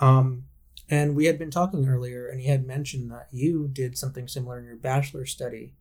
Um, 0.00 0.44
and 0.88 1.14
we 1.14 1.26
had 1.26 1.38
been 1.38 1.50
talking 1.50 1.88
earlier, 1.88 2.26
and 2.26 2.40
you 2.40 2.48
had 2.48 2.66
mentioned 2.66 3.10
that 3.10 3.28
you 3.32 3.68
did 3.72 3.96
something 3.96 4.28
similar 4.28 4.58
in 4.58 4.64
your 4.64 4.76
bachelor 4.76 5.26
study 5.26 5.74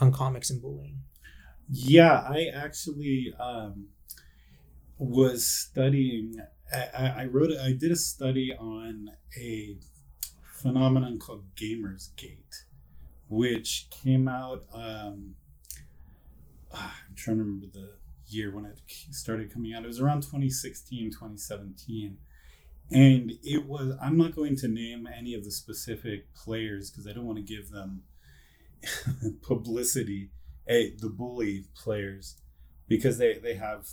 on 0.00 0.12
comics 0.12 0.50
and 0.50 0.60
bullying. 0.60 1.00
Yeah, 1.70 2.24
I 2.28 2.50
actually 2.54 3.34
um, 3.40 3.88
was 5.04 5.46
studying. 5.46 6.40
I, 6.72 7.22
I 7.22 7.24
wrote. 7.26 7.50
I 7.58 7.72
did 7.72 7.92
a 7.92 7.96
study 7.96 8.54
on 8.58 9.10
a 9.38 9.76
phenomenon 10.42 11.18
called 11.18 11.44
Gamersgate, 11.54 12.64
which 13.28 13.88
came 13.90 14.28
out. 14.28 14.64
Um, 14.72 15.34
ah, 16.72 16.96
I'm 17.08 17.14
trying 17.14 17.38
to 17.38 17.42
remember 17.42 17.66
the 17.72 17.92
year 18.26 18.54
when 18.54 18.64
it 18.64 18.80
started 19.10 19.52
coming 19.52 19.74
out. 19.74 19.84
It 19.84 19.88
was 19.88 20.00
around 20.00 20.22
2016, 20.22 21.10
2017. 21.10 22.18
And 22.90 23.32
it 23.42 23.66
was, 23.66 23.96
I'm 24.00 24.18
not 24.18 24.36
going 24.36 24.56
to 24.56 24.68
name 24.68 25.08
any 25.16 25.34
of 25.34 25.44
the 25.44 25.50
specific 25.50 26.32
players 26.34 26.90
because 26.90 27.06
I 27.06 27.12
don't 27.12 27.24
want 27.24 27.38
to 27.38 27.44
give 27.44 27.70
them 27.70 28.02
publicity 29.42 30.30
a 30.68 30.94
the 30.98 31.08
bully 31.08 31.66
players 31.74 32.36
because 32.88 33.18
they 33.18 33.38
they 33.38 33.54
have 33.54 33.88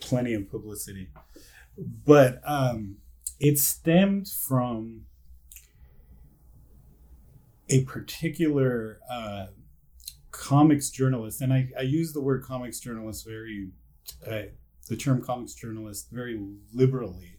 plenty 0.00 0.34
of 0.34 0.50
publicity. 0.50 1.08
But 2.04 2.40
um 2.44 2.96
it 3.40 3.58
stemmed 3.58 4.28
from 4.28 5.02
a 7.68 7.84
particular 7.84 9.00
uh 9.10 9.46
comics 10.30 10.90
journalist 10.90 11.40
and 11.40 11.52
i 11.52 11.68
i 11.78 11.82
use 11.82 12.12
the 12.12 12.20
word 12.20 12.42
comics 12.42 12.80
journalist 12.80 13.26
very 13.26 13.68
uh, 14.26 14.42
the 14.88 14.96
term 14.96 15.22
comics 15.22 15.54
journalist 15.54 16.08
very 16.10 16.40
liberally 16.74 17.38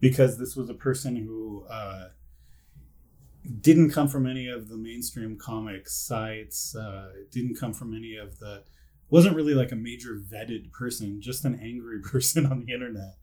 because 0.00 0.38
this 0.38 0.56
was 0.56 0.70
a 0.70 0.74
person 0.74 1.16
who 1.16 1.64
uh 1.68 2.08
didn't 3.60 3.90
come 3.90 4.08
from 4.08 4.26
any 4.26 4.48
of 4.48 4.68
the 4.68 4.76
mainstream 4.76 5.36
comics 5.36 5.94
sites 5.94 6.76
uh, 6.76 7.10
didn't 7.30 7.56
come 7.56 7.72
from 7.72 7.94
any 7.94 8.16
of 8.16 8.38
the 8.38 8.62
wasn't 9.10 9.36
really 9.36 9.54
like 9.54 9.72
a 9.72 9.76
major 9.76 10.14
vetted 10.14 10.72
person 10.72 11.20
just 11.20 11.44
an 11.44 11.58
angry 11.62 12.00
person 12.02 12.46
on 12.46 12.64
the 12.64 12.72
internet. 12.72 13.16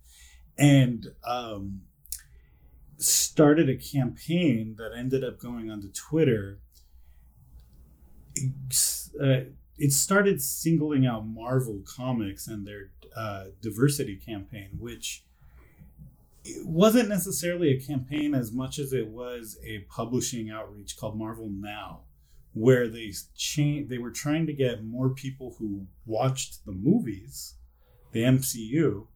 And 0.57 1.07
um, 1.23 1.81
started 2.97 3.69
a 3.69 3.75
campaign 3.75 4.75
that 4.77 4.91
ended 4.95 5.23
up 5.23 5.39
going 5.39 5.69
onto 5.69 5.91
twitter. 5.91 6.59
Uh, 9.21 9.41
it 9.77 9.91
started 9.91 10.41
singling 10.41 11.05
out 11.05 11.27
marvel 11.27 11.81
comics 11.85 12.47
and 12.47 12.67
their 12.67 12.91
uh, 13.15 13.45
diversity 13.61 14.15
campaign 14.15 14.69
which 14.79 15.23
wasn't 16.63 17.09
necessarily 17.09 17.71
a 17.71 17.79
campaign 17.79 18.33
as 18.33 18.51
much 18.51 18.79
as 18.79 18.93
it 18.93 19.07
was 19.07 19.57
a 19.63 19.79
publishing 19.89 20.49
outreach 20.49 20.97
called 20.97 21.17
Marvel 21.17 21.49
Now, 21.49 22.01
where 22.59 22.87
they 22.87 23.11
cha- 23.35 23.85
they 23.87 23.97
were 23.97 24.11
trying 24.11 24.45
to 24.47 24.53
get 24.53 24.83
more 24.83 25.09
people 25.09 25.55
who 25.59 25.87
watched 26.05 26.65
the 26.65 26.71
movies, 26.71 27.55
the 28.11 28.23
MCU. 28.23 29.07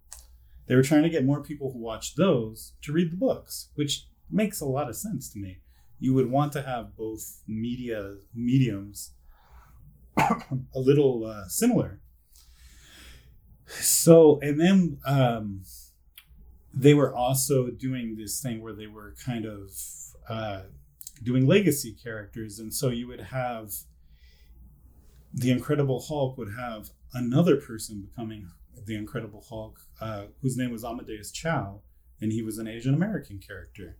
They 0.67 0.75
were 0.75 0.83
trying 0.83 1.03
to 1.03 1.09
get 1.09 1.25
more 1.25 1.41
people 1.41 1.71
who 1.71 1.79
watched 1.79 2.17
those 2.17 2.73
to 2.83 2.93
read 2.93 3.11
the 3.11 3.17
books, 3.17 3.69
which 3.75 4.07
makes 4.29 4.61
a 4.61 4.65
lot 4.65 4.89
of 4.89 4.95
sense 4.95 5.31
to 5.33 5.39
me. 5.39 5.59
You 5.99 6.13
would 6.13 6.29
want 6.31 6.53
to 6.53 6.61
have 6.61 6.95
both 6.95 7.41
media 7.47 8.15
mediums 8.33 9.11
a 10.17 10.79
little 10.79 11.25
uh, 11.25 11.47
similar. 11.47 11.99
So, 13.65 14.39
and 14.41 14.59
then 14.59 14.97
um, 15.05 15.63
they 16.73 16.93
were 16.93 17.13
also 17.13 17.69
doing 17.69 18.15
this 18.15 18.41
thing 18.41 18.61
where 18.61 18.73
they 18.73 18.87
were 18.87 19.15
kind 19.25 19.45
of 19.45 19.71
uh, 20.29 20.61
doing 21.21 21.45
legacy 21.45 21.93
characters, 21.93 22.59
and 22.59 22.73
so 22.73 22.89
you 22.89 23.07
would 23.07 23.21
have 23.21 23.71
the 25.33 25.51
Incredible 25.51 26.01
Hulk 26.01 26.37
would 26.37 26.53
have 26.57 26.89
another 27.13 27.55
person 27.55 28.01
becoming 28.01 28.49
the 28.85 28.95
Incredible 28.95 29.45
Hulk, 29.47 29.79
uh, 29.99 30.25
whose 30.41 30.57
name 30.57 30.71
was 30.71 30.83
Amadeus 30.83 31.31
Cho, 31.31 31.81
and 32.19 32.31
he 32.31 32.41
was 32.41 32.57
an 32.57 32.67
Asian 32.67 32.93
American 32.93 33.39
character, 33.39 33.97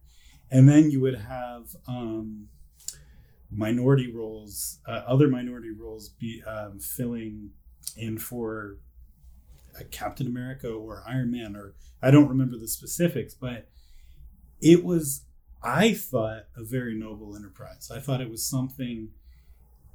and 0.49 0.67
then 0.67 0.91
you 0.91 0.99
would 1.01 1.15
have 1.15 1.75
um, 1.87 2.47
minority 3.51 4.11
roles, 4.11 4.79
uh, 4.87 5.03
other 5.07 5.27
minority 5.27 5.71
roles, 5.71 6.09
be 6.09 6.41
um, 6.43 6.79
filling 6.79 7.51
in 7.97 8.17
for 8.17 8.77
uh, 9.77 9.83
Captain 9.91 10.27
America 10.27 10.69
or 10.69 11.03
Iron 11.07 11.31
Man 11.31 11.55
or 11.55 11.75
I 12.01 12.11
don't 12.11 12.29
remember 12.29 12.57
the 12.57 12.67
specifics, 12.67 13.33
but 13.33 13.69
it 14.59 14.83
was, 14.83 15.25
I 15.63 15.93
thought, 15.93 16.45
a 16.55 16.63
very 16.63 16.95
noble 16.95 17.35
enterprise. 17.35 17.91
I 17.93 17.99
thought 17.99 18.21
it 18.21 18.29
was 18.29 18.43
something. 18.43 19.09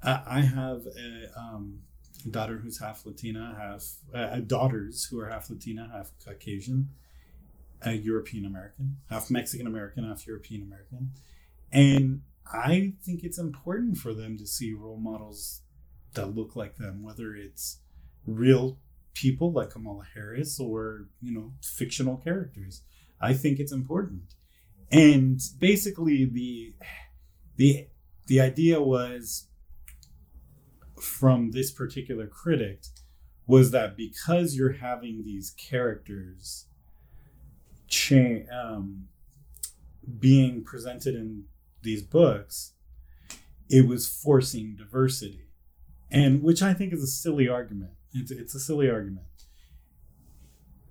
I, 0.03 0.23
I 0.27 0.41
have 0.41 0.87
a 0.87 1.39
um, 1.39 1.81
daughter 2.31 2.59
who's 2.59 2.79
half 2.79 3.05
Latina, 3.05 3.57
half 3.59 3.97
uh, 4.15 4.41
daughters 4.41 5.07
who 5.07 5.21
are 5.21 5.29
half 5.29 5.51
Latina, 5.51 5.91
half 5.93 6.13
Caucasian, 6.25 6.91
uh, 7.85 7.91
European 7.91 8.45
American, 8.45 8.99
half 9.11 9.31
Mexican 9.31 9.67
American, 9.67 10.09
half 10.09 10.27
European 10.27 10.63
American, 10.63 11.13
and 11.73 12.23
I 12.53 12.95
think 13.03 13.25
it's 13.25 13.39
important 13.39 13.99
for 13.99 14.15
them 14.15 14.39
to 14.39 14.47
see 14.47 14.73
role 14.73 14.99
models 14.99 15.63
that 16.15 16.35
look 16.35 16.57
like 16.57 16.77
them, 16.77 17.03
whether 17.03 17.35
it's 17.35 17.79
real 18.27 18.79
people 19.15 19.53
like 19.53 19.71
Kamala 19.71 20.05
Harris 20.15 20.61
or 20.61 21.07
you 21.21 21.33
know 21.33 21.53
fictional 21.63 22.17
characters. 22.17 22.83
I 23.21 23.33
think 23.33 23.59
it's 23.59 23.73
important. 23.73 24.35
And 24.91 25.41
basically 25.59 26.25
the 26.25 26.75
the 27.57 27.89
the 28.27 28.41
idea 28.41 28.81
was 28.81 29.49
from 31.01 31.51
this 31.53 31.71
particular 31.71 32.27
critic 32.27 32.83
was 33.47 33.71
that 33.71 33.97
because 33.97 34.57
you're 34.57 34.73
having 34.73 35.23
these 35.25 35.51
characters 35.51 36.67
cha- 37.87 38.45
um, 38.53 39.09
being 40.19 40.65
presented 40.65 41.15
in 41.15 41.45
these 41.83 42.03
books, 42.03 42.73
it 43.69 43.87
was 43.87 44.09
forcing 44.09 44.77
diversity, 44.77 45.49
and 46.11 46.43
which 46.43 46.63
I 46.63 46.75
think 46.75 46.93
is 46.93 47.03
a 47.03 47.07
silly 47.07 47.49
argument. 47.49 47.93
It's, 48.13 48.31
it's 48.31 48.55
a 48.55 48.61
silly 48.61 48.91
argument. 48.91 49.27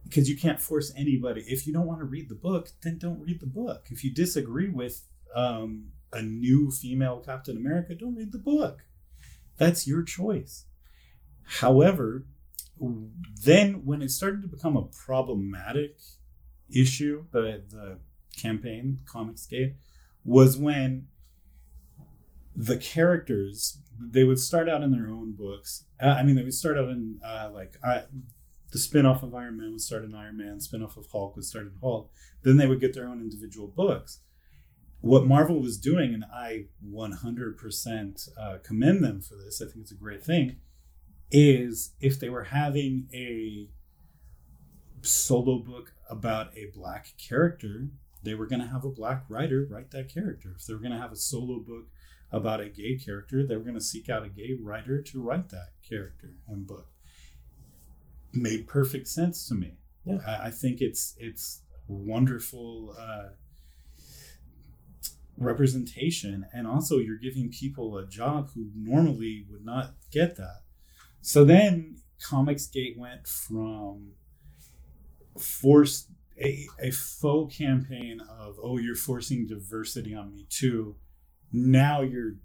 Because 0.06 0.30
you 0.30 0.38
can't 0.38 0.62
force 0.62 0.94
anybody. 0.96 1.44
If 1.48 1.68
you 1.68 1.74
don't 1.74 1.88
want 1.88 2.00
to 2.00 2.06
read 2.06 2.30
the 2.30 2.36
book, 2.36 2.70
then 2.84 2.98
don't 2.98 3.20
read 3.20 3.40
the 3.40 3.48
book. 3.48 3.88
If 3.90 4.04
you 4.04 4.14
disagree 4.14 4.70
with 4.70 5.04
um, 5.36 5.88
a 6.14 6.22
new 6.22 6.72
female 6.72 7.22
Captain 7.26 7.58
America, 7.58 7.96
don't 7.96 8.16
read 8.16 8.32
the 8.32 8.38
book. 8.38 8.84
That's 9.58 9.88
your 9.88 10.04
choice. 10.04 10.66
However, 11.44 12.26
then 13.44 13.86
when 13.86 14.02
it 14.02 14.12
started 14.12 14.42
to 14.42 14.48
become 14.48 14.78
a 14.78 14.84
problematic 14.84 15.98
issue, 16.70 17.26
the 17.32 17.64
the 17.70 18.00
campaign 18.38 19.00
Comicsgate, 19.06 19.76
was 20.24 20.58
when 20.58 21.08
the 22.56 22.78
characters 22.78 23.80
they 24.00 24.24
would 24.24 24.40
start 24.40 24.68
out 24.68 24.84
in 24.84 24.92
their 24.92 25.08
own 25.08 25.34
books. 25.34 25.86
Uh, 26.02 26.08
I 26.08 26.24
mean, 26.24 26.36
they 26.36 26.44
would 26.44 26.54
start 26.54 26.78
out 26.78 26.90
in 26.90 27.20
uh, 27.26 27.50
like 27.54 27.78
uh, 27.84 28.02
the 28.76 28.82
spin-off 28.82 29.24
of 29.24 29.34
Iron 29.34 29.56
Man 29.56 29.72
would 29.72 29.80
start 29.80 30.04
in 30.04 30.14
Iron 30.14 30.36
Man, 30.36 30.60
spin-off 30.60 30.98
of 30.98 31.08
Hulk 31.10 31.38
would 31.38 31.46
start 31.46 31.68
in 31.68 31.80
Hulk. 31.82 32.12
Then 32.44 32.58
they 32.58 32.68
would 32.68 32.82
get 32.82 32.94
their 32.94 33.08
own 33.08 33.22
individual 33.22 33.70
books. 33.70 34.20
What 35.00 35.26
Marvel 35.26 35.62
was 35.62 35.78
doing, 35.78 36.14
and 36.14 36.26
I 36.26 36.66
100% 36.86 38.30
uh, 38.38 38.58
commend 38.62 39.02
them 39.02 39.22
for 39.22 39.36
this, 39.36 39.62
I 39.62 39.68
think 39.68 39.78
it's 39.84 39.94
a 39.94 39.96
great 39.96 40.26
thing, 40.26 40.58
is 41.32 41.92
if 42.02 42.20
they 42.20 42.28
were 42.28 42.44
having 42.44 43.08
a 43.14 43.70
solo 45.04 45.60
book 45.60 45.94
about 46.10 46.52
a 46.58 46.66
black 46.78 47.14
character, 47.18 47.88
they 48.24 48.34
were 48.34 48.46
going 48.46 48.62
to 48.62 48.68
have 48.68 48.84
a 48.84 48.90
black 48.90 49.24
writer 49.30 49.66
write 49.72 49.92
that 49.92 50.14
character. 50.14 50.54
If 50.58 50.66
they 50.66 50.74
were 50.74 50.82
going 50.82 50.92
to 50.92 51.00
have 51.00 51.14
a 51.14 51.16
solo 51.16 51.60
book 51.60 51.86
about 52.30 52.60
a 52.60 52.68
gay 52.68 52.98
character, 52.98 53.48
they 53.48 53.56
were 53.56 53.64
going 53.64 53.76
to 53.76 53.82
seek 53.82 54.10
out 54.10 54.26
a 54.26 54.30
gay 54.30 54.58
writer 54.62 55.02
to 55.02 55.22
write 55.22 55.48
that 55.52 55.70
character 55.82 56.34
and 56.46 56.68
book. 56.68 56.90
Made 58.36 58.68
perfect 58.68 59.08
sense 59.08 59.48
to 59.48 59.56
me. 59.56 59.78
Yeah. 60.06 60.18
I, 60.28 60.48
I 60.48 60.52
think 60.52 60.82
it's 60.82 61.16
it's 61.18 61.62
wonderful 61.88 62.96
uh, 63.00 63.30
representation, 65.38 66.46
and 66.54 66.68
also 66.68 66.98
you're 66.98 67.18
giving 67.18 67.50
people 67.50 67.98
a 67.98 68.06
job 68.06 68.50
who 68.54 68.70
normally 68.76 69.46
would 69.50 69.66
not 69.66 69.96
get 70.12 70.36
that. 70.38 70.62
So 71.22 71.44
then 71.44 71.98
Comicsgate 72.22 72.98
went 72.98 73.28
from 73.28 74.12
forced 75.40 76.10
a, 76.42 76.68
a 76.80 76.92
faux 76.92 77.56
campaign 77.56 78.20
of 78.22 78.58
oh 78.62 78.78
you're 78.78 78.96
forcing 78.96 79.48
diversity 79.48 80.14
on 80.14 80.34
me 80.34 80.46
too 80.50 80.96
now 81.52 82.02
you're 82.02 82.36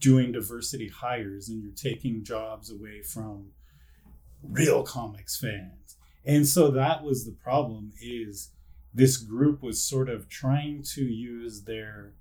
doing 0.00 0.32
diversity 0.32 0.88
hires 0.88 1.48
and 1.48 1.62
you're 1.62 1.72
taking 1.72 2.24
jobs 2.24 2.70
away 2.70 3.02
from 3.02 3.50
real 4.42 4.82
comics 4.82 5.38
fans. 5.38 5.96
And 6.24 6.46
so 6.46 6.70
that 6.70 7.02
was 7.02 7.24
the 7.24 7.32
problem 7.32 7.92
is 8.00 8.50
this 8.94 9.16
group 9.16 9.62
was 9.62 9.82
sort 9.82 10.08
of 10.08 10.28
trying 10.28 10.82
to 10.94 11.02
use 11.02 11.62
their 11.62 12.12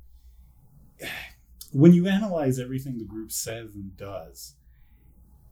when 1.71 1.93
you 1.93 2.07
analyze 2.07 2.59
everything 2.59 2.97
the 2.97 3.05
group 3.05 3.31
says 3.31 3.73
and 3.73 3.95
does 3.97 4.55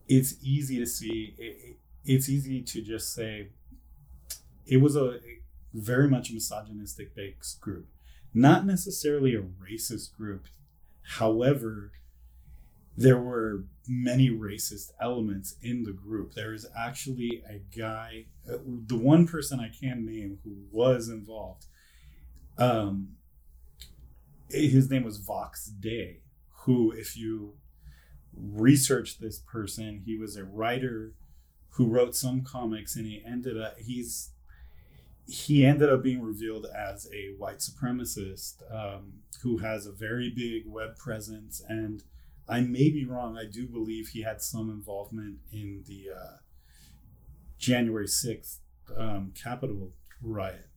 it's 0.08 0.36
easy 0.44 0.78
to 0.80 0.86
see 0.86 1.36
it, 1.38 1.78
it's 2.06 2.28
easy 2.30 2.62
to 2.62 2.82
just 2.82 3.14
say 3.14 3.50
it 4.66 4.78
was 4.78 4.96
a 4.96 5.20
very 5.74 6.08
much 6.08 6.32
misogynistic 6.32 7.16
based 7.16 7.62
group. 7.62 7.88
Not 8.34 8.66
necessarily 8.66 9.36
a 9.36 9.42
racist 9.42 10.16
group. 10.16 10.48
However 11.02 11.92
there 13.00 13.18
were 13.18 13.64
many 13.88 14.30
racist 14.30 14.91
elements 15.02 15.56
in 15.62 15.84
the 15.84 15.91
group 15.91 16.34
there 16.34 16.54
is 16.54 16.68
actually 16.78 17.43
a 17.50 17.60
guy 17.78 18.26
uh, 18.52 18.58
the 18.88 18.97
one 18.97 19.28
person 19.28 19.60
i 19.60 19.70
can 19.70 20.06
name 20.06 20.38
who 20.43 20.56
was 20.72 21.10
involved 21.10 21.66
um 22.58 23.10
his 24.50 24.89
name 24.89 25.04
was 25.04 25.18
vox 25.18 25.66
day 25.66 26.20
who 26.64 26.91
if 26.91 27.18
you 27.18 27.54
research 28.34 29.18
this 29.20 29.39
person 29.39 30.02
he 30.06 30.18
was 30.18 30.36
a 30.36 30.43
writer 30.43 31.14
who 31.72 31.88
wrote 31.88 32.16
some 32.16 32.41
comics 32.41 32.95
and 32.95 33.06
he 33.06 33.24
ended 33.26 33.60
up 33.60 33.76
he's 33.80 34.32
he 35.30 35.64
ended 35.66 35.89
up 35.89 36.02
being 36.02 36.22
revealed 36.22 36.66
as 36.66 37.08
a 37.14 37.36
white 37.38 37.60
supremacist 37.60 38.56
um, 38.74 39.14
who 39.43 39.60
has 39.60 39.86
a 39.86 39.91
very 39.91 40.32
big 40.36 40.64
web 40.66 40.97
presence. 40.97 41.62
And 41.68 42.04
I 42.50 42.62
may 42.62 42.89
be 42.89 43.06
wrong. 43.06 43.38
I 43.38 43.45
do 43.45 43.68
believe 43.68 44.10
he 44.10 44.24
had 44.24 44.41
some 44.41 44.70
involvement 44.70 45.38
in 45.52 45.84
the 45.88 46.08
uh, 46.16 46.38
January 47.58 48.08
6th 48.08 48.58
um, 48.97 49.34
Capitol 49.41 49.91
riot. 50.22 50.68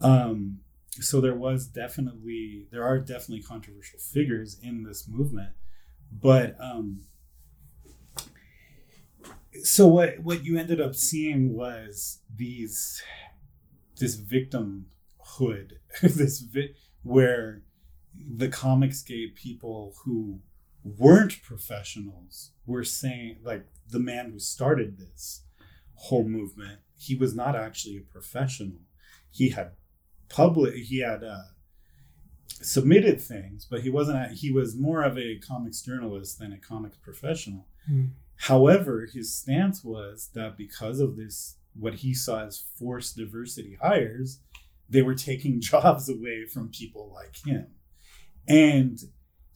Um, 0.00 0.58
so 0.92 1.20
there 1.20 1.34
was 1.34 1.66
definitely, 1.66 2.66
there 2.70 2.84
are 2.84 2.98
definitely 2.98 3.42
controversial 3.42 3.98
figures 3.98 4.58
in 4.62 4.82
this 4.82 5.08
movement. 5.08 5.52
But 6.12 6.56
um, 6.60 7.02
so 9.62 9.88
what, 9.88 10.20
what 10.20 10.44
you 10.44 10.58
ended 10.58 10.80
up 10.80 10.94
seeing 10.94 11.54
was 11.54 12.20
these 12.34 13.02
this 13.98 14.18
victimhood, 14.18 15.72
this 16.02 16.40
vi- 16.40 16.74
where 17.02 17.62
the 18.14 18.48
Comicsgate 18.48 19.34
people 19.34 19.94
who 20.04 20.40
weren't 20.84 21.42
professionals 21.42 22.52
were 22.66 22.84
saying, 22.84 23.38
like 23.42 23.66
the 23.88 23.98
man 23.98 24.30
who 24.30 24.38
started 24.38 24.98
this 24.98 25.42
whole 25.94 26.24
movement, 26.24 26.80
he 26.96 27.14
was 27.14 27.34
not 27.34 27.56
actually 27.56 27.96
a 27.96 28.12
professional. 28.12 28.78
He 29.30 29.50
had 29.50 29.72
public, 30.28 30.74
he 30.74 31.00
had 31.00 31.22
uh, 31.22 31.42
submitted 32.48 33.20
things, 33.20 33.66
but 33.68 33.82
he 33.82 33.90
wasn't. 33.90 34.18
A, 34.18 34.34
he 34.34 34.50
was 34.50 34.76
more 34.76 35.02
of 35.02 35.18
a 35.18 35.38
comics 35.38 35.82
journalist 35.82 36.38
than 36.38 36.52
a 36.52 36.58
comics 36.58 36.96
professional. 36.96 37.66
Mm. 37.90 38.10
However, 38.36 39.06
his 39.12 39.34
stance 39.34 39.84
was 39.84 40.30
that 40.34 40.56
because 40.56 41.00
of 41.00 41.16
this 41.16 41.56
what 41.74 41.94
he 41.94 42.14
saw 42.14 42.46
as 42.46 42.64
forced 42.76 43.16
diversity 43.16 43.78
hires, 43.80 44.40
they 44.88 45.02
were 45.02 45.14
taking 45.14 45.60
jobs 45.60 46.08
away 46.08 46.46
from 46.46 46.68
people 46.68 47.12
like 47.14 47.36
him. 47.46 47.66
And 48.48 48.98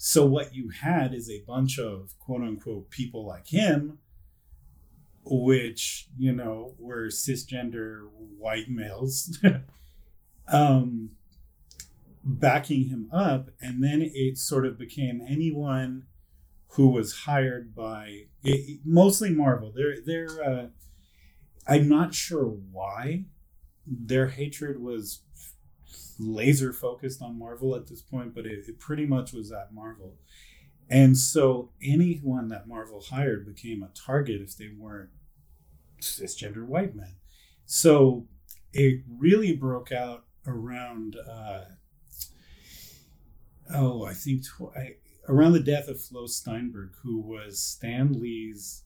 so 0.07 0.26
what 0.26 0.55
you 0.55 0.68
had 0.68 1.14
is 1.14 1.30
a 1.30 1.42
bunch 1.46 1.78
of 1.78 2.12
quote 2.18 2.42
unquote 2.42 2.90
people 2.90 3.24
like 3.24 3.46
him, 3.46 4.00
which, 5.24 6.09
you 6.18 6.30
know, 6.30 6.74
were 6.78 7.07
cisgender 7.07 8.11
white 8.36 8.68
males, 8.68 9.42
um, 10.52 11.12
backing 12.22 12.90
him 12.90 13.09
up. 13.14 13.48
And 13.62 13.82
then 13.82 14.02
it 14.02 14.36
sort 14.36 14.66
of 14.66 14.76
became 14.76 15.22
anyone 15.26 16.05
who 16.72 16.88
was 16.88 17.20
hired 17.20 17.74
by 17.74 18.24
it, 18.42 18.80
mostly 18.84 19.30
Marvel. 19.30 19.72
They're, 19.74 20.02
they're, 20.05 20.44
uh, 20.44 20.66
I'm 21.66 21.88
not 21.88 22.12
sure 22.12 22.44
why 22.44 23.24
their 23.86 24.28
hatred 24.28 24.82
was 24.82 25.20
laser 26.19 26.73
focused 26.73 27.23
on 27.23 27.39
Marvel 27.39 27.75
at 27.75 27.87
this 27.87 28.03
point, 28.03 28.35
but 28.35 28.47
it, 28.47 28.65
it, 28.69 28.79
pretty 28.79 29.07
much 29.07 29.33
was 29.33 29.53
at 29.53 29.73
Marvel. 29.73 30.15
And 30.89 31.17
so 31.17 31.71
anyone 31.83 32.49
that 32.49 32.69
Marvel 32.69 33.01
hired 33.01 33.47
became 33.47 33.83
a 33.83 33.89
target 33.95 34.41
if 34.41 34.57
they 34.57 34.71
weren't 34.77 35.11
cisgender 36.01 36.65
white 36.67 36.95
men. 36.95 37.17
So 37.67 38.27
it 38.73 39.03
really 39.09 39.55
broke 39.55 39.93
out 39.93 40.25
around, 40.47 41.17
uh, 41.17 41.65
oh, 43.75 44.05
I 44.05 44.12
think 44.12 44.45
tw- 44.45 44.77
I, 44.77 44.97
around 45.29 45.53
the 45.53 45.61
death 45.61 45.89
of 45.89 46.01
Flo 46.01 46.27
Steinberg, 46.27 46.93
who 47.03 47.21
was 47.21 47.59
Stan 47.59 48.12
Lee's 48.12 48.85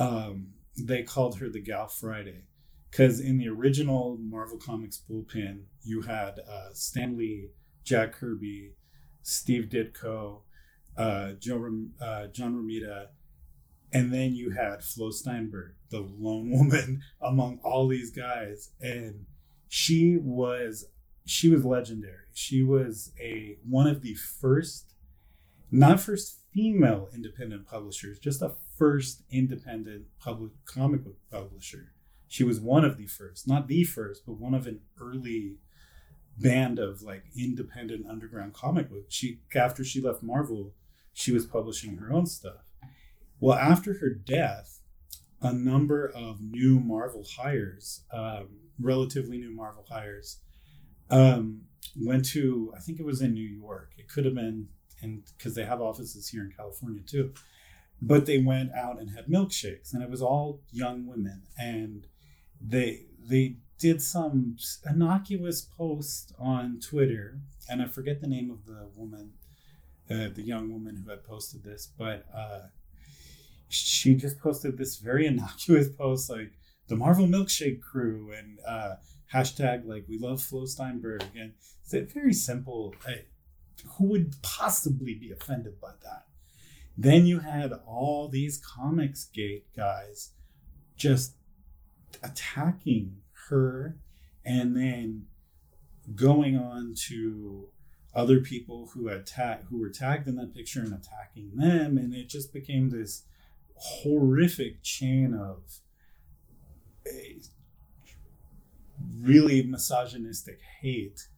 um, 0.00 0.54
they 0.76 1.02
called 1.02 1.38
her 1.38 1.48
the 1.48 1.60
Gal 1.60 1.86
Friday 1.86 2.44
because 2.90 3.20
in 3.20 3.38
the 3.38 3.48
original 3.48 4.18
Marvel 4.20 4.58
Comics 4.58 5.02
bullpen, 5.08 5.62
you 5.82 6.02
had 6.02 6.40
uh, 6.40 6.70
Stan 6.72 7.16
Lee, 7.16 7.50
Jack 7.84 8.12
Kirby, 8.12 8.72
Steve 9.22 9.68
Ditko, 9.70 10.40
uh, 10.96 11.32
Joe, 11.38 11.86
uh, 12.00 12.26
John 12.28 12.54
Romita, 12.54 13.08
and 13.92 14.12
then 14.12 14.34
you 14.34 14.50
had 14.50 14.82
Flo 14.82 15.10
Steinberg, 15.10 15.74
the 15.90 16.00
lone 16.00 16.50
woman 16.56 17.02
among 17.20 17.58
all 17.62 17.88
these 17.88 18.10
guys, 18.10 18.70
and 18.80 19.26
she 19.68 20.18
was 20.20 20.86
she 21.24 21.48
was 21.48 21.64
legendary. 21.64 22.24
She 22.32 22.62
was 22.62 23.12
a 23.20 23.56
one 23.68 23.86
of 23.86 24.02
the 24.02 24.14
first, 24.14 24.94
not 25.70 26.00
first 26.00 26.40
female 26.52 27.08
independent 27.14 27.66
publishers, 27.66 28.18
just 28.18 28.42
a 28.42 28.52
first 28.76 29.22
independent 29.30 30.06
public 30.18 30.52
comic 30.64 31.04
book 31.04 31.18
publisher. 31.30 31.92
She 32.30 32.44
was 32.44 32.60
one 32.60 32.84
of 32.84 32.96
the 32.96 33.08
first, 33.08 33.48
not 33.48 33.66
the 33.66 33.82
first, 33.82 34.22
but 34.24 34.38
one 34.38 34.54
of 34.54 34.68
an 34.68 34.82
early 35.00 35.56
band 36.38 36.78
of 36.78 37.02
like 37.02 37.24
independent 37.36 38.06
underground 38.08 38.54
comic 38.54 38.88
books. 38.88 39.12
She 39.12 39.40
after 39.52 39.82
she 39.82 40.00
left 40.00 40.22
Marvel, 40.22 40.72
she 41.12 41.32
was 41.32 41.44
publishing 41.44 41.96
her 41.96 42.12
own 42.12 42.26
stuff. 42.26 42.70
Well, 43.40 43.58
after 43.58 43.94
her 43.94 44.10
death, 44.10 44.78
a 45.42 45.52
number 45.52 46.06
of 46.06 46.40
new 46.40 46.78
Marvel 46.78 47.26
hires, 47.36 48.02
um, 48.12 48.46
relatively 48.78 49.36
new 49.36 49.50
Marvel 49.50 49.84
hires, 49.90 50.38
um, 51.10 51.62
went 51.96 52.24
to 52.26 52.72
I 52.76 52.78
think 52.78 53.00
it 53.00 53.04
was 53.04 53.20
in 53.20 53.34
New 53.34 53.48
York. 53.48 53.90
It 53.98 54.08
could 54.08 54.24
have 54.24 54.36
been 54.36 54.68
in 55.02 55.24
because 55.36 55.56
they 55.56 55.64
have 55.64 55.80
offices 55.80 56.28
here 56.28 56.42
in 56.42 56.52
California 56.56 57.02
too. 57.04 57.34
But 58.00 58.26
they 58.26 58.38
went 58.38 58.72
out 58.72 59.00
and 59.00 59.10
had 59.10 59.26
milkshakes, 59.26 59.92
and 59.92 60.00
it 60.00 60.08
was 60.08 60.22
all 60.22 60.60
young 60.70 61.06
women, 61.06 61.42
and 61.58 62.06
they 62.60 63.06
they 63.18 63.56
did 63.78 64.02
some 64.02 64.56
innocuous 64.88 65.62
post 65.62 66.32
on 66.38 66.80
Twitter, 66.80 67.38
and 67.68 67.80
I 67.80 67.86
forget 67.86 68.20
the 68.20 68.28
name 68.28 68.50
of 68.50 68.66
the 68.66 68.88
woman, 68.94 69.32
uh, 70.10 70.28
the 70.34 70.42
young 70.42 70.70
woman 70.70 71.02
who 71.02 71.10
had 71.10 71.24
posted 71.24 71.64
this, 71.64 71.90
but 71.98 72.26
uh, 72.34 72.66
she 73.68 74.14
just 74.14 74.38
posted 74.38 74.76
this 74.76 74.96
very 74.96 75.26
innocuous 75.32 75.88
post 75.88 76.28
like 76.28 76.52
the 76.88 76.96
Marvel 76.96 77.26
Milkshake 77.26 77.80
Crew 77.80 78.32
and 78.36 78.58
uh, 78.66 78.96
hashtag 79.32 79.86
like 79.86 80.04
we 80.08 80.18
love 80.18 80.42
Flo 80.42 80.66
Steinberg, 80.66 81.24
and 81.34 81.52
it's 81.90 82.12
very 82.12 82.34
simple. 82.34 82.94
who 83.96 84.04
would 84.04 84.34
possibly 84.42 85.14
be 85.14 85.30
offended 85.30 85.80
by 85.80 85.92
that? 86.02 86.26
Then 86.98 87.24
you 87.24 87.38
had 87.38 87.72
all 87.86 88.28
these 88.28 88.60
Comicsgate 88.60 89.62
guys 89.74 90.32
just 90.96 91.34
attacking 92.22 93.16
her 93.48 93.96
and 94.44 94.76
then 94.76 95.26
going 96.14 96.56
on 96.56 96.94
to 97.08 97.68
other 98.14 98.40
people 98.40 98.90
who 98.92 99.06
had 99.06 99.26
tag 99.26 99.60
who 99.70 99.78
were 99.78 99.88
tagged 99.88 100.26
in 100.26 100.36
that 100.36 100.54
picture 100.54 100.80
and 100.80 100.92
attacking 100.92 101.52
them. 101.54 101.96
And 101.96 102.14
it 102.14 102.28
just 102.28 102.52
became 102.52 102.90
this 102.90 103.22
horrific 103.76 104.82
chain 104.82 105.34
of 105.34 105.80
really 109.20 109.62
misogynistic 109.62 110.60
hate. 110.80 111.28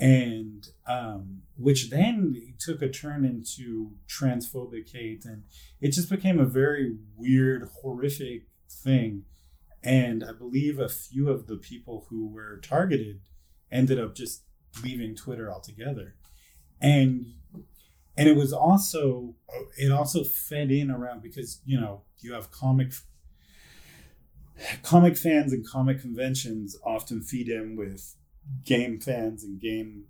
And 0.00 0.66
um, 0.86 1.42
which 1.58 1.90
then 1.90 2.54
took 2.58 2.80
a 2.80 2.88
turn 2.88 3.24
into 3.24 3.90
transphobic 4.08 4.90
hate. 4.90 5.24
And 5.26 5.44
it 5.80 5.90
just 5.90 6.08
became 6.08 6.40
a 6.40 6.46
very 6.46 6.96
weird 7.16 7.68
horrific 7.82 8.46
thing 8.68 9.24
and 9.82 10.24
I 10.24 10.32
believe 10.32 10.78
a 10.78 10.88
few 10.88 11.30
of 11.30 11.46
the 11.46 11.56
people 11.56 12.06
who 12.10 12.28
were 12.28 12.58
targeted 12.58 13.20
ended 13.70 13.98
up 13.98 14.14
just 14.14 14.42
leaving 14.82 15.14
Twitter 15.14 15.50
altogether. 15.50 16.14
And 16.80 17.26
and 18.16 18.28
it 18.28 18.36
was 18.36 18.52
also 18.52 19.34
it 19.78 19.90
also 19.90 20.24
fed 20.24 20.70
in 20.70 20.90
around 20.90 21.22
because 21.22 21.60
you 21.64 21.80
know 21.80 22.02
you 22.20 22.34
have 22.34 22.50
comic 22.50 22.92
comic 24.82 25.16
fans 25.16 25.52
and 25.52 25.66
comic 25.66 26.00
conventions 26.00 26.76
often 26.84 27.22
feed 27.22 27.48
in 27.48 27.76
with 27.76 28.16
game 28.64 29.00
fans 29.00 29.44
and 29.44 29.60
game 29.60 30.04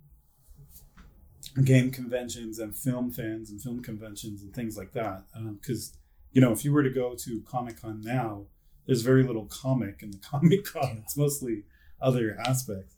game 1.63 1.91
conventions 1.91 2.59
and 2.59 2.75
film 2.75 3.11
fans 3.11 3.49
and 3.49 3.61
film 3.61 3.81
conventions 3.81 4.41
and 4.41 4.53
things 4.53 4.77
like 4.77 4.93
that 4.93 5.23
because 5.59 5.91
um, 5.93 5.99
you 6.31 6.41
know 6.41 6.51
if 6.51 6.63
you 6.63 6.71
were 6.71 6.83
to 6.83 6.89
go 6.89 7.15
to 7.15 7.41
comic 7.41 7.81
con 7.81 8.01
now 8.01 8.45
there's 8.85 9.01
very 9.01 9.23
little 9.23 9.45
comic 9.45 10.01
in 10.01 10.11
the 10.11 10.17
comic 10.29 10.65
con. 10.65 11.01
It's 11.03 11.17
mostly 11.17 11.63
other 12.01 12.37
aspects. 12.45 12.95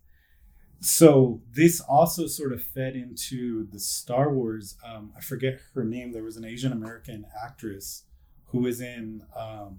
So 0.80 1.42
this 1.54 1.80
also 1.80 2.28
sort 2.28 2.52
of 2.52 2.62
fed 2.62 2.96
into 2.96 3.68
the 3.72 3.80
Star 3.80 4.34
Wars. 4.34 4.76
Um, 4.86 5.14
I 5.16 5.22
forget 5.22 5.60
her 5.76 5.86
name. 5.86 6.12
There 6.12 6.24
was 6.24 6.36
an 6.36 6.44
Asian 6.44 6.74
American 6.74 7.26
actress 7.42 8.04
who 8.48 8.60
was 8.60 8.82
in 8.82 9.24
um, 9.36 9.78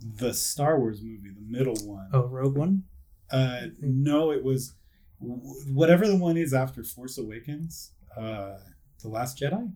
the 0.00 0.32
Star 0.32 0.78
Wars 0.78 1.02
movie, 1.02 1.28
the 1.28 1.42
middle 1.46 1.76
one. 1.84 2.08
Oh, 2.12 2.26
Rogue 2.26 2.56
One. 2.56 2.84
Uh, 3.30 3.66
no, 3.80 4.30
it 4.30 4.42
was 4.42 4.74
whatever 5.18 6.06
the 6.06 6.16
one 6.16 6.36
is 6.36 6.54
after 6.54 6.82
Force 6.82 7.18
Awakens. 7.18 7.92
Uh, 8.16 8.56
the 9.02 9.08
Last 9.08 9.38
Jedi. 9.38 9.72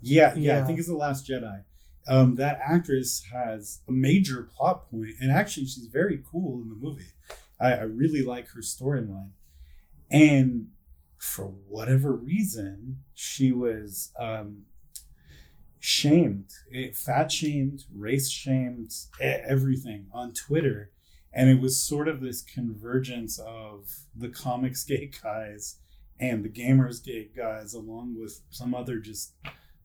Yeah, 0.00 0.32
yeah, 0.34 0.54
yeah, 0.54 0.62
I 0.62 0.66
think 0.66 0.78
it's 0.78 0.88
the 0.88 0.96
Last 0.96 1.28
Jedi 1.28 1.64
um, 2.10 2.34
that 2.34 2.58
actress 2.62 3.22
has 3.32 3.80
a 3.88 3.92
major 3.92 4.42
plot 4.42 4.90
point, 4.90 5.14
and 5.20 5.30
actually, 5.30 5.66
she's 5.66 5.86
very 5.86 6.20
cool 6.30 6.60
in 6.60 6.68
the 6.68 6.74
movie. 6.74 7.12
I, 7.60 7.72
I 7.72 7.82
really 7.82 8.22
like 8.22 8.48
her 8.48 8.60
storyline, 8.60 9.30
and 10.10 10.66
for 11.16 11.44
whatever 11.44 12.12
reason, 12.12 13.04
she 13.14 13.52
was 13.52 14.10
um, 14.18 14.62
shamed, 15.78 16.50
eh, 16.74 16.90
fat 16.92 17.30
shamed, 17.30 17.84
race 17.94 18.28
shamed, 18.28 18.92
everything 19.20 20.06
on 20.12 20.32
Twitter. 20.32 20.90
And 21.32 21.48
it 21.48 21.60
was 21.60 21.80
sort 21.80 22.08
of 22.08 22.20
this 22.20 22.42
convergence 22.42 23.38
of 23.38 23.88
the 24.16 24.30
comics 24.30 24.82
gate 24.86 25.20
guys 25.22 25.76
and 26.18 26.44
the 26.44 26.48
gamers 26.48 27.04
gate 27.04 27.36
guys, 27.36 27.72
along 27.72 28.16
with 28.18 28.40
some 28.50 28.74
other 28.74 28.98
just 28.98 29.34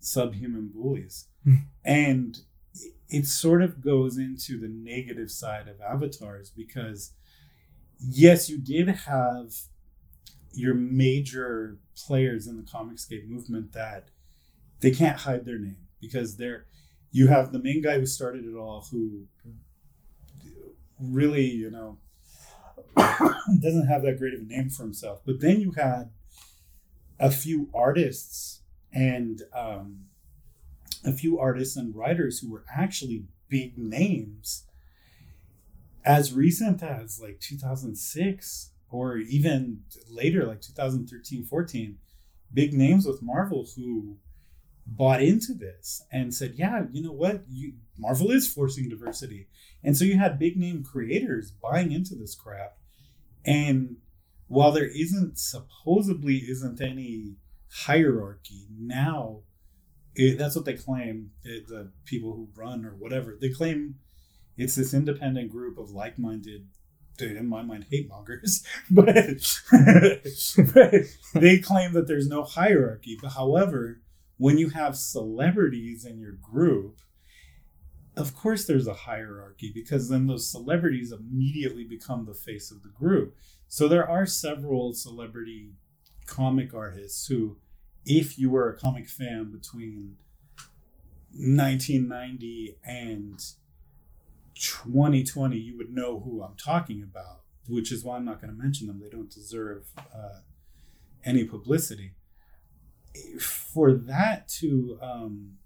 subhuman 0.05 0.71
bullies. 0.73 1.27
Hmm. 1.43 1.55
and 1.83 2.39
it 3.07 3.27
sort 3.27 3.61
of 3.61 3.81
goes 3.81 4.17
into 4.17 4.59
the 4.59 4.67
negative 4.67 5.29
side 5.29 5.67
of 5.67 5.79
avatars 5.79 6.49
because 6.49 7.11
yes, 7.99 8.49
you 8.49 8.57
did 8.57 8.87
have 8.87 9.53
your 10.53 10.73
major 10.73 11.77
players 11.95 12.47
in 12.47 12.57
the 12.57 12.63
Comicsgate 12.63 13.27
movement 13.27 13.73
that 13.73 14.09
they 14.79 14.91
can't 14.91 15.19
hide 15.19 15.45
their 15.45 15.59
name 15.59 15.87
because 16.01 16.37
they're 16.37 16.65
you 17.11 17.27
have 17.27 17.51
the 17.51 17.59
main 17.59 17.81
guy 17.81 17.97
who 17.99 18.05
started 18.05 18.45
it 18.45 18.55
all 18.55 18.85
who 18.91 19.25
really 20.99 21.45
you 21.45 21.69
know 21.71 21.97
doesn't 23.61 23.87
have 23.87 24.01
that 24.03 24.17
great 24.17 24.33
of 24.33 24.41
a 24.41 24.43
name 24.43 24.69
for 24.69 24.83
himself 24.83 25.21
but 25.25 25.39
then 25.39 25.59
you 25.59 25.71
had 25.71 26.09
a 27.19 27.31
few 27.31 27.69
artists 27.73 28.61
and 28.95 29.43
um, 29.53 30.05
a 31.05 31.11
few 31.11 31.37
artists 31.37 31.75
and 31.75 31.95
writers 31.95 32.39
who 32.39 32.51
were 32.51 32.65
actually 32.75 33.25
big 33.49 33.77
names 33.77 34.63
as 36.03 36.33
recent 36.33 36.81
as 36.81 37.19
like 37.19 37.39
2006 37.39 38.71
or 38.89 39.17
even 39.17 39.81
later 40.09 40.45
like 40.45 40.61
2013 40.61 41.43
14 41.43 41.97
big 42.53 42.73
names 42.73 43.05
with 43.05 43.21
marvel 43.21 43.67
who 43.75 44.17
bought 44.87 45.21
into 45.21 45.53
this 45.53 46.03
and 46.11 46.33
said 46.33 46.53
yeah 46.55 46.83
you 46.91 47.03
know 47.03 47.11
what? 47.11 47.43
You 47.49 47.73
marvel 47.97 48.31
is 48.31 48.51
forcing 48.51 48.89
diversity. 48.89 49.47
And 49.83 49.97
so 49.97 50.05
you 50.05 50.17
had 50.17 50.39
big 50.39 50.57
name 50.57 50.83
creators 50.83 51.51
buying 51.51 51.91
into 51.91 52.15
this 52.15 52.35
crap. 52.35 52.77
And 53.45 53.97
while 54.47 54.71
there 54.71 54.87
isn't 54.87 55.37
supposedly 55.37 56.37
isn't 56.37 56.81
any 56.81 57.35
hierarchy. 57.75 58.67
Now 58.79 59.41
it, 60.15 60.37
that's 60.37 60.55
what 60.55 60.65
they 60.65 60.75
claim 60.75 61.31
it, 61.43 61.67
the 61.67 61.91
people 62.05 62.33
who 62.33 62.47
run 62.55 62.85
or 62.85 62.91
whatever. 62.91 63.37
They 63.39 63.49
claim 63.49 63.95
it's 64.57 64.75
this 64.75 64.93
independent 64.93 65.51
group 65.51 65.77
of 65.77 65.91
like-minded 65.91 66.67
in 67.19 67.47
my 67.47 67.61
mind 67.61 67.87
hate 67.89 68.09
mongers. 68.09 68.63
But, 68.89 69.05
but 70.73 70.93
they 71.33 71.59
claim 71.59 71.93
that 71.93 72.07
there's 72.07 72.27
no 72.27 72.43
hierarchy. 72.43 73.17
But 73.21 73.31
however 73.31 74.01
when 74.37 74.57
you 74.57 74.69
have 74.69 74.97
celebrities 74.97 76.05
in 76.05 76.19
your 76.19 76.33
group 76.33 76.99
of 78.17 78.35
course 78.35 78.65
there's 78.65 78.87
a 78.87 78.93
hierarchy 78.93 79.71
because 79.73 80.07
then 80.07 80.27
those 80.27 80.49
celebrities 80.49 81.11
immediately 81.11 81.83
become 81.83 82.25
the 82.25 82.33
face 82.33 82.71
of 82.71 82.83
the 82.83 82.89
group. 82.89 83.35
So 83.67 83.89
there 83.89 84.09
are 84.09 84.25
several 84.25 84.93
celebrity 84.93 85.71
comic 86.25 86.73
artists 86.73 87.27
who 87.27 87.57
if 88.05 88.37
you 88.37 88.49
were 88.49 88.69
a 88.69 88.77
comic 88.77 89.07
fan 89.07 89.51
between 89.51 90.17
1990 91.31 92.77
and 92.85 93.39
2020, 94.55 95.57
you 95.57 95.77
would 95.77 95.93
know 95.93 96.19
who 96.19 96.41
I'm 96.43 96.55
talking 96.55 97.03
about, 97.03 97.41
which 97.67 97.91
is 97.91 98.03
why 98.03 98.15
I'm 98.15 98.25
not 98.25 98.41
going 98.41 98.55
to 98.55 98.61
mention 98.61 98.87
them. 98.87 99.01
They 99.01 99.09
don't 99.09 99.29
deserve 99.29 99.87
uh, 99.97 100.39
any 101.25 101.43
publicity. 101.43 102.13
For 103.39 103.93
that 103.93 104.47
to, 104.59 104.97
um, 105.01 105.57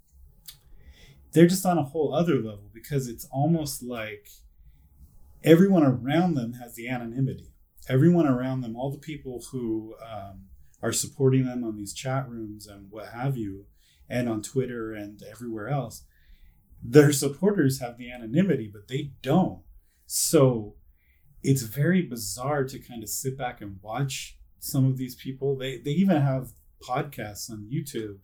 they're 1.32 1.48
just 1.48 1.66
on 1.66 1.78
a 1.78 1.84
whole 1.84 2.14
other 2.14 2.36
level 2.36 2.70
because 2.74 3.08
it's 3.08 3.28
almost 3.32 3.84
like 3.84 4.30
everyone 5.44 5.84
around 5.84 6.36
them 6.36 6.54
has 6.54 6.76
the 6.76 6.88
anonymity. 6.88 7.52
Everyone 7.88 8.28
around 8.28 8.62
them, 8.62 8.76
all 8.76 8.92
the 8.92 9.00
people 9.00 9.44
who 9.52 9.96
um, 10.04 10.49
are 10.82 10.94
supporting 10.94 11.46
them 11.46 11.64
on 11.64 11.76
these 11.76 11.94
chat 11.94 12.30
rooms 12.30 12.68
and 12.68 12.90
what 12.90 13.10
have 13.10 13.38
you, 13.38 13.66
and 14.10 14.30
on 14.30 14.42
Twitter 14.42 14.94
and 14.94 15.22
everywhere 15.24 15.70
else, 15.70 16.04
their 16.82 17.12
supporters 17.12 17.80
have 17.80 17.98
the 17.98 18.12
anonymity, 18.12 18.70
but 18.72 18.88
they 18.88 19.12
don't. 19.22 19.62
So 20.06 20.76
it's 21.44 21.62
very 21.62 22.02
bizarre 22.02 22.64
to 22.66 22.80
kind 22.80 23.04
of 23.04 23.10
sit 23.10 23.38
back 23.38 23.62
and 23.62 23.80
watch 23.82 24.38
some 24.60 24.86
of 24.86 24.98
these 24.98 25.16
people. 25.16 25.58
They 25.58 25.78
they 25.78 25.92
even 25.92 26.22
have 26.22 26.54
podcasts 26.82 27.50
on 27.52 27.70
YouTube 27.72 28.20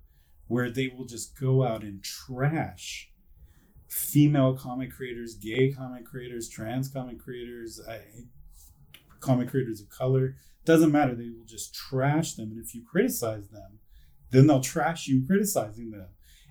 where 0.48 0.70
they 0.70 0.88
will 0.88 1.06
just 1.06 1.40
go 1.40 1.64
out 1.66 1.82
and 1.84 2.04
trash 2.04 3.12
female 3.88 4.56
comic 4.56 4.92
creators, 4.92 5.36
gay 5.36 5.72
comic 5.72 6.06
creators, 6.06 6.50
trans 6.50 6.88
comic 6.88 7.20
creators, 7.20 7.80
I, 7.88 8.02
comic 9.20 9.50
creators 9.50 9.82
of 9.82 9.90
color. 9.90 10.36
Doesn't 10.66 10.92
matter. 10.92 11.14
They 11.16 11.30
will 11.30 11.46
just 11.46 11.74
trash 11.76 12.34
them, 12.34 12.52
and 12.52 12.60
if 12.64 12.74
you 12.74 12.84
criticize 12.84 13.50
them, 13.50 13.80
then 14.32 14.48
they'll 14.48 14.62
trash 14.62 15.08
you 15.08 15.26
criticizing 15.26 15.92
them. 15.92 16.08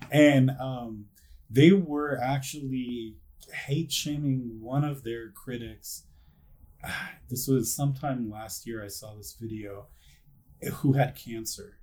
And 0.09 0.51
um, 0.59 1.05
they 1.49 1.71
were 1.71 2.19
actually 2.21 3.17
hate 3.67 3.91
shaming 3.91 4.57
one 4.61 4.83
of 4.83 5.03
their 5.03 5.31
critics. 5.31 6.03
This 7.27 7.47
was 7.47 7.75
sometime 7.75 8.29
last 8.29 8.67
year. 8.67 8.83
I 8.83 8.87
saw 8.87 9.15
this 9.15 9.35
video 9.41 9.87
who 10.75 10.93
had 10.93 11.15
cancer, 11.15 11.79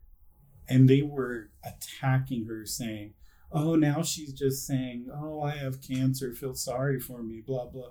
and 0.68 0.88
they 0.88 1.02
were 1.02 1.50
attacking 1.64 2.46
her, 2.46 2.64
saying, 2.64 3.14
"Oh, 3.50 3.74
now 3.74 4.02
she's 4.02 4.32
just 4.32 4.64
saying, 4.64 5.08
oh, 5.12 5.42
I 5.42 5.56
have 5.56 5.82
cancer. 5.82 6.32
Feel 6.32 6.54
sorry 6.54 7.00
for 7.00 7.24
me." 7.24 7.42
Blah 7.44 7.66
blah, 7.66 7.90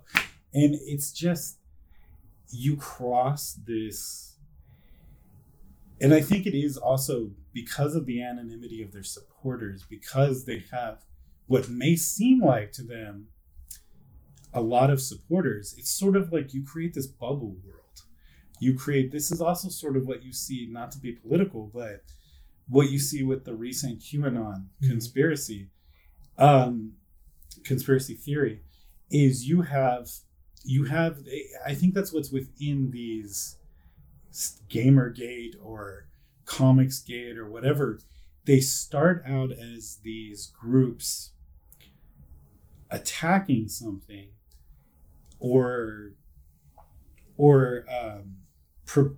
and 0.54 0.76
it's 0.76 1.12
just 1.12 1.58
you 2.52 2.76
cross 2.76 3.58
this, 3.66 4.30
and 6.02 6.14
I 6.14 6.22
think 6.22 6.47
it 6.47 6.58
is 6.58 6.78
also 6.78 7.32
because 7.54 7.95
of 7.95 8.06
the 8.06 8.24
anonymity 8.24 8.82
of 8.82 8.91
their 8.91 9.04
supporters, 9.04 9.86
because 9.88 10.45
they 10.45 10.64
have 10.72 11.06
what 11.47 11.70
may 11.70 11.95
seem 11.95 12.41
like 12.41 12.72
to 12.74 12.84
them 12.84 13.28
a 14.54 14.62
lot 14.62 14.89
of 14.89 15.02
supporters, 15.02 15.76
it's 15.78 15.89
sort 15.89 16.16
of 16.16 16.32
like 16.34 16.54
you 16.54 16.64
create 16.66 16.93
this 16.93 17.08
bubble 17.08 17.56
world. 17.66 17.78
You 18.60 18.78
create 18.78 19.12
this 19.12 19.32
is 19.32 19.41
also 19.41 19.70
sort 19.70 19.95
of 19.95 20.08
what 20.08 20.24
you 20.24 20.34
see, 20.34 20.68
not 20.70 20.91
to 20.91 20.99
be 20.99 21.14
political, 21.14 21.70
but 21.74 22.04
what 22.68 22.89
you 22.89 22.99
see 22.99 23.24
with 23.24 23.45
the 23.45 23.54
recent 23.54 23.99
QAnon 23.99 24.34
mm-hmm. 24.34 24.89
conspiracy, 24.89 25.70
um, 26.38 26.93
conspiracy 27.64 28.14
theory, 28.14 28.62
is 29.10 29.47
you 29.47 29.62
have 29.62 30.10
you 30.64 30.86
have 30.86 31.20
I 31.66 31.74
think 31.74 31.93
that's 31.93 32.14
what's 32.14 32.32
within 32.32 32.91
these 32.91 33.58
Gamergate 34.69 35.55
or 35.61 36.07
Comicsgate 36.45 37.38
or 37.38 37.49
whatever. 37.49 37.99
They 38.45 38.59
start 38.59 39.23
out 39.27 39.51
as 39.51 39.99
these 40.03 40.51
groups 40.59 41.32
attacking 42.89 43.67
something 43.67 44.29
or 45.39 46.13
or 47.38 47.86
um, 47.89 48.38
pro- 48.86 49.17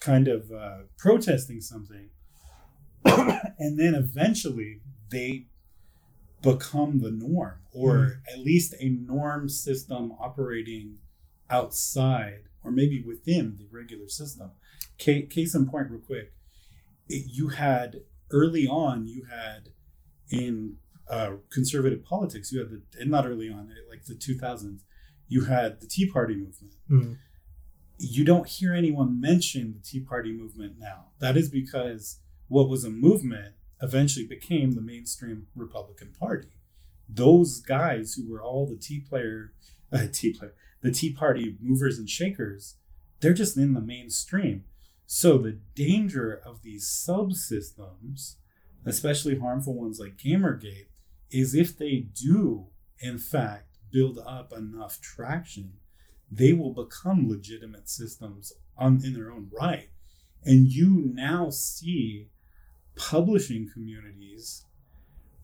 kind 0.00 0.26
of 0.28 0.50
uh, 0.50 0.78
protesting 0.98 1.60
something, 1.60 2.10
and 3.04 3.78
then 3.78 3.94
eventually 3.94 4.80
they 5.10 5.46
become 6.42 7.00
the 7.00 7.10
norm, 7.10 7.60
or 7.72 7.94
mm. 7.94 8.32
at 8.32 8.40
least 8.40 8.74
a 8.80 8.88
norm 8.88 9.48
system 9.48 10.12
operating 10.18 10.98
outside 11.48 12.49
or 12.64 12.70
maybe 12.70 13.02
within 13.02 13.56
the 13.58 13.66
regular 13.70 14.08
system. 14.08 14.50
Case, 14.98 15.54
in 15.54 15.68
point, 15.68 15.90
real 15.90 16.00
quick, 16.00 16.32
you 17.08 17.48
had 17.48 18.02
early 18.30 18.66
on, 18.66 19.06
you 19.06 19.24
had 19.30 19.70
in 20.30 20.76
uh, 21.08 21.32
conservative 21.50 22.04
politics, 22.04 22.52
you 22.52 22.60
had 22.60 22.70
the, 22.70 22.82
and 23.00 23.10
not 23.10 23.26
early 23.26 23.48
on, 23.48 23.72
like 23.88 24.04
the 24.04 24.14
2000s, 24.14 24.80
you 25.28 25.44
had 25.44 25.80
the 25.80 25.86
Tea 25.86 26.10
Party 26.10 26.34
movement. 26.34 26.74
Mm. 26.90 27.16
You 27.98 28.24
don't 28.24 28.46
hear 28.46 28.74
anyone 28.74 29.20
mention 29.20 29.72
the 29.72 29.80
Tea 29.80 30.00
Party 30.00 30.32
movement 30.32 30.74
now. 30.78 31.06
That 31.18 31.36
is 31.36 31.48
because 31.48 32.20
what 32.48 32.68
was 32.68 32.84
a 32.84 32.90
movement 32.90 33.54
eventually 33.82 34.26
became 34.26 34.72
the 34.72 34.80
mainstream 34.80 35.46
Republican 35.54 36.12
Party. 36.18 36.48
Those 37.08 37.60
guys 37.60 38.14
who 38.14 38.30
were 38.30 38.42
all 38.42 38.66
the 38.66 38.76
Tea 38.76 39.00
player, 39.00 39.52
uh, 39.92 40.06
Tea 40.12 40.32
player, 40.32 40.54
the 40.82 40.90
Tea 40.90 41.12
Party 41.12 41.56
movers 41.60 41.98
and 41.98 42.08
shakers, 42.08 42.76
they're 43.20 43.34
just 43.34 43.56
in 43.56 43.74
the 43.74 43.80
mainstream. 43.80 44.64
So 45.06 45.38
the 45.38 45.58
danger 45.74 46.40
of 46.44 46.62
these 46.62 46.86
subsystems, 46.86 48.36
especially 48.86 49.38
harmful 49.38 49.74
ones 49.74 49.98
like 49.98 50.16
Gamergate, 50.16 50.86
is 51.30 51.54
if 51.54 51.76
they 51.76 52.06
do, 52.14 52.66
in 53.00 53.18
fact, 53.18 53.78
build 53.92 54.18
up 54.24 54.52
enough 54.52 55.00
traction, 55.00 55.74
they 56.30 56.52
will 56.52 56.72
become 56.72 57.28
legitimate 57.28 57.88
systems 57.88 58.52
on, 58.76 59.00
in 59.04 59.14
their 59.14 59.30
own 59.30 59.50
right. 59.60 59.88
And 60.44 60.68
you 60.68 61.10
now 61.12 61.50
see 61.50 62.28
publishing 62.96 63.68
communities 63.72 64.64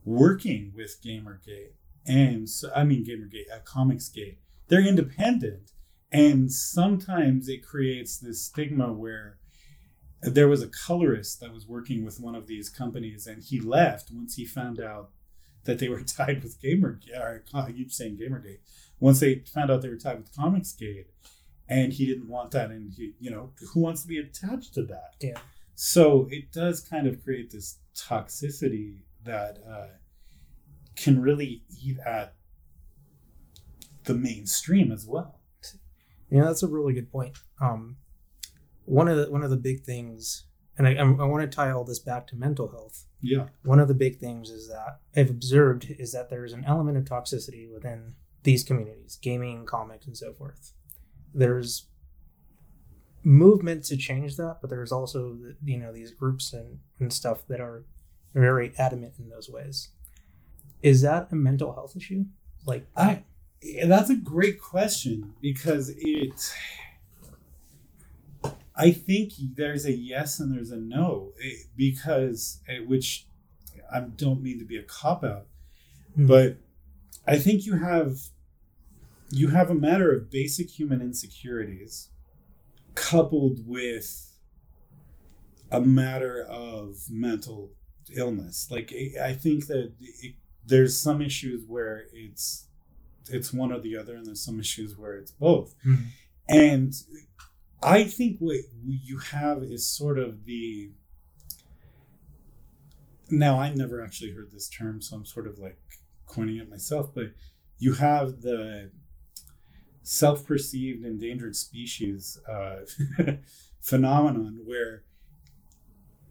working 0.04 0.72
with 0.74 1.02
Gamergate 1.04 1.72
and 2.06 2.48
so, 2.48 2.70
I 2.74 2.84
mean 2.84 3.04
Gamergate, 3.04 3.52
uh, 3.52 3.60
Comicsgate. 3.64 4.36
They're 4.68 4.86
independent, 4.86 5.72
and 6.10 6.52
sometimes 6.52 7.48
it 7.48 7.64
creates 7.64 8.18
this 8.18 8.42
stigma 8.42 8.92
where 8.92 9.38
there 10.22 10.48
was 10.48 10.62
a 10.62 10.68
colorist 10.68 11.40
that 11.40 11.52
was 11.52 11.66
working 11.66 12.04
with 12.04 12.20
one 12.20 12.34
of 12.34 12.46
these 12.46 12.68
companies, 12.68 13.26
and 13.26 13.42
he 13.42 13.60
left 13.60 14.10
once 14.12 14.34
he 14.34 14.44
found 14.44 14.80
out 14.80 15.10
that 15.64 15.78
they 15.78 15.88
were 15.88 16.00
tied 16.02 16.42
with 16.42 16.60
Gamer. 16.60 17.00
Or 17.16 17.44
I 17.54 17.72
keep 17.72 17.92
saying 17.92 18.18
Gamergate. 18.18 18.58
Once 18.98 19.20
they 19.20 19.42
found 19.52 19.70
out 19.70 19.82
they 19.82 19.88
were 19.88 19.96
tied 19.96 20.18
with 20.18 20.34
Comicsgate, 20.34 21.06
and 21.68 21.92
he 21.92 22.06
didn't 22.06 22.28
want 22.28 22.52
that, 22.52 22.70
and 22.70 22.92
he, 22.92 23.12
you 23.20 23.30
know, 23.30 23.52
who 23.72 23.80
wants 23.80 24.02
to 24.02 24.08
be 24.08 24.18
attached 24.18 24.74
to 24.74 24.82
that? 24.84 25.14
Yeah. 25.20 25.38
So 25.74 26.28
it 26.30 26.52
does 26.52 26.80
kind 26.80 27.06
of 27.06 27.22
create 27.22 27.50
this 27.50 27.78
toxicity 27.94 28.98
that 29.24 29.58
uh, 29.68 29.88
can 30.96 31.20
really 31.20 31.62
eat 31.82 31.98
at 31.98 32.34
the 34.06 34.14
mainstream 34.14 34.90
as 34.90 35.06
well. 35.06 35.40
Yeah, 36.30 36.44
that's 36.44 36.62
a 36.62 36.68
really 36.68 36.92
good 36.92 37.10
point. 37.10 37.36
Um, 37.60 37.96
one 38.84 39.08
of 39.08 39.16
the 39.16 39.30
one 39.30 39.42
of 39.42 39.50
the 39.50 39.56
big 39.56 39.82
things, 39.82 40.44
and 40.78 40.88
I, 40.88 40.94
I 40.94 41.02
want 41.02 41.48
to 41.48 41.54
tie 41.54 41.70
all 41.70 41.84
this 41.84 41.98
back 41.98 42.26
to 42.28 42.36
mental 42.36 42.68
health. 42.68 43.04
Yeah. 43.20 43.46
One 43.64 43.78
of 43.78 43.88
the 43.88 43.94
big 43.94 44.18
things 44.18 44.50
is 44.50 44.68
that 44.68 45.00
I've 45.16 45.30
observed 45.30 45.86
is 45.98 46.12
that 46.12 46.30
there 46.30 46.44
is 46.44 46.52
an 46.52 46.64
element 46.64 46.96
of 46.96 47.04
toxicity 47.04 47.72
within 47.72 48.14
these 48.42 48.64
communities, 48.64 49.18
gaming, 49.20 49.66
comics, 49.66 50.06
and 50.06 50.16
so 50.16 50.32
forth. 50.32 50.72
There's 51.34 51.86
movement 53.22 53.84
to 53.84 53.96
change 53.96 54.36
that, 54.36 54.58
but 54.60 54.70
there's 54.70 54.92
also 54.92 55.36
you 55.64 55.76
know 55.76 55.92
these 55.92 56.12
groups 56.12 56.52
and, 56.52 56.78
and 56.98 57.12
stuff 57.12 57.46
that 57.48 57.60
are 57.60 57.84
very 58.34 58.72
adamant 58.78 59.14
in 59.18 59.28
those 59.28 59.48
ways. 59.48 59.90
Is 60.82 61.02
that 61.02 61.28
a 61.32 61.34
mental 61.34 61.72
health 61.72 61.96
issue? 61.96 62.26
Like 62.64 62.86
I 62.96 63.22
that's 63.84 64.10
a 64.10 64.16
great 64.16 64.60
question 64.60 65.34
because 65.40 65.92
it 65.96 66.52
I 68.74 68.92
think 68.92 69.32
there's 69.54 69.86
a 69.86 69.92
yes 69.92 70.38
and 70.38 70.54
there's 70.54 70.70
a 70.70 70.76
no 70.76 71.32
eh, 71.42 71.64
because 71.76 72.60
eh, 72.68 72.80
which 72.80 73.26
I 73.92 74.00
don't 74.00 74.42
mean 74.42 74.58
to 74.58 74.64
be 74.64 74.76
a 74.76 74.82
cop 74.82 75.24
out, 75.24 75.46
mm-hmm. 76.12 76.26
but 76.26 76.58
I 77.26 77.38
think 77.38 77.64
you 77.64 77.76
have 77.76 78.18
you 79.30 79.48
have 79.48 79.70
a 79.70 79.74
matter 79.74 80.12
of 80.14 80.30
basic 80.30 80.70
human 80.70 81.00
insecurities 81.00 82.10
coupled 82.94 83.66
with 83.66 84.32
a 85.70 85.80
matter 85.80 86.42
of 86.42 86.96
mental 87.10 87.72
illness. 88.14 88.68
Like 88.70 88.92
I 89.22 89.32
think 89.32 89.66
that 89.66 89.92
it, 90.00 90.34
there's 90.64 90.98
some 90.98 91.22
issues 91.22 91.64
where 91.66 92.04
it's 92.12 92.65
it's 93.30 93.52
one 93.52 93.72
or 93.72 93.80
the 93.80 93.96
other, 93.96 94.14
and 94.14 94.26
there's 94.26 94.44
some 94.44 94.60
issues 94.60 94.96
where 94.96 95.14
it's 95.14 95.32
both. 95.32 95.74
Mm-hmm. 95.86 96.04
And 96.48 96.94
I 97.82 98.04
think 98.04 98.38
what 98.38 98.58
you 98.82 99.18
have 99.18 99.62
is 99.62 99.86
sort 99.86 100.18
of 100.18 100.44
the. 100.44 100.90
Now, 103.28 103.58
I 103.58 103.74
never 103.74 104.02
actually 104.02 104.32
heard 104.32 104.52
this 104.52 104.68
term, 104.68 105.00
so 105.00 105.16
I'm 105.16 105.24
sort 105.24 105.46
of 105.48 105.58
like 105.58 105.78
coining 106.26 106.58
it 106.58 106.70
myself, 106.70 107.10
but 107.14 107.32
you 107.78 107.94
have 107.94 108.40
the 108.42 108.90
self 110.02 110.46
perceived 110.46 111.04
endangered 111.04 111.56
species 111.56 112.38
uh, 112.48 112.76
phenomenon 113.80 114.60
where 114.64 115.02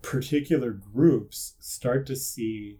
particular 0.01 0.71
groups 0.71 1.55
start 1.59 2.05
to 2.07 2.15
see 2.15 2.79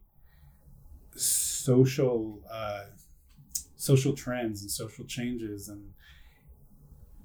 social 1.15 2.41
uh, 2.51 2.83
social 3.85 4.13
trends 4.13 4.61
and 4.61 4.71
social 4.71 5.05
changes 5.05 5.69
and 5.69 5.93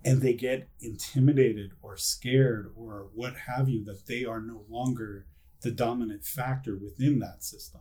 and 0.05 0.23
they 0.23 0.32
get 0.32 0.69
intimidated 0.81 1.73
or 1.82 1.97
scared 1.97 2.70
or 2.77 3.09
what 3.15 3.35
have 3.49 3.69
you 3.69 3.85
that 3.85 4.07
they 4.07 4.24
are 4.24 4.41
no 4.41 4.62
longer 4.69 5.27
the 5.62 5.70
dominant 5.70 6.24
factor 6.24 6.77
within 6.77 7.19
that 7.19 7.43
system 7.43 7.81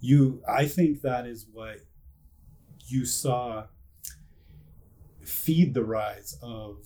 you 0.00 0.40
i 0.48 0.66
think 0.66 1.02
that 1.02 1.26
is 1.26 1.46
what 1.52 1.80
you 2.86 3.04
saw 3.04 3.64
feed 5.24 5.74
the 5.74 5.84
rise 5.84 6.38
of 6.42 6.78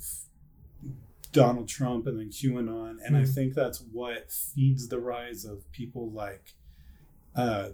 donald 1.32 1.68
trump 1.68 2.06
and 2.06 2.18
then 2.18 2.30
qanon 2.30 2.96
and 3.04 3.14
mm-hmm. 3.14 3.16
i 3.16 3.24
think 3.24 3.52
that's 3.52 3.82
what 3.92 4.32
feeds 4.32 4.88
the 4.88 4.98
rise 4.98 5.44
of 5.44 5.70
people 5.70 6.10
like 6.10 6.54
uh, 7.34 7.68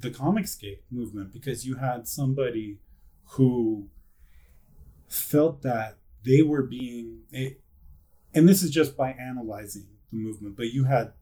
the 0.00 0.10
Comicsgate 0.10 0.80
movement 0.90 1.32
because 1.32 1.66
you 1.66 1.76
had 1.76 2.06
somebody 2.06 2.78
who 3.30 3.88
felt 5.08 5.62
that 5.62 5.98
they 6.24 6.42
were 6.42 6.62
being 6.62 7.22
and 8.34 8.48
this 8.48 8.62
is 8.62 8.70
just 8.70 8.96
by 8.96 9.10
analyzing 9.12 9.86
the 10.10 10.16
movement 10.16 10.56
but 10.56 10.72
you 10.72 10.84
had 10.84 11.12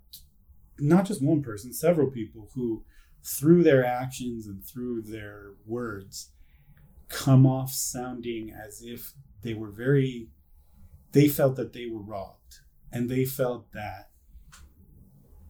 not 0.79 1.05
just 1.05 1.23
one 1.23 1.43
person 1.43 1.73
several 1.73 2.11
people 2.11 2.51
who 2.55 2.85
through 3.23 3.63
their 3.63 3.85
actions 3.85 4.47
and 4.47 4.65
through 4.65 5.03
their 5.03 5.53
words 5.67 6.31
come 7.09 7.47
off 7.47 7.71
sounding 7.71 8.51
as 8.51 8.83
if 8.83 9.13
they 9.43 9.55
were 9.55 9.71
very 9.71 10.29
they 11.13 11.29
felt 11.29 11.57
that 11.57 11.73
they 11.73 11.87
were 11.87 12.03
robbed 12.03 12.61
and 12.91 13.09
they 13.09 13.25
felt 13.25 13.73
that 13.73 14.11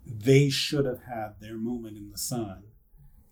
they 0.07 0.51
should 0.51 0.85
have 0.85 1.03
had 1.05 1.35
their 1.41 1.57
moment 1.57 1.97
in 1.97 2.11
the 2.11 2.19
sun 2.19 2.65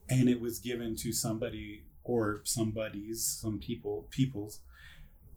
and 0.09 0.29
it 0.29 0.41
was 0.41 0.59
given 0.59 0.97
to 0.97 1.13
somebody 1.13 1.85
or 2.05 2.41
somebody's 2.45 3.25
some 3.25 3.59
people 3.59 4.07
people's 4.11 4.61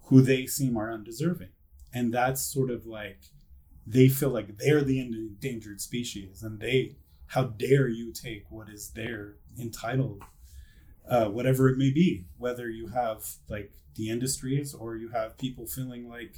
who 0.05 0.21
they 0.21 0.45
seem 0.45 0.77
are 0.77 0.91
undeserving 0.91 1.49
and 1.93 2.13
that's 2.13 2.41
sort 2.41 2.69
of 2.69 2.85
like 2.85 3.19
they 3.87 4.07
feel 4.07 4.29
like 4.29 4.57
they're 4.57 4.83
the 4.83 4.99
endangered 4.99 5.79
species 5.79 6.43
and 6.43 6.59
they 6.59 6.95
how 7.27 7.43
dare 7.43 7.87
you 7.87 8.11
take 8.11 8.45
what 8.49 8.69
is 8.69 8.89
their 8.91 9.35
entitled 9.59 10.23
uh, 11.09 11.25
whatever 11.25 11.69
it 11.69 11.77
may 11.77 11.91
be 11.91 12.25
whether 12.37 12.69
you 12.69 12.87
have 12.87 13.23
like 13.49 13.71
the 13.95 14.09
industries 14.09 14.73
or 14.73 14.95
you 14.95 15.09
have 15.09 15.37
people 15.37 15.65
feeling 15.65 16.09
like 16.09 16.37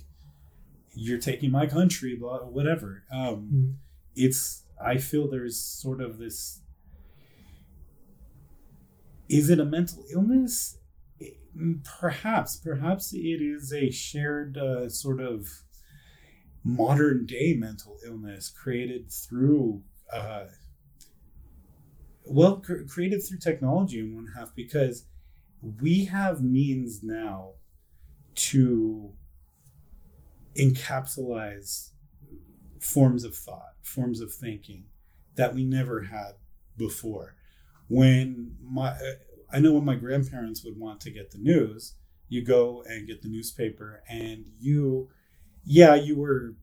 you're 0.93 1.19
taking 1.19 1.51
my 1.51 1.65
country 1.65 2.15
blah 2.15 2.39
whatever 2.39 3.03
um, 3.11 3.19
mm-hmm. 3.19 3.71
it's 4.15 4.63
i 4.83 4.97
feel 4.97 5.29
there's 5.29 5.59
sort 5.59 6.01
of 6.01 6.17
this 6.17 6.61
is 9.29 9.49
it 9.49 9.59
a 9.59 9.65
mental 9.65 10.05
illness? 10.11 10.77
Perhaps, 11.99 12.57
perhaps 12.57 13.13
it 13.13 13.41
is 13.41 13.73
a 13.73 13.89
shared 13.89 14.57
uh, 14.57 14.89
sort 14.89 15.19
of 15.19 15.63
modern 16.63 17.25
day 17.25 17.55
mental 17.57 17.97
illness 18.05 18.49
created 18.49 19.11
through, 19.11 19.81
uh, 20.13 20.45
well, 22.25 22.57
cr- 22.57 22.83
created 22.87 23.23
through 23.23 23.39
technology 23.39 23.99
in 23.99 24.15
one 24.15 24.27
half 24.37 24.53
because 24.53 25.05
we 25.81 26.05
have 26.05 26.41
means 26.41 27.01
now 27.01 27.53
to 28.35 29.13
encapsulize 30.55 31.89
forms 32.79 33.23
of 33.23 33.35
thought, 33.35 33.73
forms 33.81 34.21
of 34.21 34.31
thinking 34.31 34.85
that 35.35 35.55
we 35.55 35.63
never 35.63 36.03
had 36.03 36.33
before 36.77 37.35
when 37.87 38.55
my 38.63 38.89
uh, 38.89 39.15
I 39.51 39.59
know 39.59 39.73
when 39.73 39.85
my 39.85 39.95
grandparents 39.95 40.63
would 40.63 40.77
want 40.77 41.01
to 41.01 41.11
get 41.11 41.31
the 41.31 41.37
news, 41.37 41.95
you 42.29 42.43
go 42.43 42.83
and 42.85 43.07
get 43.07 43.21
the 43.21 43.29
newspaper 43.29 44.03
and 44.09 44.45
you 44.59 45.09
yeah, 45.63 45.95
you 45.95 46.17
were 46.17 46.55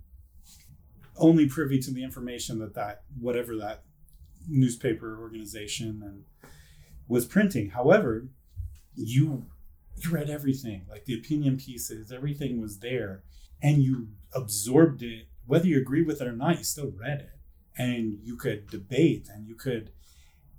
only 1.16 1.48
privy 1.48 1.78
to 1.78 1.90
the 1.90 2.02
information 2.02 2.58
that 2.58 2.74
that 2.74 3.02
whatever 3.20 3.56
that 3.56 3.82
newspaper 4.48 5.18
organization 5.20 6.02
and 6.04 6.24
was 7.08 7.26
printing. 7.26 7.70
However, 7.70 8.28
you 8.94 9.46
you 9.96 10.10
read 10.10 10.28
everything, 10.28 10.86
like 10.90 11.04
the 11.04 11.14
opinion 11.14 11.56
pieces, 11.56 12.10
everything 12.10 12.60
was 12.60 12.80
there, 12.80 13.22
and 13.62 13.82
you 13.82 14.08
absorbed 14.32 15.02
it. 15.02 15.28
Whether 15.46 15.66
you 15.68 15.78
agree 15.78 16.02
with 16.02 16.20
it 16.20 16.26
or 16.26 16.32
not, 16.32 16.58
you 16.58 16.64
still 16.64 16.90
read 16.90 17.20
it, 17.20 17.38
and 17.78 18.18
you 18.22 18.36
could 18.36 18.68
debate, 18.68 19.28
and 19.32 19.46
you 19.46 19.54
could 19.54 19.90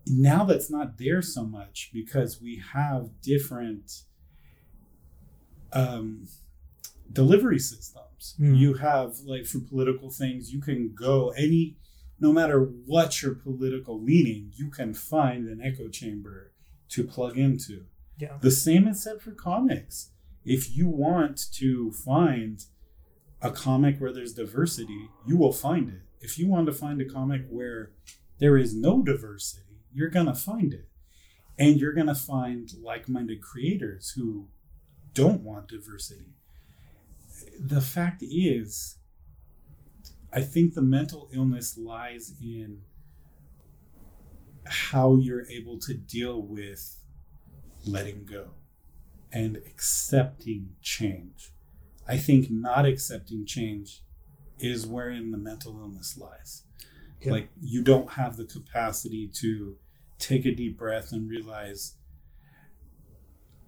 now 0.08 0.44
that's 0.44 0.70
not 0.70 0.98
there 0.98 1.22
so 1.22 1.44
much 1.46 1.90
because 1.94 2.42
we 2.42 2.62
have 2.74 3.22
different 3.22 4.04
um, 5.74 6.28
delivery 7.12 7.60
systems. 7.60 8.36
Mm. 8.40 8.58
You 8.58 8.74
have 8.76 9.20
like 9.26 9.46
for 9.46 9.60
political 9.60 10.10
things, 10.10 10.54
you 10.54 10.62
can 10.62 10.94
go 10.94 11.30
any 11.32 11.78
no 12.20 12.32
matter 12.32 12.62
what 12.62 13.22
your 13.22 13.36
political 13.36 14.02
leaning, 14.02 14.52
you 14.56 14.70
can 14.70 14.94
find 14.94 15.48
an 15.48 15.62
echo 15.62 15.90
chamber 15.90 16.54
to 16.90 17.04
plug 17.04 17.38
into. 17.38 17.86
Yeah. 18.18 18.38
The 18.40 18.52
same 18.52 18.88
is 18.88 19.04
said 19.04 19.22
for 19.22 19.32
comics. 19.32 20.12
If 20.46 20.76
you 20.76 20.88
want 20.88 21.52
to 21.56 21.92
find 21.92 22.64
a 23.42 23.52
comic 23.52 24.00
where 24.00 24.14
there's 24.14 24.34
diversity, 24.34 25.10
you 25.26 25.38
will 25.38 25.52
find 25.52 25.90
it. 25.90 26.02
If 26.22 26.40
you 26.40 26.48
want 26.48 26.68
to 26.68 26.74
find 26.74 27.02
a 27.02 27.06
comic 27.06 27.46
where 27.50 27.92
there 28.40 28.58
is 28.58 28.74
no 28.74 29.02
diversity, 29.02 29.65
you're 29.96 30.10
going 30.10 30.26
to 30.28 30.36
find 30.36 30.74
it. 30.74 30.88
And 31.58 31.80
you're 31.80 31.94
going 31.94 32.08
to 32.08 32.16
find 32.16 32.70
like 32.84 33.08
minded 33.08 33.42
creators 33.42 34.12
who 34.12 34.50
don't 35.14 35.42
want 35.42 35.70
diversity. 35.70 36.34
The 37.58 37.80
fact 37.80 38.22
is, 38.22 38.98
I 40.34 40.42
think 40.42 40.74
the 40.74 40.82
mental 40.82 41.30
illness 41.34 41.78
lies 41.78 42.34
in 42.42 42.82
how 44.66 45.16
you're 45.16 45.48
able 45.50 45.80
to 45.80 45.94
deal 45.94 46.42
with 46.42 47.00
letting 47.86 48.26
go 48.26 48.50
and 49.32 49.56
accepting 49.56 50.72
change. 50.82 51.52
I 52.06 52.18
think 52.18 52.52
not 52.52 52.86
accepting 52.86 53.46
change 53.46 54.02
is 54.60 54.86
wherein 54.86 55.32
the 55.32 55.38
mental 55.38 55.80
illness 55.80 56.18
lies. 56.18 56.64
Yeah. 57.22 57.32
Like 57.32 57.50
you 57.62 57.82
don't 57.82 58.12
have 58.12 58.36
the 58.36 58.46
capacity 58.46 59.30
to 59.36 59.78
take 60.20 60.46
a 60.46 60.54
deep 60.54 60.78
breath 60.78 61.12
and 61.12 61.30
realize 61.30 61.98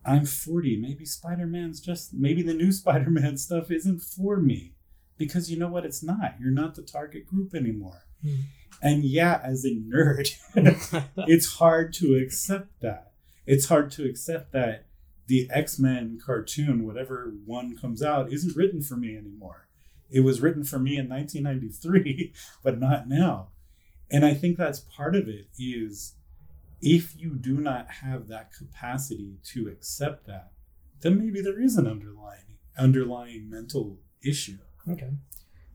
I'm 0.06 0.26
40. 0.26 0.78
Maybe 0.78 1.06
Spider 1.06 1.46
Man's 1.46 1.82
just, 1.82 2.14
maybe 2.14 2.42
the 2.42 2.54
new 2.54 2.72
Spider 2.72 3.10
Man 3.10 3.38
stuff 3.38 3.70
isn't 3.70 4.00
for 4.00 4.38
me. 4.38 4.74
Because 5.18 5.50
you 5.52 5.58
know 5.58 5.68
what? 5.68 5.86
It's 5.86 6.04
not. 6.04 6.36
You're 6.40 6.52
not 6.52 6.76
the 6.76 6.84
target 6.84 7.26
group 7.26 7.56
anymore. 7.56 8.06
Mm. 8.24 8.44
And 8.82 9.04
yeah, 9.04 9.42
as 9.44 9.66
a 9.66 9.72
nerd, 9.72 10.30
it's 11.28 11.54
hard 11.56 11.94
to 11.94 12.16
accept 12.16 12.82
that. 12.82 13.12
It's 13.48 13.68
hard 13.68 13.92
to 13.92 14.06
accept 14.06 14.52
that 14.52 14.86
the 15.26 15.50
X 15.52 15.80
Men 15.80 16.20
cartoon, 16.24 16.86
whatever 16.86 17.34
one 17.46 17.76
comes 17.76 18.04
out, 18.04 18.32
isn't 18.32 18.56
written 18.56 18.82
for 18.82 18.96
me 18.96 19.18
anymore. 19.18 19.68
It 20.10 20.22
was 20.22 20.40
written 20.40 20.64
for 20.64 20.80
me 20.80 20.98
in 20.98 21.10
1993, 21.10 22.34
but 22.64 22.80
not 22.80 23.10
now. 23.10 23.50
And 24.12 24.26
I 24.26 24.34
think 24.34 24.58
that's 24.58 24.80
part 24.80 25.16
of 25.16 25.28
it 25.28 25.48
is 25.60 26.14
if 26.82 27.20
you 27.20 27.36
do 27.36 27.60
not 27.60 27.90
have 27.90 28.28
that 28.28 28.52
capacity 28.54 29.38
to 29.44 29.68
accept 29.68 30.28
that, 30.28 30.52
then 31.02 31.18
maybe 31.18 31.42
there 31.42 31.62
is 31.62 31.78
an 31.78 31.88
underlying 31.88 32.58
underlying 32.78 33.50
mental 33.50 34.00
issue. 34.24 34.58
Okay. 34.90 35.10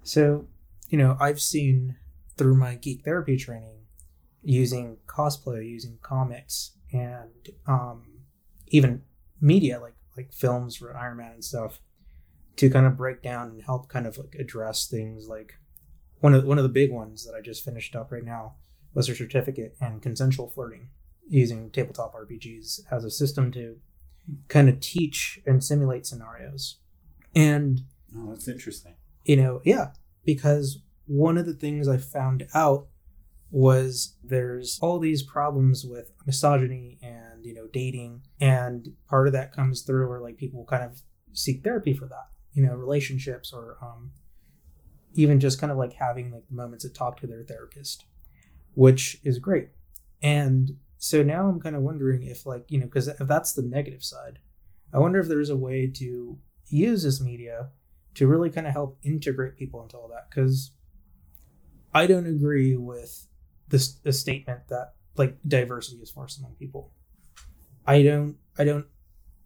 So, 0.03 0.47
you 0.89 0.99
know, 0.99 1.16
I've 1.20 1.41
seen 1.41 1.97
through 2.37 2.57
my 2.57 2.77
geek 2.77 3.05
therapy 3.05 3.37
training 3.37 3.87
using 4.43 4.99
cosplay, 5.07 5.69
using 5.69 5.99
comics, 6.03 6.73
and 6.93 7.31
um, 7.66 8.05
even 8.69 9.03
media 9.41 9.81
like 9.81 9.95
like 10.16 10.33
films 10.33 10.77
for 10.77 10.97
Iron 10.97 11.19
Man 11.19 11.33
and 11.33 11.45
stuff 11.45 11.81
to 12.57 12.69
kind 12.69 12.87
of 12.87 12.97
break 12.97 13.23
down 13.23 13.49
and 13.51 13.62
help 13.62 13.89
kind 13.89 14.07
of 14.07 14.19
like 14.19 14.35
address 14.39 14.87
things 14.87 15.27
like 15.27 15.55
one 16.20 16.35
of 16.35 16.45
one 16.45 16.59
of 16.59 16.65
the 16.65 16.69
big 16.69 16.93
ones 16.93 17.24
that 17.24 17.35
I 17.35 17.41
just 17.41 17.65
finished 17.65 17.97
up 17.97 18.12
right 18.12 18.24
now 18.24 18.55
was 18.94 19.09
a 19.09 19.14
certificate 19.14 19.77
and 19.81 20.02
consensual 20.02 20.48
flirting 20.48 20.89
using 21.28 21.70
tabletop 21.70 22.14
RPGs 22.14 22.81
as 22.90 23.05
a 23.05 23.10
system 23.10 23.51
to 23.52 23.77
kind 24.48 24.69
of 24.69 24.81
teach 24.81 25.40
and 25.47 25.62
simulate 25.62 26.06
scenarios. 26.06 26.78
And 27.35 27.82
oh, 28.16 28.31
that's 28.31 28.48
interesting. 28.48 28.94
You 29.24 29.36
know, 29.36 29.60
yeah, 29.64 29.93
because 30.24 30.81
one 31.06 31.39
of 31.39 31.47
the 31.47 31.55
things 31.55 31.89
I 31.89 31.97
found 31.97 32.47
out 32.55 32.86
was 33.51 34.16
there's 34.24 34.78
all 34.81 34.98
these 34.98 35.23
problems 35.23 35.85
with 35.85 36.10
misogyny 36.27 36.98
and 37.02 37.44
you 37.44 37.52
know 37.52 37.66
dating 37.70 38.23
and 38.40 38.94
part 39.06 39.27
of 39.27 39.35
that 39.35 39.52
comes 39.52 39.82
through 39.82 40.09
where 40.09 40.20
like 40.23 40.39
people 40.39 40.64
kind 40.64 40.82
of 40.82 41.02
seek 41.35 41.62
therapy 41.62 41.93
for 41.93 42.06
that 42.06 42.28
you 42.55 42.62
know 42.64 42.73
relationships 42.74 43.52
or 43.52 43.77
um 43.82 44.10
even 45.14 45.39
just 45.39 45.60
kind 45.60 45.70
of 45.70 45.77
like 45.77 45.93
having 45.93 46.32
like 46.32 46.51
moments 46.51 46.82
to 46.82 46.90
talk 46.90 47.20
to 47.20 47.27
their 47.27 47.43
therapist 47.43 48.06
which 48.74 49.20
is 49.23 49.39
great. 49.39 49.69
And 50.23 50.77
so 50.99 51.23
now 51.23 51.49
I'm 51.49 51.61
kind 51.61 51.77
of 51.77 51.82
wondering 51.82 52.23
if, 52.23 52.47
like, 52.47 52.70
you 52.70 52.78
know, 52.78 52.86
because 52.86 53.09
if 53.09 53.19
that's 53.19 53.53
the 53.53 53.62
negative 53.62 54.05
side, 54.05 54.39
I 54.93 54.99
wonder 54.99 55.19
if 55.20 55.28
there's 55.28 55.51
a 55.51 55.57
way 55.57 55.90
to 55.97 56.39
use 56.69 57.03
this 57.03 57.20
media 57.20 57.70
to 58.15 58.27
really 58.27 58.51
kind 58.51 58.66
of 58.66 58.73
help 58.73 58.99
integrate 59.03 59.57
people 59.57 59.82
into 59.82 59.97
all 59.97 60.09
that. 60.09 60.28
Because 60.31 60.73
I 61.94 62.07
don't 62.07 62.27
agree 62.27 62.77
with 62.77 63.27
this 63.69 63.94
the 63.94 64.12
statement 64.12 64.69
that 64.69 64.94
like 65.16 65.36
diversity 65.47 65.99
is 65.99 66.11
forced 66.11 66.39
among 66.39 66.55
people. 66.55 66.93
I 67.86 68.03
don't 68.03 68.36
I 68.59 68.65
don't 68.65 68.86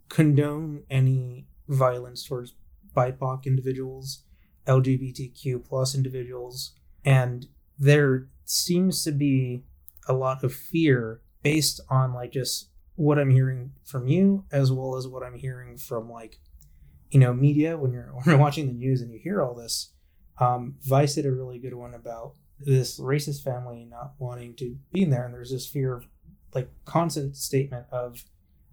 condone 0.08 0.82
any 0.90 1.46
violence 1.68 2.24
towards 2.24 2.54
BIPOC 2.94 3.46
individuals, 3.46 4.22
LGBTQ 4.66 5.64
plus 5.64 5.94
individuals, 5.94 6.72
and 7.04 7.46
there 7.78 8.28
seems 8.44 9.04
to 9.04 9.12
be 9.12 9.64
a 10.08 10.12
lot 10.12 10.44
of 10.44 10.54
fear 10.54 11.20
based 11.42 11.80
on 11.90 12.14
like 12.14 12.32
just 12.32 12.70
what 12.94 13.18
I'm 13.18 13.30
hearing 13.30 13.72
from 13.84 14.08
you 14.08 14.44
as 14.50 14.72
well 14.72 14.96
as 14.96 15.06
what 15.06 15.22
I'm 15.22 15.34
hearing 15.34 15.76
from 15.76 16.10
like 16.10 16.38
you 17.10 17.20
know 17.20 17.32
media 17.32 17.76
when 17.76 17.92
you're 17.92 18.04
when 18.12 18.24
you're 18.26 18.38
watching 18.38 18.66
the 18.66 18.72
news 18.72 19.00
and 19.00 19.12
you 19.12 19.18
hear 19.18 19.42
all 19.42 19.54
this. 19.54 19.92
Um, 20.38 20.76
Vice 20.82 21.14
did 21.14 21.24
a 21.24 21.32
really 21.32 21.58
good 21.58 21.74
one 21.74 21.94
about 21.94 22.34
this 22.58 23.00
racist 23.00 23.42
family 23.42 23.86
not 23.88 24.14
wanting 24.18 24.54
to 24.56 24.76
be 24.92 25.02
in 25.02 25.10
there, 25.10 25.24
and 25.24 25.34
there's 25.34 25.50
this 25.50 25.66
fear 25.66 25.94
of 25.94 26.06
like 26.54 26.70
constant 26.84 27.36
statement 27.36 27.86
of, 27.90 28.24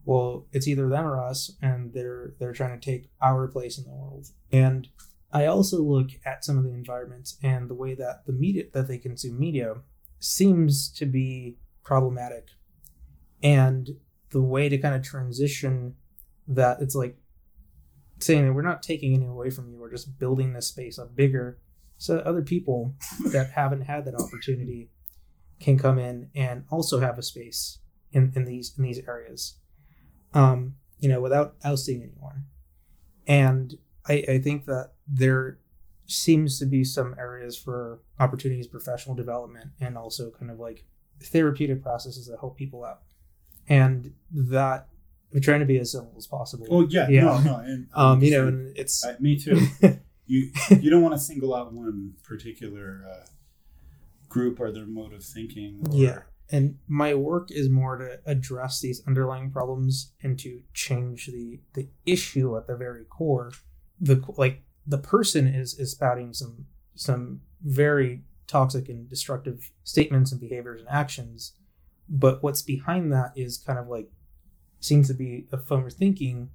well, 0.05 0.45
it's 0.51 0.67
either 0.67 0.87
them 0.89 1.05
or 1.05 1.21
us, 1.21 1.51
and 1.61 1.93
they're 1.93 2.33
they're 2.39 2.53
trying 2.53 2.79
to 2.79 2.85
take 2.85 3.09
our 3.21 3.47
place 3.47 3.77
in 3.77 3.85
the 3.85 3.91
world. 3.91 4.27
And 4.51 4.87
I 5.33 5.47
also 5.47 5.81
look 5.81 6.11
at 6.25 6.45
some 6.45 6.57
of 6.57 6.63
the 6.63 6.73
environments 6.73 7.37
and 7.43 7.69
the 7.69 7.73
way 7.73 7.95
that 7.95 8.25
the 8.25 8.33
media 8.33 8.65
that 8.73 8.87
they 8.87 8.97
consume 8.97 9.39
media 9.39 9.75
seems 10.19 10.89
to 10.93 11.05
be 11.05 11.57
problematic, 11.83 12.49
and 13.41 13.89
the 14.29 14.41
way 14.41 14.69
to 14.69 14.77
kind 14.77 14.95
of 14.95 15.03
transition 15.03 15.95
that 16.47 16.81
it's 16.81 16.95
like 16.95 17.17
saying 18.19 18.45
that 18.45 18.53
we're 18.53 18.61
not 18.61 18.83
taking 18.83 19.13
any 19.13 19.25
away 19.25 19.49
from 19.49 19.69
you, 19.69 19.77
we're 19.77 19.91
just 19.91 20.17
building 20.17 20.53
this 20.53 20.67
space 20.67 20.97
up 20.97 21.15
bigger 21.15 21.59
so 21.97 22.15
that 22.15 22.25
other 22.25 22.41
people 22.41 22.93
that 23.31 23.51
haven't 23.51 23.81
had 23.81 24.05
that 24.05 24.15
opportunity 24.15 24.89
can 25.59 25.77
come 25.77 25.97
in 25.97 26.29
and 26.35 26.63
also 26.69 26.99
have 26.99 27.17
a 27.17 27.23
space 27.23 27.79
in, 28.11 28.31
in 28.35 28.45
these 28.45 28.73
in 28.77 28.83
these 28.83 29.01
areas. 29.07 29.57
Um, 30.33 30.75
you 30.99 31.09
know, 31.09 31.19
without 31.19 31.55
ousting 31.65 32.01
anyone. 32.01 32.45
And 33.27 33.75
I, 34.07 34.23
I 34.27 34.39
think 34.39 34.65
that 34.65 34.92
there 35.13 35.59
seems 36.07 36.59
to 36.59 36.65
be 36.65 36.83
some 36.83 37.15
areas 37.17 37.57
for 37.57 38.01
opportunities, 38.19 38.67
professional 38.67 39.15
development, 39.15 39.69
and 39.79 39.97
also 39.97 40.31
kind 40.31 40.51
of 40.51 40.59
like 40.59 40.85
therapeutic 41.21 41.81
processes 41.81 42.27
that 42.27 42.37
help 42.39 42.57
people 42.57 42.83
out. 42.83 43.01
And 43.69 44.13
that 44.31 44.89
we're 45.31 45.39
trying 45.39 45.61
to 45.61 45.65
be 45.65 45.77
as 45.77 45.91
simple 45.91 46.13
as 46.17 46.27
possible. 46.27 46.67
Oh 46.69 46.85
yeah, 46.87 47.07
Yeah. 47.09 47.21
no, 47.25 47.39
no, 47.41 47.55
and 47.57 47.87
Um, 47.93 48.21
you 48.23 48.31
know, 48.31 48.47
and 48.47 48.75
it's 48.77 49.05
I, 49.05 49.15
me 49.19 49.37
too. 49.39 49.59
you 50.25 50.51
you 50.81 50.89
don't 50.89 51.01
want 51.01 51.13
to 51.15 51.19
single 51.19 51.55
out 51.55 51.73
one 51.73 52.13
particular 52.23 53.03
uh, 53.09 53.25
group 54.29 54.59
or 54.59 54.71
their 54.71 54.85
mode 54.85 55.13
of 55.13 55.23
thinking. 55.23 55.81
Or, 55.89 55.95
Yeah. 55.95 56.19
and 56.51 56.77
my 56.87 57.13
work 57.13 57.49
is 57.51 57.69
more 57.69 57.97
to 57.97 58.19
address 58.25 58.81
these 58.81 59.01
underlying 59.07 59.49
problems 59.51 60.11
and 60.21 60.37
to 60.39 60.61
change 60.73 61.27
the 61.27 61.59
the 61.73 61.87
issue 62.05 62.57
at 62.57 62.67
the 62.67 62.75
very 62.75 63.05
core 63.05 63.51
the 64.01 64.21
like 64.37 64.61
the 64.85 64.97
person 64.97 65.47
is 65.47 65.77
is 65.79 65.91
spouting 65.91 66.33
some 66.33 66.65
some 66.95 67.41
very 67.63 68.21
toxic 68.47 68.89
and 68.89 69.09
destructive 69.09 69.71
statements 69.83 70.31
and 70.31 70.41
behaviors 70.41 70.81
and 70.81 70.89
actions 70.89 71.53
but 72.09 72.43
what's 72.43 72.61
behind 72.61 73.11
that 73.11 73.31
is 73.35 73.57
kind 73.57 73.79
of 73.79 73.87
like 73.87 74.09
seems 74.79 75.07
to 75.07 75.13
be 75.13 75.47
a 75.51 75.57
form 75.57 75.85
of 75.85 75.93
thinking 75.93 76.49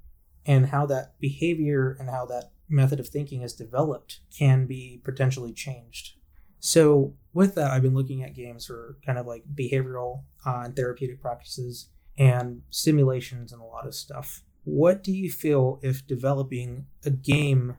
and 0.45 0.67
how 0.67 0.85
that 0.85 1.19
behavior 1.19 1.97
and 1.99 2.11
how 2.11 2.27
that 2.27 2.51
method 2.69 3.01
of 3.01 3.09
thinking 3.09 3.41
is 3.43 3.55
developed 3.55 4.21
can 4.37 4.67
be 4.67 5.01
potentially 5.03 5.53
changed 5.53 6.19
so 6.61 7.15
with 7.33 7.55
that, 7.55 7.71
I've 7.71 7.83
been 7.83 7.95
looking 7.95 8.23
at 8.23 8.35
games 8.35 8.67
for 8.67 8.99
kind 9.05 9.19
of 9.19 9.27
like 9.27 9.45
behavioral 9.55 10.23
uh, 10.45 10.63
and 10.65 10.75
therapeutic 10.75 11.21
practices 11.21 11.89
and 12.17 12.63
simulations 12.71 13.53
and 13.53 13.61
a 13.61 13.65
lot 13.65 13.87
of 13.87 13.95
stuff. 13.95 14.43
What 14.65 15.05
do 15.05 15.13
you 15.13 15.31
feel 15.31 15.79
if 15.83 16.07
developing 16.07 16.87
a 17.05 17.11
game 17.11 17.77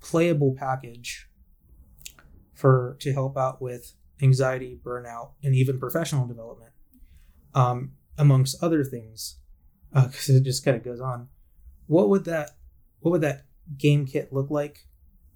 playable 0.00 0.54
package 0.58 1.28
for 2.54 2.96
to 3.00 3.12
help 3.12 3.36
out 3.36 3.60
with 3.62 3.94
anxiety, 4.22 4.78
burnout, 4.82 5.30
and 5.42 5.54
even 5.54 5.78
professional 5.78 6.26
development, 6.26 6.72
um, 7.54 7.92
amongst 8.18 8.62
other 8.62 8.84
things, 8.84 9.38
because 9.94 10.28
it 10.28 10.44
just 10.44 10.64
kind 10.64 10.76
of 10.76 10.84
goes 10.84 11.00
on. 11.00 11.28
What 11.86 12.08
would 12.08 12.24
that 12.26 12.50
what 13.00 13.12
would 13.12 13.22
that 13.22 13.44
game 13.78 14.06
kit 14.06 14.32
look 14.32 14.50
like? 14.50 14.86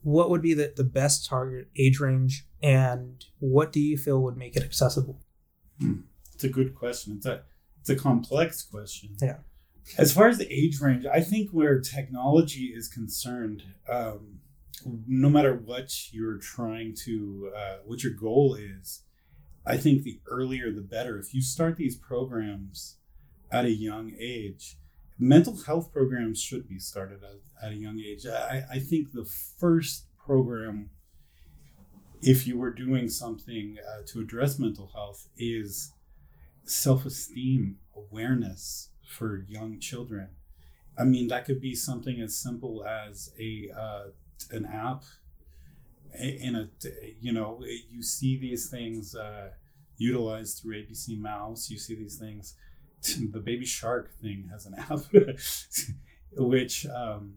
What 0.03 0.29
would 0.29 0.43
be 0.43 0.53
the, 0.53 0.73
the 0.77 0.85
best 0.85 1.27
target 1.27 1.71
age 1.77 1.99
range, 1.99 2.47
and 2.63 3.25
what 3.39 3.73
do 3.73 3.81
you 3.81 3.97
feel 3.97 4.21
would 4.23 4.37
make 4.37 4.55
it 4.55 4.63
accessible? 4.63 5.21
It's 6.35 6.45
a 6.45 6.49
good 6.49 6.75
question. 6.75 7.15
It's 7.17 7.27
a 7.27 7.43
it's 7.81 7.91
a 7.91 7.97
complex 7.97 8.63
question. 8.63 9.17
Yeah. 9.21 9.39
As 9.99 10.13
far 10.13 10.29
as 10.29 10.39
the 10.39 10.51
age 10.51 10.81
range, 10.81 11.05
I 11.05 11.21
think 11.21 11.51
where 11.51 11.79
technology 11.81 12.73
is 12.75 12.89
concerned, 12.89 13.63
um, 13.89 14.41
no 15.07 15.29
matter 15.29 15.55
what 15.55 16.13
you're 16.13 16.39
trying 16.39 16.95
to, 17.05 17.53
uh, 17.57 17.77
what 17.85 18.03
your 18.03 18.13
goal 18.13 18.55
is, 18.55 19.03
I 19.67 19.77
think 19.77 20.03
the 20.03 20.21
earlier 20.27 20.71
the 20.71 20.83
better. 20.83 21.19
If 21.19 21.35
you 21.35 21.41
start 21.41 21.77
these 21.77 21.97
programs 21.97 22.97
at 23.51 23.65
a 23.65 23.71
young 23.71 24.13
age, 24.19 24.77
mental 25.19 25.57
health 25.63 25.93
programs 25.93 26.41
should 26.41 26.69
be 26.69 26.79
started 26.79 27.23
at, 27.23 27.67
at 27.67 27.73
a 27.73 27.77
young 27.77 27.99
age. 28.01 28.27
I, 28.27 28.65
I 28.71 28.79
think 28.79 29.13
the 29.13 29.25
first 29.25 30.07
program, 30.19 30.91
if 32.21 32.47
you 32.47 32.59
were 32.59 32.73
doing 32.73 33.09
something 33.09 33.79
uh, 33.87 34.03
to 34.09 34.21
address 34.21 34.59
mental 34.59 34.91
health, 34.95 35.29
is 35.39 35.93
self 36.65 37.07
esteem 37.07 37.79
awareness 37.97 38.91
for 39.07 39.45
young 39.49 39.79
children. 39.81 40.29
I 40.99 41.05
mean, 41.05 41.29
that 41.29 41.45
could 41.45 41.61
be 41.61 41.75
something 41.75 42.21
as 42.21 42.37
simple 42.37 42.85
as 42.85 43.33
a 43.39 43.71
uh, 43.77 44.05
an 44.51 44.67
app 44.67 45.05
in 46.19 46.55
a 46.55 46.69
you 47.21 47.33
know 47.33 47.63
you 47.91 48.03
see 48.03 48.37
these 48.37 48.69
things 48.71 49.15
uh, 49.15 49.51
utilized 49.97 50.59
through 50.59 50.77
ABC 50.77 51.19
Mouse. 51.19 51.71
You 51.71 51.79
see 51.79 51.95
these 51.95 52.19
things. 52.19 52.55
The 53.05 53.39
Baby 53.39 53.67
Shark 53.67 54.15
thing 54.23 54.49
has 54.51 54.65
an 54.65 54.77
app, 54.79 55.01
which 56.39 56.87
um, 56.87 57.35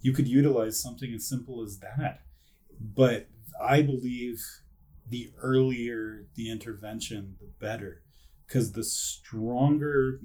you 0.00 0.12
could 0.12 0.26
utilize 0.26 0.82
something 0.82 1.14
as 1.14 1.24
simple 1.24 1.62
as 1.62 1.78
that. 1.78 2.22
But 2.80 3.28
I 3.62 3.82
believe 3.82 4.44
the 5.08 5.30
earlier 5.40 6.26
the 6.34 6.50
intervention, 6.50 7.36
the 7.40 7.46
better, 7.60 8.02
because 8.44 8.72
the 8.72 8.82
stronger 8.82 10.18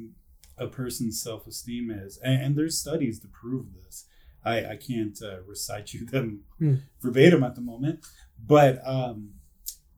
a 0.57 0.67
person's 0.67 1.21
self 1.21 1.45
esteem 1.45 1.91
is, 1.91 2.17
and, 2.23 2.41
and 2.41 2.55
there's 2.55 2.79
studies 2.79 3.19
to 3.19 3.27
prove 3.27 3.67
this. 3.73 4.06
I, 4.53 4.55
I 4.73 4.75
can't 4.89 5.17
uh, 5.21 5.41
recite 5.53 5.87
you 5.93 6.05
them 6.13 6.27
Hmm. 6.59 6.75
verbatim 7.01 7.43
at 7.43 7.55
the 7.55 7.61
moment, 7.61 7.97
but 8.55 8.73
um, 8.95 9.17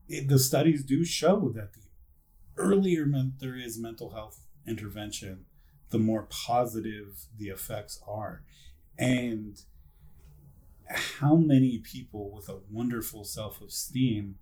it, 0.08 0.28
the 0.28 0.40
studies 0.40 0.84
do 0.84 1.04
show 1.06 1.38
that 1.56 1.70
the 1.74 1.86
earlier 2.58 3.06
men- 3.06 3.34
there 3.40 3.58
is 3.68 3.78
mental 3.78 4.10
health 4.18 4.38
intervention, 4.68 5.46
the 5.94 6.00
more 6.10 6.24
positive 6.48 7.12
the 7.38 7.48
effects 7.58 7.96
are. 8.08 8.36
And 8.98 9.62
how 10.90 11.36
many 11.36 11.78
people 11.80 12.32
with 12.36 12.50
a 12.50 12.58
wonderful 12.72 13.24
self 13.24 13.62
esteem 13.62 14.36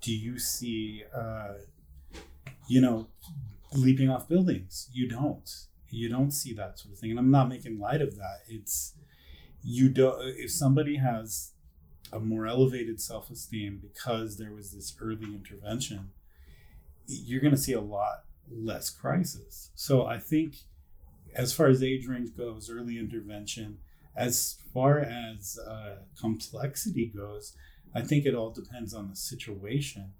do 0.00 0.12
you 0.14 0.38
see, 0.38 1.04
uh, 1.14 1.54
you 2.68 2.80
know, 2.80 3.08
leaping 3.72 4.10
off 4.10 4.28
buildings? 4.28 4.90
You 4.92 5.08
don't. 5.08 5.48
You 5.90 6.08
don't 6.08 6.32
see 6.32 6.52
that 6.54 6.78
sort 6.78 6.92
of 6.92 6.98
thing. 6.98 7.10
And 7.10 7.18
I'm 7.18 7.30
not 7.30 7.48
making 7.48 7.78
light 7.78 8.02
of 8.02 8.16
that. 8.16 8.38
It's, 8.48 8.94
you 9.64 9.88
don't, 9.88 10.20
if 10.36 10.52
somebody 10.52 10.96
has 10.96 11.52
a 12.12 12.20
more 12.20 12.46
elevated 12.46 13.00
self 13.00 13.30
esteem 13.30 13.80
because 13.82 14.36
there 14.36 14.52
was 14.52 14.72
this 14.72 14.94
early 15.00 15.34
intervention, 15.34 16.10
you're 17.06 17.40
going 17.40 17.54
to 17.54 17.60
see 17.60 17.72
a 17.72 17.80
lot 17.80 18.24
less 18.50 18.90
crisis. 18.90 19.70
So 19.74 20.04
I 20.06 20.18
think, 20.18 20.56
as 21.34 21.52
far 21.52 21.66
as 21.66 21.82
age 21.82 22.06
range 22.06 22.36
goes, 22.36 22.70
early 22.70 22.98
intervention, 22.98 23.78
as 24.16 24.58
far 24.72 25.00
as 25.00 25.58
uh, 25.58 25.96
complexity 26.20 27.06
goes, 27.06 27.56
I 27.94 28.02
think 28.02 28.26
it 28.26 28.34
all 28.34 28.50
depends 28.50 28.94
on 28.94 29.08
the 29.08 29.16
situation. 29.16 30.12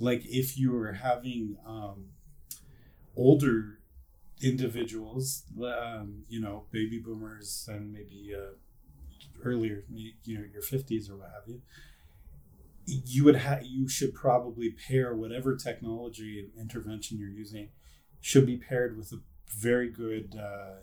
Like 0.00 0.22
if 0.24 0.58
you 0.58 0.72
were 0.72 0.94
having 0.94 1.56
um, 1.66 2.06
older 3.16 3.80
individuals, 4.42 5.44
um, 5.62 6.24
you 6.28 6.40
know, 6.40 6.64
baby 6.70 6.98
boomers 6.98 7.68
and 7.70 7.92
maybe 7.92 8.32
uh, 8.36 8.54
earlier, 9.44 9.84
you 9.90 10.38
know, 10.38 10.44
your 10.52 10.62
fifties 10.62 11.10
or 11.10 11.16
what 11.16 11.30
have 11.30 11.44
you, 11.46 11.62
you 12.86 13.24
would 13.24 13.36
have 13.36 13.64
you 13.64 13.88
should 13.88 14.14
probably 14.14 14.70
pair 14.70 15.14
whatever 15.14 15.56
technology 15.56 16.50
intervention 16.58 17.18
you're 17.18 17.28
using 17.28 17.68
should 18.20 18.46
be 18.46 18.56
paired 18.56 18.96
with 18.96 19.12
a 19.12 19.20
very 19.48 19.90
good 19.90 20.34
uh, 20.40 20.82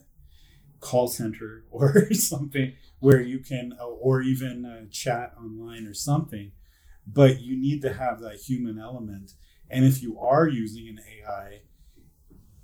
call 0.79 1.07
center 1.07 1.65
or 1.71 2.13
something 2.13 2.73
where 2.99 3.21
you 3.21 3.39
can 3.39 3.77
or 3.99 4.21
even 4.21 4.65
uh, 4.65 4.85
chat 4.91 5.33
online 5.39 5.85
or 5.87 5.93
something 5.93 6.51
but 7.05 7.41
you 7.41 7.55
need 7.55 7.81
to 7.81 7.93
have 7.93 8.19
that 8.21 8.37
human 8.37 8.79
element. 8.79 9.33
And 9.69 9.85
if 9.85 10.01
you 10.01 10.19
are 10.19 10.47
using 10.47 10.87
an 10.87 10.99
ai 10.99 11.61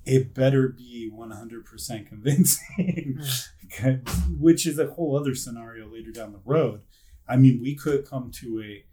it 0.04 0.34
better 0.34 0.68
be 0.68 1.10
100% 1.14 2.08
convincing 2.08 3.20
which 4.38 4.66
is 4.66 4.78
a 4.78 4.88
whole 4.92 5.16
other 5.16 5.34
scenario 5.34 5.86
later 5.90 6.10
down 6.10 6.32
the 6.32 6.40
road 6.44 6.82
i 7.28 7.36
mean 7.36 7.60
we 7.60 7.74
could 7.74 8.06
come 8.06 8.30
to 8.30 8.62
a 8.62 8.84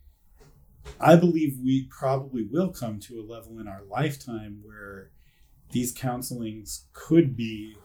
I 0.99 1.15
believe 1.15 1.59
we 1.63 1.87
probably 1.89 2.43
will 2.43 2.69
come 2.69 2.99
to 3.01 3.19
a 3.19 3.23
level 3.23 3.59
in 3.59 3.67
our 3.67 3.81
lifetime 3.89 4.61
where 4.63 5.11
these 5.71 5.93
counselings 5.93 6.85
could 6.93 7.35
be 7.35 7.75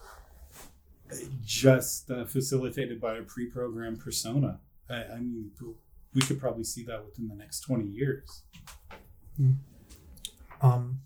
just 1.44 2.10
uh, 2.10 2.24
facilitated 2.24 3.00
by 3.00 3.16
a 3.16 3.22
pre-programmed 3.22 4.00
persona. 4.00 4.60
I, 4.88 5.04
I, 5.04 5.18
mean, 5.18 5.50
we 6.14 6.22
could 6.22 6.40
probably 6.40 6.64
see 6.64 6.82
that 6.84 7.04
within 7.04 7.28
the 7.28 7.34
next 7.34 7.60
twenty 7.60 7.86
years. 7.86 8.42
Um, 10.60 11.00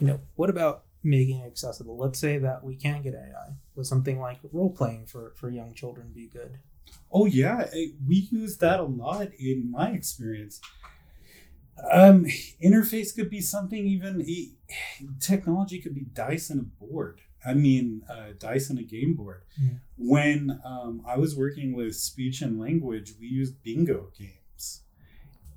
you 0.00 0.06
know, 0.06 0.20
what 0.34 0.50
about 0.50 0.84
making 1.06 1.40
it 1.40 1.46
accessible? 1.46 1.96
Let's 1.96 2.18
say 2.18 2.38
that 2.38 2.64
we 2.64 2.76
can't 2.76 3.02
get 3.02 3.14
AI. 3.14 3.54
Would 3.74 3.86
something 3.86 4.20
like 4.20 4.38
role 4.52 4.70
playing 4.70 5.06
for 5.06 5.32
for 5.36 5.48
young 5.50 5.74
children 5.74 6.12
be 6.14 6.26
good? 6.26 6.58
Oh 7.12 7.26
yeah, 7.26 7.66
we 8.06 8.28
use 8.30 8.58
that 8.58 8.80
a 8.80 8.84
lot 8.84 9.28
in 9.38 9.70
my 9.70 9.90
experience. 9.90 10.60
Um, 11.92 12.24
interface 12.64 13.14
could 13.14 13.30
be 13.30 13.40
something 13.40 13.86
even 13.86 14.24
technology 15.20 15.80
could 15.80 15.94
be 15.94 16.06
dice 16.12 16.50
and 16.50 16.60
a 16.60 16.84
board. 16.84 17.20
I 17.44 17.54
mean, 17.54 18.02
uh, 18.10 18.32
dice 18.38 18.70
and 18.70 18.78
a 18.78 18.82
game 18.82 19.14
board. 19.14 19.42
Yeah. 19.60 19.70
When 19.96 20.60
um, 20.64 21.02
I 21.06 21.16
was 21.16 21.36
working 21.36 21.76
with 21.76 21.94
speech 21.94 22.42
and 22.42 22.58
language, 22.58 23.14
we 23.20 23.28
used 23.28 23.62
bingo 23.62 24.10
games, 24.18 24.82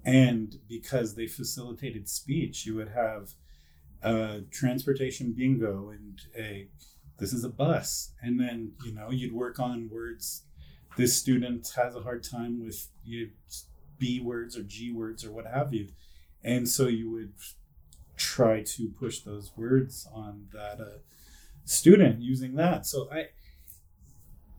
and 0.05 0.59
because 0.67 1.15
they 1.15 1.25
facilitated 1.25 2.07
speech, 2.07 2.65
you 2.65 2.75
would 2.75 2.89
have 2.89 3.33
a 4.01 4.41
transportation 4.51 5.33
bingo 5.33 5.89
and 5.89 6.21
a 6.37 6.67
this 7.17 7.33
is 7.33 7.43
a 7.43 7.49
bus, 7.49 8.13
and 8.21 8.39
then 8.39 8.71
you 8.85 8.93
know 8.93 9.11
you'd 9.11 9.33
work 9.33 9.59
on 9.59 9.89
words. 9.91 10.43
This 10.97 11.15
student 11.15 11.69
has 11.75 11.95
a 11.95 12.01
hard 12.01 12.23
time 12.23 12.63
with 12.63 12.87
you 13.03 13.31
B 13.97 14.19
words 14.19 14.57
or 14.57 14.63
G 14.63 14.91
words 14.91 15.25
or 15.25 15.31
what 15.31 15.45
have 15.45 15.73
you. 15.73 15.89
And 16.43 16.67
so 16.67 16.87
you 16.87 17.11
would 17.11 17.33
try 18.15 18.63
to 18.63 18.89
push 18.89 19.19
those 19.19 19.51
words 19.55 20.07
on 20.13 20.47
that 20.53 20.79
uh, 20.79 20.99
student 21.65 22.21
using 22.21 22.55
that. 22.55 22.85
So 22.85 23.09
i 23.11 23.27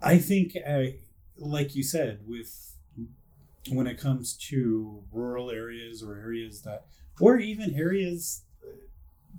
i 0.03 0.19
think 0.19 0.57
I, 0.67 0.97
like 1.37 1.75
you 1.75 1.83
said 1.83 2.21
with 2.27 2.77
when 3.69 3.87
it 3.87 3.99
comes 3.99 4.35
to 4.49 5.03
rural 5.13 5.51
areas 5.51 6.03
or 6.03 6.17
areas 6.17 6.63
that 6.63 6.87
or 7.21 7.39
even 7.39 7.75
areas 7.75 8.43
uh, 8.43 8.50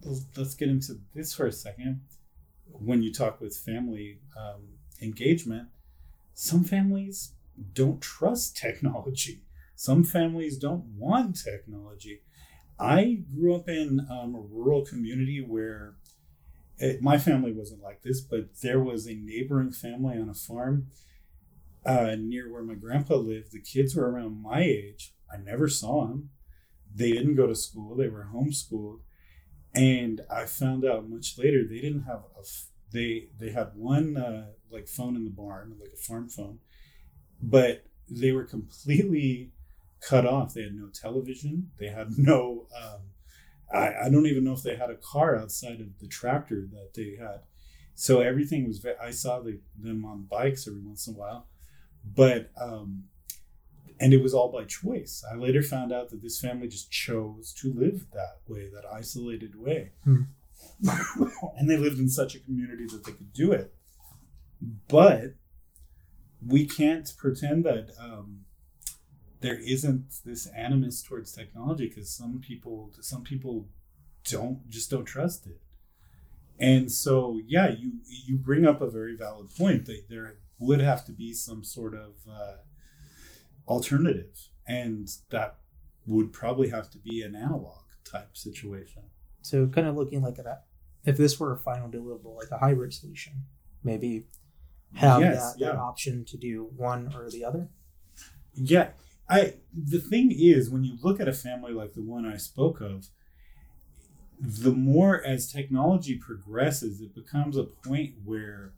let's 0.05 0.55
get 0.55 0.69
into 0.69 0.99
this 1.13 1.33
for 1.33 1.45
a 1.45 1.51
second 1.51 2.01
when 2.71 3.03
you 3.03 3.11
talk 3.13 3.39
with 3.41 3.55
family 3.55 4.19
um, 4.37 4.61
engagement 5.01 5.67
some 6.33 6.63
families 6.63 7.33
don't 7.73 8.01
trust 8.01 8.57
technology 8.57 9.43
some 9.75 10.03
families 10.03 10.57
don't 10.57 10.83
want 10.97 11.35
technology 11.43 12.21
I 12.81 13.19
grew 13.31 13.53
up 13.53 13.69
in 13.69 14.07
um, 14.09 14.33
a 14.33 14.39
rural 14.39 14.83
community 14.83 15.39
where 15.39 15.93
it, 16.79 16.99
my 16.99 17.19
family 17.19 17.51
wasn't 17.51 17.83
like 17.83 18.01
this, 18.01 18.21
but 18.21 18.59
there 18.63 18.79
was 18.79 19.05
a 19.05 19.13
neighboring 19.13 19.71
family 19.71 20.17
on 20.17 20.29
a 20.29 20.33
farm 20.33 20.87
uh, 21.85 22.15
near 22.17 22.51
where 22.51 22.63
my 22.63 22.73
grandpa 22.73 23.17
lived. 23.17 23.51
The 23.51 23.61
kids 23.61 23.95
were 23.95 24.09
around 24.09 24.41
my 24.41 24.61
age. 24.61 25.13
I 25.31 25.37
never 25.37 25.69
saw 25.69 26.07
them. 26.07 26.31
They 26.93 27.11
didn't 27.11 27.35
go 27.35 27.45
to 27.45 27.55
school. 27.55 27.95
They 27.95 28.09
were 28.09 28.29
homeschooled, 28.33 29.01
and 29.73 30.22
I 30.30 30.45
found 30.45 30.85
out 30.85 31.10
much 31.10 31.38
later 31.38 31.64
they 31.68 31.80
didn't 31.80 32.03
have 32.03 32.23
a. 32.38 32.43
They 32.91 33.30
they 33.39 33.52
had 33.52 33.72
one 33.76 34.18
uh, 34.18 34.48
like 34.69 34.88
phone 34.88 35.15
in 35.15 35.23
the 35.23 35.30
barn, 35.30 35.76
like 35.80 35.93
a 35.93 35.98
farm 35.98 36.27
phone, 36.27 36.60
but 37.41 37.85
they 38.10 38.34
were 38.34 38.43
completely 38.43 39.52
cut 40.02 40.26
off. 40.26 40.53
They 40.53 40.64
had 40.64 40.76
no 40.76 40.89
television. 40.93 41.72
They 41.80 41.88
had 41.88 42.07
no. 42.18 42.68
Um, 42.76 43.02
I, 43.73 44.06
I 44.06 44.10
don't 44.10 44.26
even 44.26 44.43
know 44.43 44.53
if 44.53 44.64
they 44.64 44.76
had 44.76 44.89
a 44.89 44.95
car 44.95 45.38
outside 45.38 45.80
of 45.80 45.99
the 45.99 46.07
tractor 46.07 46.68
that 46.73 46.93
they 46.93 47.15
had. 47.18 47.41
So 47.95 48.19
everything 48.19 48.68
was. 48.68 48.85
I 49.02 49.11
saw 49.11 49.39
the, 49.39 49.60
them 49.80 50.03
on 50.03 50.27
bikes 50.30 50.68
every 50.68 50.81
once 50.81 51.07
in 51.07 51.14
a 51.14 51.18
while, 51.18 51.48
but 52.03 52.52
um, 52.60 53.06
and 53.99 54.13
it 54.13 54.22
was 54.22 54.34
all 54.34 54.51
by 54.51 54.63
choice. 54.63 55.23
I 55.31 55.35
later 55.35 55.61
found 55.61 55.91
out 55.91 56.09
that 56.09 56.22
this 56.22 56.39
family 56.39 56.68
just 56.68 56.91
chose 56.91 57.53
to 57.61 57.73
live 57.73 58.07
that 58.13 58.39
way, 58.47 58.69
that 58.73 58.85
isolated 58.91 59.59
way, 59.59 59.91
hmm. 60.03 60.23
and 61.57 61.69
they 61.69 61.77
lived 61.77 61.99
in 61.99 62.09
such 62.09 62.35
a 62.35 62.39
community 62.39 62.85
that 62.88 63.03
they 63.05 63.11
could 63.11 63.34
do 63.34 63.51
it. 63.51 63.73
But 64.88 65.35
we 66.45 66.65
can't 66.65 67.11
pretend 67.18 67.65
that 67.65 67.91
um, 67.99 68.45
there 69.41 69.59
isn't 69.59 70.05
this 70.23 70.47
animus 70.47 71.03
towards 71.03 71.31
technology 71.31 71.88
because 71.88 72.09
some 72.09 72.39
people 72.39 72.91
some 73.01 73.23
people 73.23 73.68
don't 74.30 74.68
just 74.69 74.89
don't 74.89 75.05
trust 75.05 75.47
it 75.47 75.59
and 76.59 76.91
so 76.91 77.39
yeah 77.47 77.69
you 77.69 77.93
you 78.05 78.38
bring 78.38 78.65
up 78.65 78.81
a 78.81 78.89
very 78.89 79.15
valid 79.15 79.49
point 79.57 79.85
that 79.85 80.03
there 80.09 80.38
would 80.59 80.80
have 80.80 81.03
to 81.05 81.11
be 81.11 81.34
some 81.34 81.63
sort 81.63 81.93
of 81.95 82.13
uh, 82.31 82.57
alternative 83.67 84.49
and 84.67 85.09
that 85.29 85.57
would 86.05 86.33
probably 86.33 86.69
have 86.69 86.89
to 86.89 86.97
be 86.97 87.21
an 87.21 87.35
analog 87.35 87.83
type 88.03 88.35
situation. 88.35 89.03
So 89.41 89.67
kind 89.67 89.88
of 89.88 89.95
looking 89.95 90.21
like 90.21 90.35
that 90.35 90.65
if 91.03 91.17
this 91.17 91.39
were 91.39 91.53
a 91.53 91.57
final 91.57 91.89
deliverable 91.89 92.35
like 92.38 92.51
a 92.51 92.57
hybrid 92.57 92.93
solution 92.93 93.33
maybe 93.83 94.25
have 94.93 95.21
yes, 95.21 95.53
that, 95.53 95.59
yeah. 95.59 95.71
that 95.71 95.77
option 95.77 96.25
to 96.25 96.38
do 96.38 96.69
one 96.75 97.13
or 97.15 97.29
the 97.29 97.43
other? 97.43 97.69
Yeah 98.53 98.89
I 99.31 99.53
the 99.73 99.99
thing 99.99 100.31
is 100.31 100.69
when 100.69 100.83
you 100.83 100.97
look 101.01 101.21
at 101.21 101.29
a 101.29 101.33
family 101.33 101.71
like 101.71 101.93
the 101.93 102.03
one 102.03 102.25
I 102.25 102.35
spoke 102.35 102.81
of, 102.81 103.07
the 104.39 104.73
more 104.73 105.25
as 105.25 105.51
technology 105.51 106.17
progresses, 106.17 106.99
it 106.99 107.15
becomes 107.15 107.55
a 107.55 107.63
point 107.63 108.15
where 108.25 108.73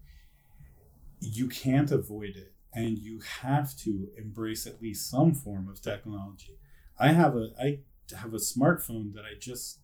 you 1.20 1.48
can't 1.48 1.90
avoid 1.90 2.36
it 2.36 2.54
and 2.74 2.98
you 2.98 3.20
have 3.42 3.76
to 3.78 4.10
embrace 4.18 4.66
at 4.66 4.82
least 4.82 5.10
some 5.10 5.34
form 5.34 5.70
of 5.70 5.82
technology. 5.82 6.58
I 7.00 7.10
have 7.10 7.36
a 7.36 7.50
I 7.60 7.80
have 8.18 8.34
a 8.34 8.38
smartphone 8.38 9.14
that 9.14 9.24
I 9.24 9.38
just 9.40 9.80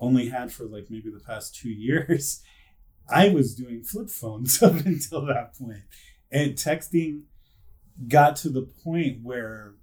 only 0.00 0.28
had 0.28 0.52
for 0.52 0.64
like 0.64 0.86
maybe 0.90 1.10
the 1.10 1.20
past 1.20 1.54
two 1.54 1.70
years. 1.70 2.42
I 3.10 3.30
was 3.30 3.54
doing 3.54 3.82
flip 3.82 4.10
phones 4.10 4.62
up 4.62 4.84
until 4.84 5.24
that 5.26 5.56
point. 5.58 5.84
And 6.30 6.52
texting 6.52 7.22
got 8.06 8.36
to 8.36 8.50
the 8.50 8.62
point 8.62 9.20
where 9.22 9.74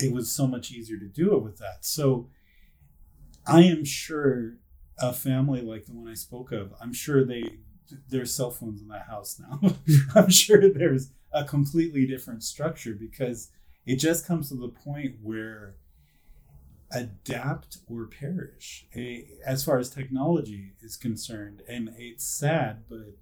it 0.00 0.12
was 0.12 0.30
so 0.30 0.46
much 0.46 0.70
easier 0.70 0.98
to 0.98 1.06
do 1.06 1.34
it 1.34 1.42
with 1.42 1.58
that. 1.58 1.84
So 1.84 2.28
I 3.46 3.62
am 3.62 3.84
sure 3.84 4.54
a 4.98 5.12
family 5.12 5.60
like 5.60 5.86
the 5.86 5.92
one 5.92 6.08
I 6.08 6.14
spoke 6.14 6.52
of, 6.52 6.72
I'm 6.80 6.92
sure 6.92 7.24
they 7.24 7.58
there's 8.08 8.32
cell 8.32 8.50
phones 8.50 8.80
in 8.80 8.88
that 8.88 9.06
house 9.08 9.38
now. 9.38 9.60
I'm 10.14 10.30
sure 10.30 10.72
there's 10.72 11.10
a 11.34 11.44
completely 11.44 12.06
different 12.06 12.42
structure 12.42 12.94
because 12.94 13.50
it 13.84 13.96
just 13.96 14.26
comes 14.26 14.48
to 14.48 14.54
the 14.54 14.68
point 14.68 15.16
where 15.22 15.76
adapt 16.92 17.78
or 17.88 18.06
perish 18.06 18.86
as 19.44 19.64
far 19.64 19.78
as 19.78 19.90
technology 19.90 20.74
is 20.80 20.96
concerned. 20.96 21.62
And 21.68 21.90
it's 21.98 22.24
sad, 22.24 22.84
but 22.88 23.16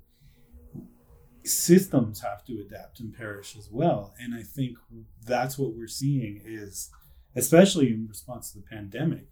systems 1.45 2.21
have 2.21 2.45
to 2.45 2.61
adapt 2.61 3.01
and 3.01 3.15
perish 3.15 3.57
as 3.57 3.69
well. 3.71 4.15
And 4.21 4.35
I 4.35 4.43
think 4.43 4.77
that's 5.25 5.59
what 5.59 5.75
we're 5.75 5.89
seeing 5.89 6.43
is, 6.45 6.91
especially 7.35 7.89
in 7.89 8.07
response 8.09 8.53
to 8.53 8.59
the 8.59 8.65
pandemic, 8.65 9.27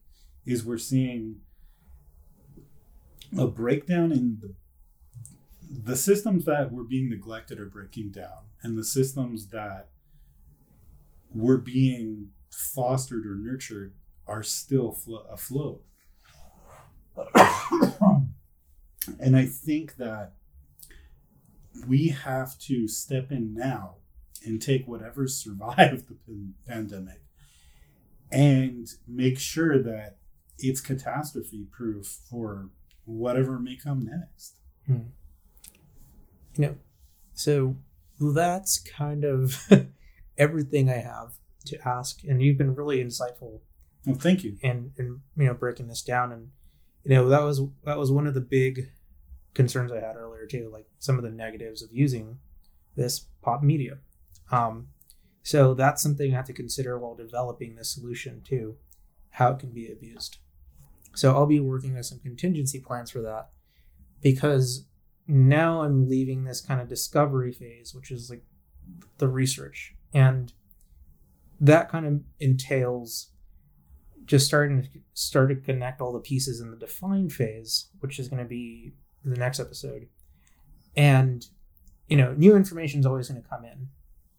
is 0.47 0.65
we're 0.65 0.79
seeing 0.79 1.37
a 3.39 3.47
breakdown 3.47 4.11
in 4.11 4.39
the 4.41 4.55
the 5.71 5.97
systems 5.97 6.45
that 6.47 6.73
were 6.73 6.83
being 6.83 7.09
neglected 7.09 7.61
are 7.61 7.67
breaking 7.67 8.11
down, 8.11 8.49
and 8.63 8.77
the 8.77 8.85
systems 8.85 9.49
that 9.49 9.89
were 11.33 11.59
being 11.59 12.31
fostered 12.51 13.25
or 13.25 13.37
nurtured 13.37 13.95
are 14.27 14.43
still 14.43 14.91
flo- 14.93 15.27
afloat. 15.31 15.85
and 19.21 19.37
I 19.37 19.47
think 19.47 19.97
that 19.97 20.33
we 21.87 22.09
have 22.09 22.59
to 22.61 22.89
step 22.89 23.31
in 23.31 23.55
now 23.55 23.97
and 24.45 24.61
take 24.61 24.89
whatever 24.89 25.29
survived 25.29 26.09
the 26.27 26.53
pandemic 26.67 27.23
and 28.33 28.89
make 29.07 29.39
sure 29.39 29.81
that 29.83 30.17
it's 30.59 30.81
catastrophe 30.81 31.67
proof 31.71 32.07
for 32.29 32.71
whatever 33.05 33.59
may 33.59 33.77
come 33.77 34.05
next. 34.05 34.57
Hmm. 34.87 35.11
You 36.57 36.63
know, 36.67 36.77
so 37.35 37.77
that's 38.21 38.79
kind 38.79 39.25
of 39.25 39.69
everything 40.39 40.91
I 40.91 40.99
have 40.99 41.35
to 41.67 41.89
ask, 41.89 42.23
and 42.25 42.43
you've 42.43 42.59
been 42.59 42.75
really 42.75 43.03
insightful. 43.03 43.61
Well, 44.07 44.17
thank 44.17 44.45
you. 44.45 44.57
And 44.63 44.93
and 44.99 45.21
you 45.37 45.47
know, 45.47 45.55
breaking 45.55 45.89
this 45.89 46.03
down, 46.03 46.33
and 46.33 46.51
you 47.05 47.15
know, 47.15 47.29
that 47.29 47.43
was 47.43 47.61
that 47.85 47.99
was 47.99 48.11
one 48.11 48.27
of 48.27 48.35
the 48.35 48.41
big 48.41 48.91
concerns 49.55 49.93
I 49.93 50.01
had 50.01 50.17
earlier 50.17 50.47
too, 50.47 50.71
like 50.73 50.87
some 50.99 51.17
of 51.17 51.23
the 51.25 51.31
negatives 51.31 51.83
of 51.83 51.91
using 51.93 52.39
this 52.97 53.27
pop 53.43 53.63
media. 53.63 53.99
Um, 54.51 54.89
So 55.43 55.75
that's 55.75 56.03
something 56.03 56.33
I 56.33 56.37
have 56.37 56.47
to 56.47 56.53
consider 56.53 56.99
while 56.99 57.15
developing 57.15 57.75
this 57.75 57.93
solution 57.95 58.43
too, 58.43 58.77
how 59.31 59.53
it 59.53 59.59
can 59.59 59.71
be 59.71 59.91
abused. 59.91 60.37
So 61.15 61.35
I'll 61.35 61.47
be 61.47 61.61
working 61.61 61.97
on 61.97 62.03
some 62.03 62.21
contingency 62.21 62.79
plans 62.79 63.11
for 63.11 63.23
that 63.23 63.49
because 64.23 64.87
now 65.31 65.83
I'm 65.83 66.09
leaving 66.09 66.45
this 66.45 66.61
kind 66.61 66.81
of 66.81 66.89
discovery 66.89 67.53
phase, 67.53 67.95
which 67.95 68.11
is 68.11 68.31
like 68.31 68.43
the 69.19 69.29
research. 69.29 69.95
And 70.13 70.53
that 71.61 71.89
kind 71.89 72.07
of 72.07 72.21
entails 72.41 73.31
just 74.25 74.47
starting 74.47 74.83
to 74.83 74.89
start 75.15 75.49
to 75.51 75.57
connect 75.57 76.01
all 76.01 76.13
the 76.13 76.21
pieces 76.21 76.61
in 76.61 76.71
the 76.71 76.77
define 76.77 77.29
phase, 77.29 77.91
which 78.01 78.19
is 78.19 78.29
going 78.29 78.43
to 78.43 78.49
be 78.49 78.93
the 79.25 79.37
next 79.37 79.61
episode. 79.61 80.09
And 80.97 81.47
you 82.11 82.17
know, 82.17 82.35
new 82.37 82.57
information 82.57 83.01
is 83.01 83.07
always 83.07 83.29
going 83.29 83.41
to 83.41 83.49
come 83.49 83.65
in. 83.65 83.89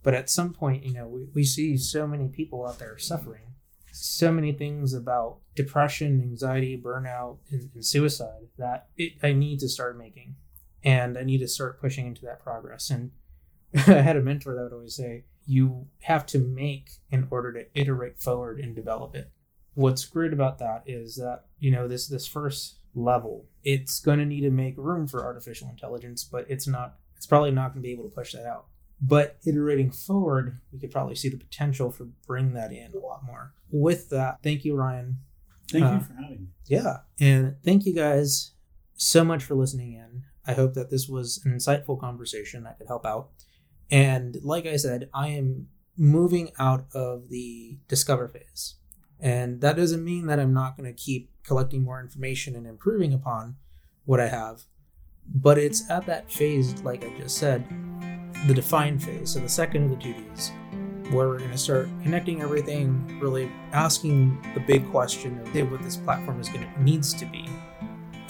But 0.03 0.13
at 0.13 0.29
some 0.29 0.53
point, 0.53 0.83
you 0.83 0.93
know, 0.93 1.07
we, 1.07 1.27
we 1.33 1.43
see 1.43 1.77
so 1.77 2.05
many 2.05 2.27
people 2.27 2.67
out 2.67 2.79
there 2.79 2.97
suffering, 2.97 3.53
so 3.91 4.31
many 4.31 4.51
things 4.51 4.93
about 4.93 5.37
depression, 5.55 6.21
anxiety, 6.21 6.79
burnout, 6.83 7.37
and, 7.49 7.69
and 7.73 7.85
suicide 7.85 8.47
that 8.57 8.87
it, 8.97 9.13
I 9.23 9.31
need 9.31 9.59
to 9.59 9.69
start 9.69 9.97
making. 9.97 10.35
And 10.83 11.17
I 11.17 11.23
need 11.23 11.39
to 11.39 11.47
start 11.47 11.79
pushing 11.79 12.07
into 12.07 12.25
that 12.25 12.41
progress. 12.41 12.89
And 12.89 13.11
I 13.87 14.01
had 14.01 14.17
a 14.17 14.21
mentor 14.21 14.55
that 14.55 14.63
would 14.63 14.73
always 14.73 14.95
say, 14.95 15.25
you 15.45 15.87
have 16.01 16.25
to 16.27 16.39
make 16.39 16.91
in 17.09 17.27
order 17.31 17.51
to 17.53 17.65
iterate 17.73 18.19
forward 18.19 18.59
and 18.59 18.75
develop 18.75 19.15
it. 19.15 19.31
What's 19.73 20.05
great 20.05 20.33
about 20.33 20.59
that 20.59 20.83
is 20.85 21.15
that, 21.15 21.45
you 21.59 21.71
know, 21.71 21.87
this 21.87 22.07
this 22.07 22.27
first 22.27 22.79
level, 22.93 23.47
it's 23.63 23.99
going 23.99 24.19
to 24.19 24.25
need 24.25 24.41
to 24.41 24.51
make 24.51 24.75
room 24.77 25.07
for 25.07 25.23
artificial 25.23 25.69
intelligence, 25.69 26.23
but 26.23 26.45
it's 26.49 26.67
not 26.67 26.95
it's 27.15 27.25
probably 27.25 27.51
not 27.51 27.73
going 27.73 27.81
to 27.81 27.87
be 27.87 27.91
able 27.91 28.03
to 28.03 28.15
push 28.15 28.33
that 28.33 28.45
out. 28.45 28.65
But 29.01 29.37
iterating 29.45 29.91
forward, 29.91 30.59
we 30.71 30.79
could 30.79 30.91
probably 30.91 31.15
see 31.15 31.29
the 31.29 31.37
potential 31.37 31.91
for 31.91 32.05
bring 32.27 32.53
that 32.53 32.71
in 32.71 32.91
a 32.93 32.99
lot 32.99 33.23
more. 33.25 33.53
With 33.71 34.09
that, 34.09 34.37
thank 34.43 34.63
you, 34.63 34.75
Ryan. 34.75 35.17
Thank 35.71 35.85
uh, 35.85 35.93
you 35.93 35.99
for 36.01 36.13
having 36.13 36.41
me. 36.41 36.47
Yeah, 36.65 36.97
and 37.19 37.55
thank 37.63 37.85
you 37.85 37.95
guys 37.95 38.51
so 38.93 39.23
much 39.23 39.43
for 39.43 39.55
listening 39.55 39.93
in. 39.93 40.23
I 40.45 40.53
hope 40.53 40.73
that 40.73 40.89
this 40.89 41.07
was 41.07 41.41
an 41.45 41.53
insightful 41.53 41.99
conversation 41.99 42.63
that 42.63 42.77
could 42.77 42.87
help 42.87 43.05
out. 43.05 43.29
And 43.89 44.37
like 44.41 44.65
I 44.65 44.77
said, 44.77 45.09
I 45.13 45.27
am 45.27 45.67
moving 45.97 46.51
out 46.57 46.85
of 46.93 47.29
the 47.29 47.77
discover 47.87 48.27
phase. 48.27 48.75
And 49.19 49.61
that 49.61 49.75
doesn't 49.75 50.03
mean 50.03 50.25
that 50.27 50.39
I'm 50.39 50.53
not 50.53 50.77
going 50.77 50.91
to 50.91 51.03
keep 51.03 51.29
collecting 51.43 51.83
more 51.83 51.99
information 51.99 52.55
and 52.55 52.65
improving 52.65 53.13
upon 53.13 53.57
what 54.05 54.19
I 54.19 54.27
have. 54.27 54.63
But 55.27 55.57
it's 55.57 55.89
at 55.91 56.07
that 56.07 56.31
phase, 56.31 56.81
like 56.81 57.05
I 57.05 57.15
just 57.17 57.37
said, 57.37 57.63
the 58.47 58.53
define 58.53 58.97
phase, 58.97 59.29
so 59.29 59.39
the 59.39 59.47
second 59.47 59.83
of 59.83 59.89
the 59.91 59.95
two 59.97 60.13
duties, 60.13 60.51
where 61.11 61.27
we're 61.27 61.37
going 61.37 61.51
to 61.51 61.57
start 61.57 61.87
connecting 62.01 62.41
everything, 62.41 63.19
really 63.21 63.51
asking 63.71 64.41
the 64.55 64.59
big 64.61 64.89
question 64.89 65.39
of 65.39 65.71
what 65.71 65.83
this 65.83 65.97
platform 65.97 66.39
is 66.39 66.49
going 66.49 66.61
to 66.61 66.83
needs 66.83 67.13
to 67.13 67.25
be, 67.25 67.47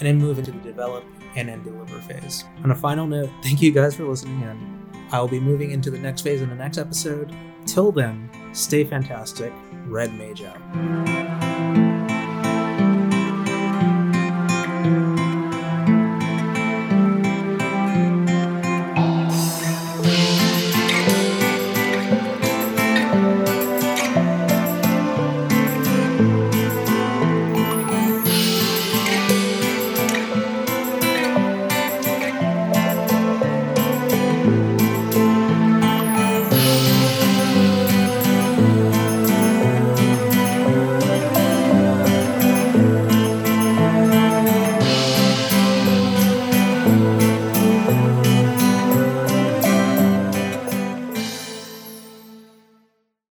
and 0.02 0.08
then 0.08 0.18
move 0.18 0.36
into 0.36 0.50
the 0.50 0.58
develop 0.58 1.04
and 1.36 1.48
then 1.48 1.62
deliver 1.62 2.00
phase. 2.00 2.44
On 2.64 2.72
a 2.72 2.74
final 2.74 3.06
note, 3.06 3.30
thank 3.40 3.62
you 3.62 3.70
guys 3.70 3.94
for 3.94 4.02
listening 4.02 4.42
in. 4.42 5.06
I 5.12 5.20
will 5.20 5.28
be 5.28 5.38
moving 5.38 5.70
into 5.70 5.92
the 5.92 5.98
next 5.98 6.22
phase 6.22 6.42
in 6.42 6.48
the 6.48 6.56
next 6.56 6.76
episode. 6.76 7.32
Till 7.66 7.92
then, 7.92 8.28
stay 8.52 8.82
fantastic. 8.82 9.52
Red 9.86 10.12
Mage 10.14 10.42
out. 10.42 11.51